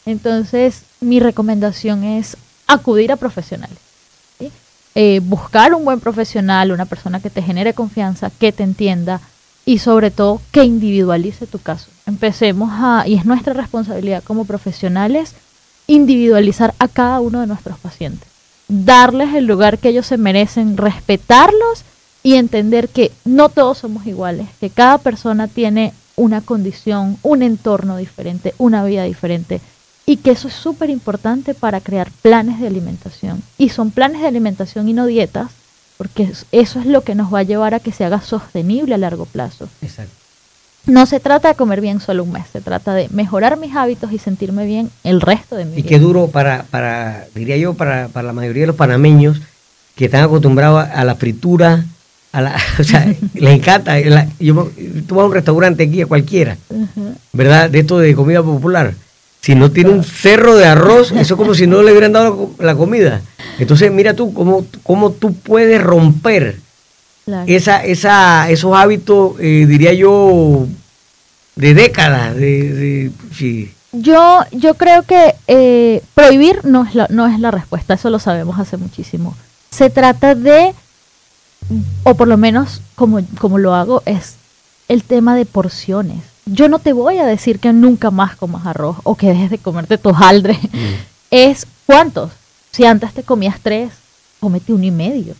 Entonces, 0.07 0.82
mi 1.01 1.20
recomendación 1.20 2.05
es 2.05 2.36
acudir 2.66 3.12
a 3.12 3.16
profesionales. 3.16 3.78
Eh, 4.97 5.20
buscar 5.24 5.74
un 5.74 5.84
buen 5.84 5.99
profesional, 5.99 6.70
una 6.70 6.84
persona 6.86 7.18
que 7.18 7.30
te 7.30 7.42
genere 7.42 7.74
confianza, 7.74 8.30
que 8.30 8.53
te 8.53 8.62
entienda 8.62 9.20
y 9.64 9.78
sobre 9.78 10.12
todo 10.12 10.40
que 10.53 10.62
individualice 10.62 11.49
tu 11.49 11.59
caso. 11.59 11.88
Empecemos 12.07 12.70
a, 12.72 13.05
y 13.07 13.14
es 13.14 13.24
nuestra 13.24 13.55
responsabilidad 13.55 14.22
como 14.22 14.45
profesionales, 14.45 15.34
individualizar 15.88 16.74
a 16.78 16.86
cada 16.86 17.18
uno 17.20 17.40
de 17.40 17.49
nuestros 17.49 17.76
pacientes, 17.78 18.28
darles 18.68 19.34
el 19.34 19.46
lugar 19.46 19.78
que 19.78 19.90
ellos 19.90 20.06
se 20.06 20.16
merecen, 20.16 20.76
respetarlos 20.76 21.84
y 22.22 22.34
entender 22.34 22.88
que 22.88 23.12
no 23.24 23.48
todos 23.48 23.78
somos 23.78 24.06
iguales, 24.06 24.48
que 24.60 24.70
cada 24.70 24.98
persona 24.98 25.48
tiene 25.48 25.92
una 26.16 26.40
condición, 26.40 27.18
un 27.22 27.42
entorno 27.42 27.96
diferente, 27.96 28.54
una 28.58 28.84
vida 28.84 29.04
diferente 29.04 29.60
y 30.06 30.18
que 30.18 30.30
eso 30.30 30.48
es 30.48 30.54
súper 30.54 30.90
importante 30.90 31.54
para 31.54 31.80
crear 31.80 32.10
planes 32.22 32.60
de 32.60 32.66
alimentación. 32.66 33.42
Y 33.58 33.70
son 33.70 33.90
planes 33.90 34.20
de 34.20 34.28
alimentación 34.28 34.88
y 34.88 34.92
no 34.92 35.06
dietas, 35.06 35.50
porque 35.96 36.32
eso 36.52 36.80
es 36.80 36.86
lo 36.86 37.02
que 37.02 37.14
nos 37.14 37.32
va 37.32 37.40
a 37.40 37.44
llevar 37.44 37.74
a 37.74 37.80
que 37.80 37.92
se 37.92 38.04
haga 38.04 38.20
sostenible 38.20 38.94
a 38.94 38.98
largo 38.98 39.26
plazo. 39.26 39.68
Exacto. 39.80 40.23
No 40.87 41.07
se 41.07 41.20
trata 41.20 41.49
de 41.49 41.55
comer 41.55 41.80
bien 41.80 42.01
solo 42.01 42.24
un 42.24 42.32
mes, 42.32 42.45
se 42.53 42.61
trata 42.61 42.95
de 42.95 43.09
mejorar 43.11 43.57
mis 43.57 43.74
hábitos 43.74 44.12
y 44.12 44.18
sentirme 44.18 44.66
bien 44.66 44.91
el 45.03 45.20
resto 45.20 45.57
de 45.57 45.64
mi 45.64 45.76
vida. 45.76 45.80
Y 45.80 45.89
qué 45.89 45.99
duro 45.99 46.28
para, 46.28 46.64
para 46.64 47.26
diría 47.35 47.57
yo, 47.57 47.74
para, 47.74 48.09
para, 48.09 48.26
la 48.26 48.32
mayoría 48.32 48.62
de 48.62 48.66
los 48.68 48.76
panameños 48.76 49.41
que 49.95 50.07
están 50.07 50.24
acostumbrados 50.24 50.87
a 50.93 51.05
la 51.05 51.14
fritura, 51.14 51.85
a 52.32 52.41
la, 52.41 52.57
o 52.78 52.85
sea, 52.85 53.07
les 53.35 53.55
encanta. 53.55 53.99
yo, 54.39 54.70
tú 55.07 55.14
vas 55.14 55.22
a 55.22 55.26
un 55.26 55.35
restaurante 55.35 55.85
aquí, 55.85 56.03
a 56.03 56.07
cualquiera, 56.07 56.59
¿verdad? 57.32 57.70
De 57.70 57.80
esto 57.80 57.99
de 57.99 58.14
comida 58.14 58.43
popular 58.43 58.95
si 59.45 59.55
no 59.55 59.70
tiene 59.70 59.91
un 59.91 60.03
cerro 60.03 60.57
de 60.57 60.64
arroz, 60.64 61.12
eso 61.12 61.35
es 61.35 61.39
como 61.39 61.53
si 61.53 61.66
no 61.66 61.82
le 61.82 61.93
hubieran 61.93 62.12
dado 62.12 62.53
la 62.59 62.74
comida. 62.74 63.20
Entonces, 63.59 63.93
mira 63.93 64.14
tú 64.14 64.32
cómo, 64.32 64.64
cómo 64.82 65.11
tú 65.11 65.35
puedes 65.35 65.82
romper 65.82 66.57
esa, 67.46 67.84
esa, 67.84 68.50
esos 68.50 68.76
hábitos, 68.76 69.34
eh, 69.40 69.66
diría 69.66 69.92
yo, 69.92 70.66
de 71.56 71.74
décadas. 71.74 72.36
De, 72.36 73.10
yo, 73.92 74.40
yo 74.52 74.74
creo 74.74 75.02
que 75.02 75.34
eh, 75.46 76.02
prohibir 76.14 76.64
no 76.64 76.84
es, 76.84 76.94
la, 76.94 77.06
no 77.10 77.26
es 77.26 77.38
la 77.40 77.50
respuesta, 77.50 77.94
eso 77.94 78.10
lo 78.10 78.18
sabemos 78.18 78.58
hace 78.58 78.76
muchísimo. 78.76 79.36
Se 79.70 79.90
trata 79.90 80.34
de, 80.34 80.74
o 82.02 82.14
por 82.14 82.28
lo 82.28 82.36
menos 82.36 82.80
como, 82.94 83.20
como 83.38 83.58
lo 83.58 83.74
hago, 83.74 84.02
es 84.04 84.34
el 84.88 85.04
tema 85.04 85.36
de 85.36 85.46
porciones 85.46 86.34
yo 86.46 86.68
no 86.68 86.78
te 86.78 86.92
voy 86.92 87.18
a 87.18 87.26
decir 87.26 87.58
que 87.58 87.72
nunca 87.72 88.10
más 88.10 88.36
comas 88.36 88.66
arroz 88.66 88.96
o 89.02 89.16
que 89.16 89.28
dejes 89.28 89.50
de 89.50 89.58
comerte 89.58 89.98
tu 89.98 90.12
jaldre. 90.12 90.54
Mm. 90.54 90.94
Es 91.30 91.66
cuántos. 91.86 92.32
Si 92.70 92.84
antes 92.84 93.12
te 93.12 93.22
comías 93.22 93.60
tres, 93.62 93.92
comete 94.40 94.72
uno 94.72 94.84
y 94.84 94.90
medio. 94.90 95.34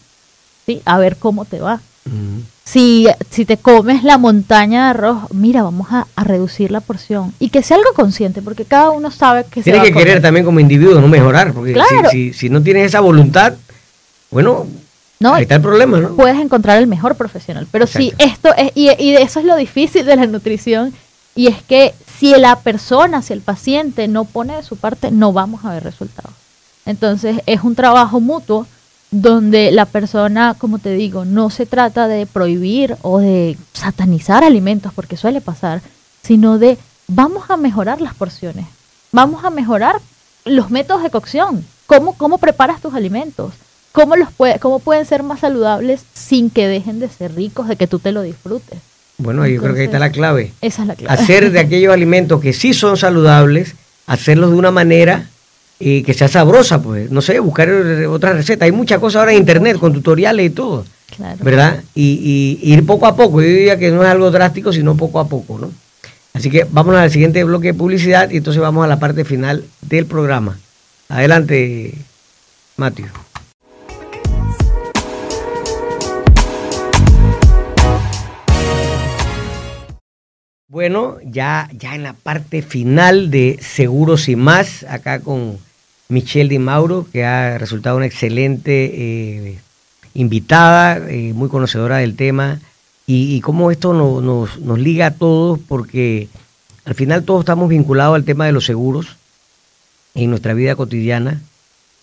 ¿Sí? 0.67 0.83
A 0.85 0.99
ver 0.99 1.17
cómo 1.17 1.45
te 1.45 1.61
va. 1.61 1.81
Si, 2.65 3.07
si 3.31 3.45
te 3.45 3.57
comes 3.57 4.05
la 4.05 4.19
montaña 4.19 4.85
de 4.85 4.91
arroz, 4.91 5.19
mira, 5.33 5.63
vamos 5.63 5.89
a, 5.91 6.07
reducir 6.23 6.71
la 6.71 6.81
porción. 6.81 7.33
Y 7.39 7.49
que 7.49 7.63
sea 7.63 7.77
algo 7.77 7.93
consciente, 7.95 8.43
porque 8.43 8.65
cada 8.65 8.91
uno 8.91 9.11
sabe 9.11 9.45
que 9.51 9.63
Tiene 9.63 9.83
que 9.83 9.93
querer 9.93 10.21
también 10.21 10.45
como 10.45 10.61
individuo, 10.61 11.01
no 11.01 11.09
mejorar. 11.09 11.53
Porque 11.53 11.75
si, 12.11 12.33
si, 12.33 12.51
no 12.51 12.63
tienes 12.63 12.87
esa 12.87 13.01
voluntad, 13.01 13.55
bueno, 14.31 14.67
Ahí 15.33 15.43
está 15.43 15.55
el 15.55 15.63
problema, 15.63 15.99
¿no? 16.01 16.17
Puedes 16.17 16.39
encontrar 16.39 16.79
el 16.79 16.87
mejor 16.87 17.15
profesional. 17.17 17.67
Pero 17.71 17.87
si 17.87 18.13
esto 18.19 18.55
es, 18.57 18.73
y, 18.75 18.91
y 18.99 19.15
eso 19.15 19.41
es 19.41 19.47
lo 19.47 19.57
difícil 19.57 20.05
de 20.05 20.17
la 20.17 20.27
nutrición, 20.27 20.93
y 21.35 21.47
es 21.47 21.63
que 21.63 21.95
si 22.19 22.33
la 22.37 22.57
persona, 22.57 23.23
si 23.23 23.33
el 23.33 23.41
paciente 23.41 24.07
no 24.09 24.25
pone 24.25 24.57
de 24.57 24.63
su 24.63 24.77
parte, 24.77 25.11
no 25.11 25.33
vamos 25.33 25.65
a 25.65 25.73
ver 25.73 25.85
resultados. 25.85 26.33
Entonces 26.87 27.41
es 27.47 27.63
un 27.63 27.75
trabajo 27.75 28.21
mutuo 28.21 28.67
donde 29.21 29.71
la 29.71 29.87
persona, 29.87 30.55
como 30.59 30.79
te 30.79 30.93
digo, 30.93 31.25
no 31.25 31.49
se 31.51 31.67
trata 31.67 32.09
de 32.09 32.27
prohibir 32.27 32.97
o 33.03 33.21
de 33.21 33.57
satanizar 33.73 34.43
alimentos, 34.43 34.93
porque 34.93 35.17
suele 35.17 35.41
pasar, 35.41 35.83
sino 36.23 36.59
de 36.59 36.79
vamos 37.07 37.51
a 37.51 37.57
mejorar 37.57 38.01
las 38.01 38.15
porciones, 38.15 38.67
vamos 39.13 39.45
a 39.45 39.51
mejorar 39.51 40.01
los 40.45 40.71
métodos 40.71 41.03
de 41.03 41.11
cocción, 41.11 41.65
cómo, 41.87 42.15
cómo 42.15 42.39
preparas 42.39 42.81
tus 42.81 42.95
alimentos, 42.95 43.53
¿Cómo, 43.93 44.17
los 44.17 44.33
puede, 44.33 44.59
¿Cómo 44.59 44.81
pueden 44.81 45.07
ser 45.07 45.23
más 45.23 45.39
saludables 45.39 46.01
sin 46.15 46.51
que 46.51 46.67
dejen 46.67 46.99
de 46.99 47.09
ser 47.09 47.33
ricos, 47.37 47.69
de 47.69 47.77
que 47.77 47.87
tú 47.87 48.01
te 48.01 48.11
lo 48.11 48.23
disfrutes? 48.23 48.81
Bueno, 49.19 49.47
yo 49.47 49.63
creo 49.63 49.73
que 49.73 49.83
ahí 49.83 49.87
está 49.87 50.01
la 50.01 50.11
clave. 50.11 50.53
Esa 50.61 50.83
es 50.83 50.89
la 50.89 50.97
clave. 50.97 51.15
Hacer 51.15 51.53
de 51.53 51.61
aquellos 51.61 51.95
alimentos 51.95 52.41
que 52.41 52.53
sí 52.53 52.75
son 52.75 52.97
saludables, 52.97 53.77
hacerlos 54.09 54.51
de 54.51 54.57
una 54.57 54.73
manera 54.73 55.31
eh, 55.81 56.03
que 56.03 56.15
sea 56.15 56.29
sabrosa, 56.29 56.81
pues. 56.83 57.11
No 57.11 57.21
sé, 57.21 57.39
buscar 57.41 57.71
otra 58.09 58.33
receta. 58.33 58.65
Hay 58.65 58.73
muchas 58.73 58.99
cosas 58.99 59.21
ahora 59.21 59.33
en 59.33 59.39
internet 59.39 59.79
con 59.79 59.93
tutoriales 59.93 60.47
y 60.47 60.51
todo. 60.51 60.85
Claro. 61.17 61.39
¿Verdad? 61.43 61.85
Y, 61.95 62.59
ir 62.63 62.87
poco 62.87 63.07
a 63.07 63.17
poco. 63.17 63.41
Yo 63.41 63.49
diría 63.49 63.79
que 63.79 63.91
no 63.91 64.03
es 64.03 64.09
algo 64.09 64.31
drástico, 64.31 64.73
sino 64.73 64.97
poco 64.97 65.21
a 65.21 65.29
poco, 65.29 65.59
¿no? 65.59 65.73
Así 66.33 66.51
que 66.51 66.67
vamos 66.71 66.97
al 66.97 67.11
siguiente 67.11 67.45
bloque 67.45 67.69
de 67.69 67.75
publicidad 67.75 68.31
y 68.31 68.39
entonces 68.39 68.61
vamos 68.61 68.85
a 68.85 68.89
la 68.89 68.99
parte 68.99 69.25
final 69.25 69.65
del 69.83 70.07
programa. 70.07 70.59
Adelante, 71.09 71.95
Mateo. 72.77 73.24
Bueno, 80.75 81.19
ya, 81.25 81.71
ya 81.73 81.95
en 81.95 82.03
la 82.03 82.15
parte 82.15 82.61
final 82.61 83.31
de 83.31 83.61
Seguros 83.63 84.29
y 84.29 84.35
más, 84.35 84.85
acá 84.89 85.21
con 85.21 85.57
Michelle 86.09 86.49
Di 86.49 86.59
Mauro, 86.59 87.07
que 87.13 87.25
ha 87.25 87.59
resultado 87.59 87.97
una 87.97 88.07
excelente 88.07 88.91
eh, 88.93 89.59
invitada, 90.15 90.97
eh, 91.09 91.33
muy 91.33 91.49
conocedora 91.49 91.99
del 91.99 92.17
tema, 92.17 92.59
y, 93.07 93.41
cómo 93.43 93.71
esto 93.71 93.95
nos, 93.95 94.59
nos 94.59 94.79
liga 94.81 95.07
a 95.07 95.11
todos, 95.13 95.61
porque 95.69 96.27
al 96.85 96.97
final 96.97 97.23
todos 97.23 97.43
estamos 97.43 97.69
vinculados 97.69 98.17
al 98.17 98.25
tema 98.25 98.45
de 98.45 98.51
los 98.51 98.65
seguros 98.65 99.17
en 100.17 100.29
nuestra 100.31 100.55
vida 100.55 100.75
cotidiana, 100.75 101.41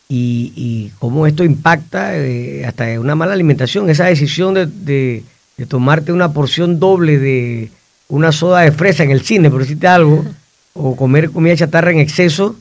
y, 0.07 0.93
cómo 0.97 1.28
esto 1.28 1.43
impacta 1.43 2.17
eh, 2.17 2.65
hasta 2.65 2.97
una 3.01 3.15
mala 3.15 3.34
alimentación, 3.34 3.89
esa 3.89 4.05
decisión 4.05 4.53
de 4.53 5.26
tomarte 5.67 6.13
una 6.13 6.32
porción 6.32 6.80
doble 6.80 7.19
de 7.19 7.69
una 8.12 8.32
soda 8.32 8.62
de 8.62 8.72
fresa 8.72 9.03
en 9.03 9.12
el 9.12 9.22
cine, 9.22 9.49
por 9.49 9.62
decirte 9.62 9.88
algo, 9.88 10.26
o 10.74 10.95
comer 10.95 11.32
comida 11.32 11.55
chatarra 11.55 11.91
en 11.91 11.99
exceso, 11.99 12.55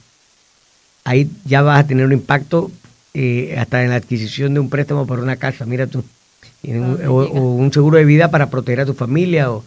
ahí 1.04 1.28
ya 1.44 1.62
vas 1.62 1.80
a 1.80 1.86
tener 1.86 2.06
un 2.06 2.12
impacto 2.12 2.70
eh, 3.14 3.56
hasta 3.58 3.82
en 3.82 3.90
la 3.90 3.96
adquisición 3.96 4.54
de 4.54 4.60
un 4.60 4.70
préstamo 4.70 5.06
para 5.06 5.22
una 5.22 5.36
casa, 5.36 5.66
mira 5.66 5.88
tú, 5.88 6.04
o, 7.08 7.14
un 7.54 7.72
seguro 7.72 7.98
de 7.98 8.04
vida 8.04 8.30
para 8.30 8.48
proteger 8.48 8.80
a 8.80 8.86
tu 8.86 8.94
familia 8.94 9.50
o, 9.50 9.64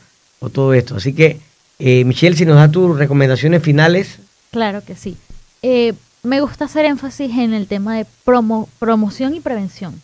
todo 0.51 0.73
esto. 0.73 0.97
Así 0.97 1.13
que, 1.13 1.39
eh, 1.79 2.03
Michelle, 2.03 2.35
si 2.35 2.45
nos 2.45 2.57
da 2.57 2.69
tus 2.69 2.97
recomendaciones 2.97 3.63
finales. 3.63 4.19
Claro 4.51 4.83
que 4.83 4.93
sí. 4.93 5.15
Eh, 5.61 5.93
me 6.21 6.41
gusta 6.41 6.65
hacer 6.65 6.83
énfasis 6.83 7.31
en 7.37 7.53
el 7.53 7.67
tema 7.67 7.95
de 7.95 8.05
promo, 8.25 8.67
promoción 8.77 9.33
y 9.35 9.39
prevención. 9.39 10.01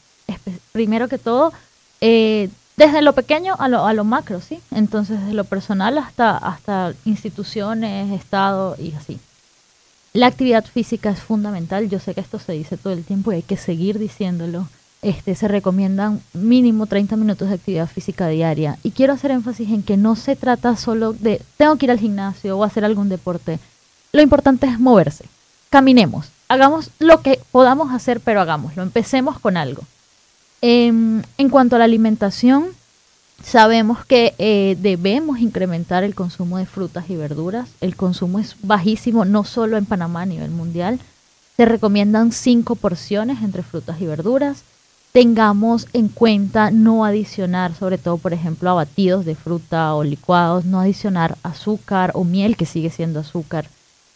Primero 0.72 1.10
que 1.10 1.18
todo, 1.18 1.52
eh, 2.00 2.48
desde 2.80 3.02
lo 3.02 3.14
pequeño 3.14 3.56
a 3.60 3.68
lo, 3.68 3.86
a 3.86 4.04
macro, 4.04 4.42
¿sí? 4.42 4.60
Entonces, 4.72 5.20
desde 5.20 5.34
lo 5.34 5.44
personal 5.44 5.98
hasta, 5.98 6.38
hasta 6.38 6.94
instituciones, 7.06 8.12
Estado 8.12 8.76
y 8.80 8.94
así. 8.94 9.20
La 10.14 10.28
actividad 10.28 10.66
física 10.66 11.12
es 11.12 11.20
fundamental. 11.20 11.90
Yo 11.90 12.00
sé 12.00 12.16
que 12.16 12.22
esto 12.22 12.40
se 12.40 12.54
dice 12.54 12.78
todo 12.78 12.94
el 12.94 13.04
tiempo 13.04 13.32
y 13.32 13.36
hay 13.36 13.42
que 13.44 13.58
seguir 13.58 14.00
diciéndolo. 14.00 14.68
Este, 15.02 15.36
se 15.36 15.48
recomiendan 15.48 16.22
mínimo 16.34 16.88
30 16.88 17.16
minutos 17.16 17.50
de 17.50 17.56
actividad 17.56 17.88
física 17.88 18.28
diaria. 18.28 18.78
Y 18.82 18.92
quiero 18.92 19.14
hacer 19.14 19.32
énfasis 19.32 19.70
en 19.70 19.84
que 19.84 19.98
no 19.98 20.16
se 20.16 20.36
trata 20.36 20.76
solo 20.76 21.14
de 21.14 21.42
tengo 21.58 21.76
que 21.76 21.86
ir 21.86 21.92
al 21.92 22.00
gimnasio 22.00 22.58
o 22.58 22.64
hacer 22.64 22.84
algún 22.84 23.10
deporte. 23.10 23.60
Lo 24.12 24.22
importante 24.22 24.66
es 24.66 24.80
moverse 24.80 25.26
caminemos, 25.70 26.30
hagamos 26.48 26.90
lo 27.00 27.22
que 27.22 27.40
podamos 27.52 27.94
hacer, 27.94 28.20
pero 28.20 28.42
hagámoslo, 28.42 28.84
empecemos 28.84 29.40
con 29.40 29.58
algo. 29.58 29.84
Em, 30.62 31.22
en 31.38 31.50
cuanto 31.50 31.76
a 31.76 31.80
la 31.80 31.86
alimentación, 31.86 32.68
sabemos 33.44 34.06
que 34.06 34.34
eh, 34.38 34.78
debemos 34.80 35.40
incrementar 35.40 36.04
el 36.04 36.16
consumo 36.16 36.58
de 36.58 36.66
frutas 36.66 37.10
y 37.10 37.16
verduras. 37.16 37.70
El 37.82 37.96
consumo 37.96 38.40
es 38.40 38.56
bajísimo, 38.62 39.26
no 39.26 39.44
solo 39.44 39.78
en 39.78 39.86
Panamá 39.86 40.24
a 40.24 40.26
nivel 40.26 40.52
mundial. 40.52 41.00
Se 41.56 41.66
recomiendan 41.66 42.32
cinco 42.32 42.76
porciones 42.76 43.42
entre 43.42 43.64
frutas 43.64 44.00
y 44.02 44.06
verduras. 44.06 44.64
Tengamos 45.12 45.88
en 45.94 46.08
cuenta 46.08 46.72
no 46.72 47.04
adicionar, 47.04 47.74
sobre 47.76 47.98
todo, 47.98 48.18
por 48.18 48.34
ejemplo, 48.34 48.70
a 48.70 48.76
batidos 48.76 49.26
de 49.26 49.36
fruta 49.36 49.96
o 49.96 50.04
licuados, 50.04 50.66
no 50.66 50.80
adicionar 50.80 51.38
azúcar 51.42 52.12
o 52.14 52.24
miel, 52.24 52.56
que 52.56 52.66
sigue 52.66 52.90
siendo 52.90 53.20
azúcar 53.20 53.66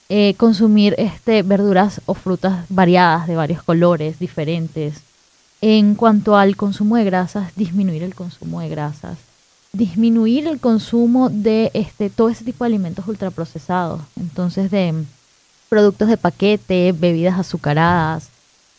eh, 0.09 0.35
consumir 0.35 0.95
este, 0.97 1.43
verduras 1.43 2.01
o 2.05 2.13
frutas 2.13 2.65
variadas 2.69 3.25
de 3.25 3.35
varios 3.35 3.63
colores 3.63 4.19
diferentes. 4.19 5.01
En 5.65 5.95
cuanto 5.95 6.35
al 6.35 6.57
consumo 6.57 6.97
de 6.97 7.05
grasas, 7.05 7.55
disminuir 7.55 8.03
el 8.03 8.13
consumo 8.13 8.59
de 8.59 8.67
grasas. 8.67 9.17
Disminuir 9.71 10.45
el 10.45 10.59
consumo 10.59 11.29
de 11.29 11.71
este, 11.73 12.09
todo 12.09 12.27
ese 12.27 12.43
tipo 12.43 12.65
de 12.65 12.67
alimentos 12.67 13.07
ultraprocesados. 13.07 14.01
Entonces, 14.19 14.69
de 14.71 14.93
productos 15.69 16.09
de 16.09 16.17
paquete, 16.17 16.91
bebidas 16.91 17.39
azucaradas, 17.39 18.27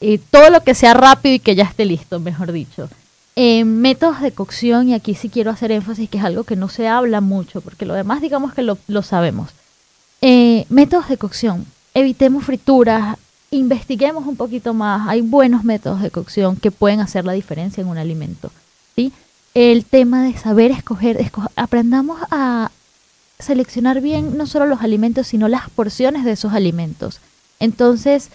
eh, 0.03 0.21
todo 0.31 0.51
lo 0.51 0.63
que 0.63 0.75
sea 0.75 0.93
rápido 0.93 1.37
y 1.37 1.39
que 1.39 1.55
ya 1.55 1.65
esté 1.65 1.87
listo, 1.87 2.21
mejor 2.21 2.53
dicho. 2.53 2.91
Eh, 3.35 3.65
métodos 3.65 4.21
de 4.21 4.33
cocción, 4.33 4.91
y 4.91 4.93
aquí 4.93 5.15
sí 5.15 5.31
quiero 5.31 5.51
hacer 5.51 5.73
énfasis 5.73 6.11
que 6.11 6.19
es 6.19 6.25
algo 6.25 6.45
que 6.45 6.55
no 6.55 6.69
se 6.69 6.87
habla 6.87 7.23
mucho, 7.23 7.63
porque 7.63 7.87
lo 7.87 7.95
demás 7.95 8.21
digamos 8.21 8.53
que 8.53 8.61
lo, 8.61 8.77
lo 8.89 9.01
sabemos. 9.01 9.53
Eh, 10.21 10.67
métodos 10.69 11.09
de 11.09 11.17
cocción. 11.17 11.65
Evitemos 11.95 12.45
frituras, 12.45 13.17
investiguemos 13.59 14.27
un 14.27 14.37
poquito 14.37 14.75
más. 14.75 15.09
Hay 15.09 15.21
buenos 15.21 15.65
métodos 15.65 16.03
de 16.03 16.11
cocción 16.11 16.57
que 16.57 16.71
pueden 16.71 17.01
hacer 17.01 17.25
la 17.25 17.33
diferencia 17.33 17.81
en 17.81 17.89
un 17.89 17.99
alimento. 17.99 18.51
¿sí? 18.95 19.13
El 19.55 19.85
tema 19.85 20.23
de 20.23 20.37
saber 20.37 20.71
escoger, 20.71 21.31
aprendamos 21.57 22.21
a 22.31 22.71
seleccionar 23.39 24.01
bien 24.01 24.37
no 24.37 24.47
solo 24.47 24.67
los 24.67 24.83
alimentos, 24.83 25.27
sino 25.27 25.49
las 25.49 25.71
porciones 25.71 26.25
de 26.25 26.33
esos 26.33 26.53
alimentos. 26.53 27.21
Entonces, 27.61 28.31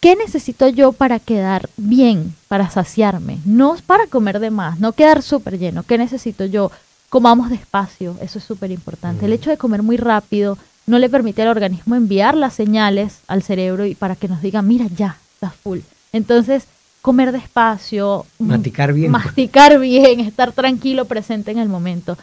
¿qué 0.00 0.16
necesito 0.16 0.68
yo 0.68 0.92
para 0.92 1.18
quedar 1.18 1.68
bien, 1.76 2.34
para 2.48 2.70
saciarme? 2.70 3.38
No 3.44 3.76
para 3.86 4.06
comer 4.06 4.40
de 4.40 4.50
más, 4.50 4.78
no 4.78 4.92
quedar 4.92 5.22
súper 5.22 5.58
lleno. 5.58 5.82
¿Qué 5.82 5.98
necesito 5.98 6.44
yo? 6.44 6.70
Comamos 7.08 7.50
despacio, 7.50 8.16
eso 8.20 8.38
es 8.38 8.44
súper 8.44 8.70
importante. 8.70 9.26
El 9.26 9.32
hecho 9.32 9.50
de 9.50 9.58
comer 9.58 9.82
muy 9.82 9.96
rápido, 9.96 10.56
no 10.86 10.98
le 10.98 11.08
permite 11.08 11.42
al 11.42 11.48
organismo 11.48 11.94
enviar 11.94 12.36
las 12.36 12.54
señales 12.54 13.18
al 13.26 13.42
cerebro 13.42 13.86
y 13.86 13.94
para 13.94 14.16
que 14.16 14.28
nos 14.28 14.42
diga, 14.42 14.62
mira, 14.62 14.86
ya, 14.96 15.16
estás 15.34 15.54
full. 15.54 15.80
Entonces, 16.12 16.64
comer 17.00 17.32
despacio, 17.32 18.26
mm, 18.38 18.46
masticar 18.46 18.92
bien. 18.92 19.10
Masticar 19.10 19.78
bien, 19.78 20.20
estar 20.20 20.52
tranquilo, 20.52 21.04
presente 21.04 21.50
en 21.50 21.58
el 21.58 21.68
momento. 21.68 22.16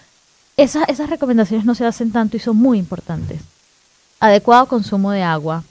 esas 0.58 1.10
recomendaciones 1.10 1.66
no 1.66 1.74
se 1.74 1.86
hacen 1.86 2.12
tanto 2.12 2.36
y 2.38 2.40
son 2.40 2.58
muy 2.58 2.80
importantes. 2.80 3.42
Adecuado 4.20 4.68
consumo 4.68 5.12
de 5.12 5.24
agua. 5.24 5.64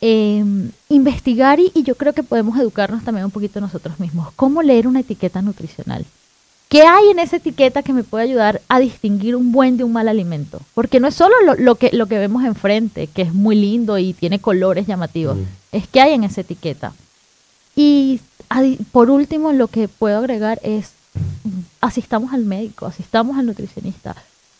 Em, 0.00 0.70
investigar 0.88 1.58
y, 1.58 1.72
y 1.74 1.82
yo 1.82 1.94
creo 1.94 2.14
que 2.14 2.22
podemos 2.22 2.58
educarnos 2.58 3.02
también 3.04 3.24
un 3.24 3.32
poquito 3.32 3.60
nosotros 3.60 3.98
mismos. 3.98 4.32
¿Cómo 4.36 4.62
leer 4.62 4.86
una 4.86 5.00
etiqueta 5.00 5.42
nutricional? 5.42 6.06
¿Qué 6.70 6.82
hay 6.84 7.10
en 7.10 7.18
esa 7.18 7.38
etiqueta 7.38 7.82
que 7.82 7.92
me 7.92 8.04
puede 8.04 8.22
ayudar 8.22 8.62
a 8.68 8.78
distinguir 8.78 9.34
un 9.34 9.50
buen 9.50 9.76
de 9.76 9.82
un 9.82 9.92
mal 9.92 10.06
alimento? 10.06 10.60
Porque 10.72 11.00
no 11.00 11.08
es 11.08 11.16
solo 11.16 11.34
lo, 11.58 11.74
que, 11.74 11.90
lo 11.92 12.06
que 12.06 12.16
vemos 12.16 12.44
enfrente, 12.44 13.08
que 13.08 13.22
es 13.22 13.34
muy 13.34 13.56
lindo 13.56 13.98
y 13.98 14.12
tiene 14.12 14.38
colores 14.38 14.86
llamativos, 14.86 15.36
es 15.72 15.88
qué 15.88 16.00
hay 16.00 16.14
en 16.14 16.22
esa 16.22 16.42
etiqueta. 16.42 16.92
Y 17.74 18.20
por 18.92 19.10
último, 19.10 19.52
lo 19.52 19.66
que 19.66 19.88
puedo 19.88 20.18
agregar 20.18 20.60
es 20.62 20.92
asistamos 21.80 22.32
al 22.32 22.44
médico, 22.44 22.86
asistamos 22.86 23.36
al 23.36 23.46
nutricionista, 23.46 24.14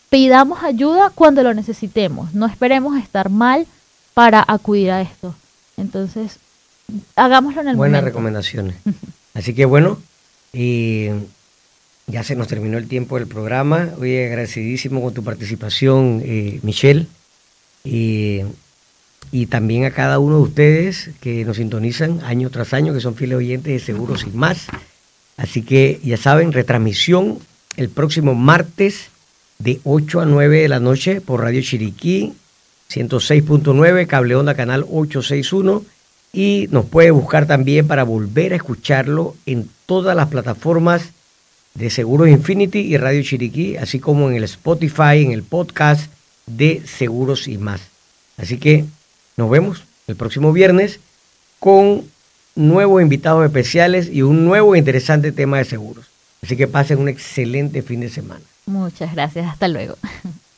pidamos 0.09 0.65
ayuda 0.65 1.13
cuando 1.15 1.45
lo 1.45 1.55
necesitemos, 1.55 2.35
no 2.35 2.47
esperemos 2.47 2.99
estar 2.99 3.31
mal 3.31 3.69
para 4.15 4.45
acudir 4.49 4.91
a 4.91 5.01
esto. 5.01 5.33
Entonces, 5.77 6.41
hagámoslo 7.15 7.61
en 7.61 7.69
el 7.69 7.77
Buenas 7.77 8.03
recomendaciones. 8.03 8.75
Así 9.33 9.55
que 9.55 9.65
bueno, 9.65 9.99
y 10.53 11.11
ya 12.11 12.23
se 12.23 12.37
nos 12.37 12.49
terminó 12.49 12.79
el 12.79 12.89
tiempo 12.89 13.19
del 13.19 13.27
programa. 13.27 13.91
Hoy 13.99 14.19
agradecidísimo 14.19 15.01
con 15.01 15.15
tu 15.15 15.23
participación, 15.23 16.23
eh, 16.25 16.61
Michelle. 16.63 17.07
Y, 17.85 18.45
también 19.49 19.85
a 19.85 19.91
cada 19.93 20.19
uno 20.19 20.37
de 20.37 20.43
ustedes 20.43 21.11
que 21.21 21.45
nos 21.45 21.57
sintonizan 21.57 22.21
año 22.25 22.51
tras 22.51 22.75
año, 22.75 22.93
que 22.93 23.01
son 23.01 23.15
fieles 23.15 23.39
oyentes 23.39 23.73
de 23.73 23.79
Seguros 23.79 24.25
y 24.27 24.37
más. 24.37 24.67
Así 25.37 25.63
que 25.63 26.01
ya 26.03 26.17
saben, 26.17 26.53
retransmisión 26.53 27.39
el 27.77 27.89
próximo 27.89 28.35
martes 28.35 29.09
de 29.59 29.81
8 29.85 30.21
a 30.21 30.27
9 30.27 30.63
de 30.63 30.69
la 30.69 30.81
noche 30.81 31.21
por 31.21 31.43
Radio 31.43 31.63
Chiriquí 31.63 32.35
106.9, 32.91 34.07
Cable 34.07 34.35
Onda 34.35 34.55
Canal 34.55 34.83
861 34.83 35.85
y 36.33 36.69
nos 36.71 36.87
puede 36.87 37.11
buscar 37.11 37.47
también 37.47 37.87
para 37.87 38.05
volver 38.05 38.53
a 38.53 38.57
escucharlo 38.57 39.37
en 39.47 39.69
todas 39.87 40.17
las 40.17 40.29
plataformas 40.29 41.11
de 41.75 41.91
Seguros 41.91 42.29
Infinity 42.29 42.81
y 42.81 42.97
Radio 42.97 43.23
Chiriquí, 43.23 43.77
así 43.77 44.01
como 44.01 44.29
en 44.29 44.37
el 44.37 44.45
Spotify, 44.45 45.23
en 45.25 45.33
el 45.33 45.43
podcast 45.43 46.11
de 46.47 46.83
Seguros 46.87 47.49
y 47.49 47.59
más. 47.59 47.81
Así 48.37 48.59
que 48.59 48.85
nos 49.37 49.51
vemos 49.51 49.85
el 50.07 50.17
próximo 50.17 50.53
viernes 50.53 51.01
con 51.59 52.05
nuevos 52.55 53.03
invitados 53.03 53.45
especiales 53.45 54.09
y 54.13 54.23
un 54.23 54.45
nuevo 54.45 54.75
interesante 54.77 55.33
tema 55.33 55.59
de 55.59 55.65
seguros. 55.65 56.07
Así 56.43 56.57
que 56.57 56.67
pasen 56.67 56.99
un 56.99 57.09
excelente 57.09 57.83
fin 57.83 58.01
de 58.01 58.09
semana. 58.09 58.43
Muchas 58.67 59.15
gracias, 59.15 59.47
hasta 59.47 59.69
luego. 59.69 59.97